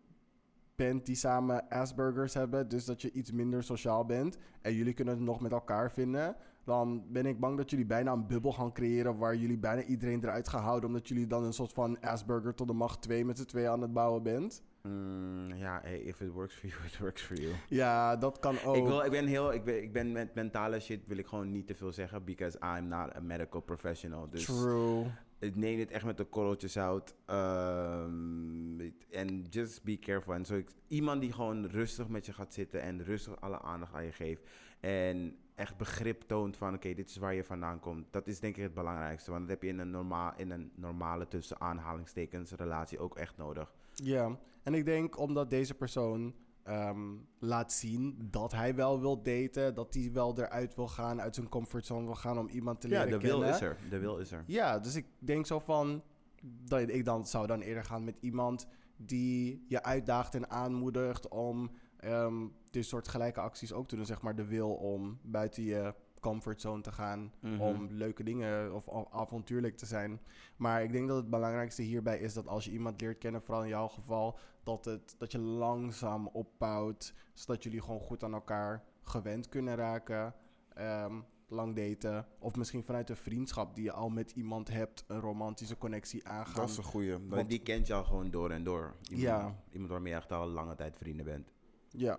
bent 0.77 1.07
die 1.07 1.15
samen 1.15 1.69
Aspergers 1.69 2.35
hebben, 2.35 2.69
dus 2.69 2.85
dat 2.85 3.03
je 3.03 3.13
iets 3.13 3.33
minder 3.33 3.63
sociaal 3.63 4.05
bent 4.05 4.37
en 4.61 4.75
jullie 4.75 4.93
kunnen 4.93 5.15
het 5.15 5.23
nog 5.23 5.41
met 5.41 5.53
elkaar 5.53 5.93
vinden, 5.93 6.37
dan 6.65 7.05
ben 7.09 7.27
ik 7.27 7.41
bang 7.41 7.57
dat 7.57 7.71
jullie 7.71 7.87
bijna 7.87 8.13
een 8.13 8.27
bubbel 8.27 8.53
gaan 8.53 8.73
creëren 8.73 9.17
waar 9.17 9.37
jullie 9.37 9.59
bijna 9.59 9.83
iedereen 9.83 10.23
eruit 10.23 10.49
gaan 10.49 10.63
houden, 10.63 10.89
omdat 10.89 11.09
jullie 11.09 11.27
dan 11.27 11.45
een 11.45 11.53
soort 11.53 11.73
van 11.73 12.01
Asperger 12.01 12.55
tot 12.55 12.67
de 12.67 12.73
macht 12.73 13.03
2 13.03 13.25
met 13.25 13.39
z'n 13.39 13.45
twee 13.45 13.69
aan 13.69 13.81
het 13.81 13.93
bouwen 13.93 14.23
bent. 14.23 14.63
Mm, 14.87 15.55
ja, 15.55 15.81
hey, 15.83 15.99
if 15.99 16.21
it 16.21 16.31
works 16.31 16.55
for 16.55 16.69
you, 16.69 16.85
it 16.93 16.99
works 16.99 17.23
for 17.23 17.37
you. 17.41 17.53
Ja, 17.69 18.17
dat 18.17 18.39
kan 18.39 18.57
ook. 18.65 18.77
Ik, 18.77 18.85
wil, 18.85 19.05
ik 19.05 19.11
ben 19.11 19.27
heel, 19.27 19.53
ik 19.53 19.65
ben, 19.65 19.83
ik 19.83 19.93
ben 19.93 20.13
met 20.13 20.35
mentale 20.35 20.81
shit 20.81 21.07
wil 21.07 21.17
ik 21.19 21.27
gewoon 21.27 21.51
niet 21.51 21.67
te 21.67 21.75
veel 21.75 21.93
zeggen, 21.93 22.25
because 22.25 22.59
I'm 22.77 22.89
not 22.89 23.17
a 23.17 23.21
medical 23.21 23.61
professional. 23.61 24.29
Dus 24.31 24.45
True. 24.45 25.05
ik 25.39 25.57
neem 25.57 25.77
dit 25.77 25.91
echt 25.91 26.05
met 26.05 26.17
de 26.17 26.25
korreltjes 26.25 26.73
zout. 26.73 27.15
ehm, 27.27 28.81
En 29.11 29.43
just 29.51 29.83
be 29.85 29.99
careful. 29.99 30.35
En 30.35 30.45
zo, 30.45 30.63
iemand 30.89 31.21
die 31.21 31.33
gewoon 31.33 31.67
rustig 31.67 32.09
met 32.09 32.27
je 32.27 32.33
gaat 32.33 32.55
zitten 32.55 32.81
en 32.83 33.03
rustig 33.05 33.41
alle 33.41 33.61
aandacht 33.63 33.95
aan 33.95 34.05
je 34.05 34.13
geeft. 34.13 34.43
En 34.81 35.37
echt 35.55 35.77
begrip 35.77 36.23
toont 36.27 36.57
van, 36.57 36.75
oké, 36.75 36.95
dit 36.95 37.09
is 37.09 37.17
waar 37.17 37.35
je 37.35 37.45
vandaan 37.45 37.81
komt. 37.81 38.07
Dat 38.11 38.27
is 38.27 38.41
denk 38.41 38.57
ik 38.57 38.63
het 38.63 38.75
belangrijkste. 38.75 39.31
Want 39.31 39.43
dat 39.43 39.51
heb 39.51 39.63
je 39.63 39.69
in 39.69 39.79
een, 39.79 39.91
normaal, 39.91 40.33
in 40.37 40.51
een 40.51 40.71
normale, 40.75 41.29
tussen 41.29 41.61
aanhalingstekens, 41.61 42.53
relatie 42.53 42.99
ook 42.99 43.17
echt 43.17 43.37
nodig. 43.37 43.73
Ja, 43.95 44.37
en 44.67 44.75
ik 44.75 44.85
denk 44.85 45.19
omdat 45.19 45.51
deze 45.51 45.75
persoon 45.75 46.35
ehm, 46.63 47.15
laat 47.39 47.73
zien 47.73 48.29
dat 48.31 48.53
hij 48.53 48.75
wel 48.75 49.01
wil 49.01 49.23
daten, 49.23 49.75
dat 49.75 49.95
hij 49.95 50.11
wel 50.13 50.39
eruit 50.39 50.75
wil 50.75 50.89
gaan, 50.89 51.21
uit 51.21 51.35
zijn 51.35 51.49
comfortzone 51.49 52.05
wil 52.05 52.15
gaan 52.15 52.39
om 52.39 52.49
iemand 52.49 52.81
te 52.81 52.89
Ja, 52.89 53.05
leren 53.05 53.21
de 53.21 53.27
wil 53.27 53.39
kennen. 53.39 53.55
is 53.57 53.61
er. 53.61 53.77
De 53.91 53.99
wil 53.99 54.19
is 54.19 54.33
er. 54.33 54.45
Ja, 54.47 54.79
dus 54.79 54.95
ik 54.95 55.07
denk 55.19 55.47
zo 55.47 55.59
van 55.59 56.03
dat 56.43 56.81
ik 56.81 57.05
dan 57.05 57.27
zou 57.27 57.47
dan 57.47 57.61
eerder 57.61 57.85
gaan 57.85 58.05
met 58.05 58.17
iemand 58.21 58.67
die 58.97 59.65
je 59.69 59.83
uitdaagt 59.83 60.35
en 60.35 60.51
aanmoedigt 60.51 61.29
om 61.29 61.71
ehm 61.97 62.47
dit 62.71 62.87
soort 62.87 63.09
gelijke 63.09 63.41
acties 63.41 63.73
ook 63.73 63.89
te 63.89 63.97
doen. 63.97 64.07
Zeg 64.07 64.23
maar 64.23 64.35
de 64.37 64.45
wil 64.47 64.71
om 64.75 65.19
buiten 65.23 65.63
je 65.63 65.95
comfortzone 66.21 66.83
te 66.83 66.93
gaan, 66.93 67.33
Mhm. 67.41 67.61
om 67.61 67.87
leuke 67.91 68.23
dingen 68.25 68.75
of 68.75 68.89
av- 68.89 69.13
avontuurlijk 69.13 69.77
te 69.77 69.87
zijn. 69.87 70.21
Maar 70.57 70.83
ik 70.83 70.93
denk 70.93 71.09
dat 71.09 71.17
het 71.17 71.31
belangrijkste 71.31 71.83
hierbij 71.83 72.19
is 72.19 72.35
dat 72.35 72.47
als 72.49 72.65
je 72.65 72.71
iemand 72.71 73.01
leert 73.01 73.19
kennen, 73.19 73.43
vooral 73.43 73.63
in 73.63 73.69
jouw 73.69 73.89
geval, 73.89 74.39
dat, 74.67 74.85
het, 74.85 75.15
dat 75.19 75.33
je 75.33 75.39
langzaam 75.39 76.27
opbouwt, 76.27 77.15
zodat 77.35 77.63
jullie 77.63 77.81
gewoon 77.83 78.01
goed 78.01 78.23
aan 78.23 78.33
elkaar 78.35 78.85
gewend 79.03 79.49
kunnen 79.49 79.75
raken. 79.75 80.35
Ehm, 80.75 81.15
lang 81.49 81.77
daten. 81.77 82.27
Of 82.39 82.57
misschien 82.57 82.85
vanuit 82.85 83.11
een 83.11 83.17
vriendschap 83.17 83.75
die 83.75 83.85
je 83.85 83.93
al 83.93 84.09
met 84.09 84.31
iemand 84.31 84.69
hebt, 84.69 85.05
een 85.07 85.21
romantische 85.21 85.79
connectie 85.79 86.29
aangaan. 86.29 86.55
Dat 86.55 86.69
is 86.69 86.77
een 86.77 86.85
goeie. 86.85 87.13
Want- 87.13 87.29
Want 87.35 87.49
die 87.49 87.63
kent 87.63 87.87
je 87.87 87.95
al 87.95 88.05
gewoon 88.05 88.31
door 88.31 88.51
en 88.51 88.65
door. 88.65 88.95
Iemand, 89.03 89.21
Ja. 89.27 89.55
iemand 89.71 89.91
waarmee 89.91 90.13
je 90.13 90.19
echt 90.19 90.33
al 90.33 90.47
lange 90.47 90.75
tijd 90.75 90.97
vrienden 90.97 91.25
bent. 91.25 91.53
Ja. 91.91 92.19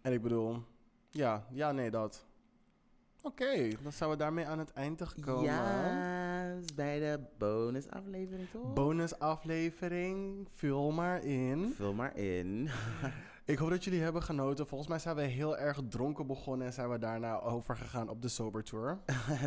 En 0.00 0.12
ik 0.12 0.22
bedoel, 0.22 0.62
ja, 1.10 1.46
ja, 1.50 1.72
nee, 1.72 1.90
dat. 1.90 2.26
Oké, 3.22 3.68
dan 3.82 3.92
zijn 3.92 4.10
we 4.10 4.16
daarmee 4.16 4.46
aan 4.46 4.58
het 4.58 4.72
einde 4.72 5.06
gekomen. 5.06 5.44
Ja, 5.44 6.19
bij 6.74 6.98
de 6.98 7.20
bonusaflevering 7.38 8.48
toch? 8.52 8.72
Bonusaflevering, 8.74 10.48
vul 10.54 10.90
maar 10.90 11.24
in. 11.24 11.72
Vul 11.76 11.92
maar 11.94 12.16
in. 12.16 12.68
Ik 13.44 13.58
hoop 13.58 13.70
dat 13.70 13.84
jullie 13.84 14.00
hebben 14.00 14.22
genoten. 14.22 14.66
Volgens 14.66 14.88
mij 14.90 14.98
zijn 14.98 15.16
we 15.16 15.22
heel 15.22 15.58
erg 15.58 15.80
dronken 15.88 16.26
begonnen 16.26 16.66
en 16.66 16.72
zijn 16.72 16.90
we 16.90 16.98
daarna 16.98 17.40
overgegaan 17.40 18.08
op 18.08 18.22
de 18.22 18.28
Sober 18.28 18.62
Tour. 18.64 18.98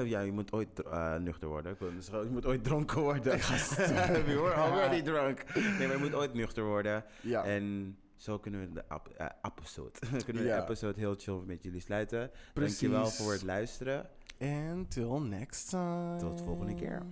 ja, 0.04 0.20
je 0.20 0.32
moet 0.32 0.52
ooit 0.54 0.82
eh, 0.84 1.16
nuchter 1.18 1.48
worden. 1.48 1.72
Ik 1.72 1.80
wil 1.80 1.92
dus 1.96 2.08
Je 2.08 2.28
moet 2.32 2.46
ooit 2.46 2.64
dronken 2.64 3.02
worden. 3.02 3.34
We 3.38 4.24
were 4.26 4.54
already 4.54 5.02
drunk. 5.02 5.44
Nee, 5.56 5.88
maar 5.88 5.98
je 5.98 6.04
moet 6.04 6.14
ooit 6.16 6.34
nuchter 6.34 6.64
worden. 6.64 7.04
Ja, 7.22 7.44
En 7.44 7.98
zo 8.16 8.40
kunnen 8.40 8.60
we 8.60 8.72
de 8.74 8.84
ap- 8.88 9.08
eh, 9.18 9.26
episode, 9.42 9.92
kunnen 10.26 10.44
we 10.44 10.50
Ja. 10.50 10.56
de 10.58 10.64
episode 10.64 11.00
heel 11.00 11.16
chill 11.18 11.42
met 11.46 11.64
jullie 11.64 11.82
sluiten. 11.82 12.32
Precies. 12.54 12.80
Dankjewel 12.80 13.10
voor 13.10 13.32
het 13.32 13.44
luisteren. 13.44 14.10
Until 14.40 15.20
next 15.20 15.70
time. 15.70 16.20
Tot 16.20 16.38
de 16.38 16.44
volgende 16.44 16.74
keer. 16.74 17.06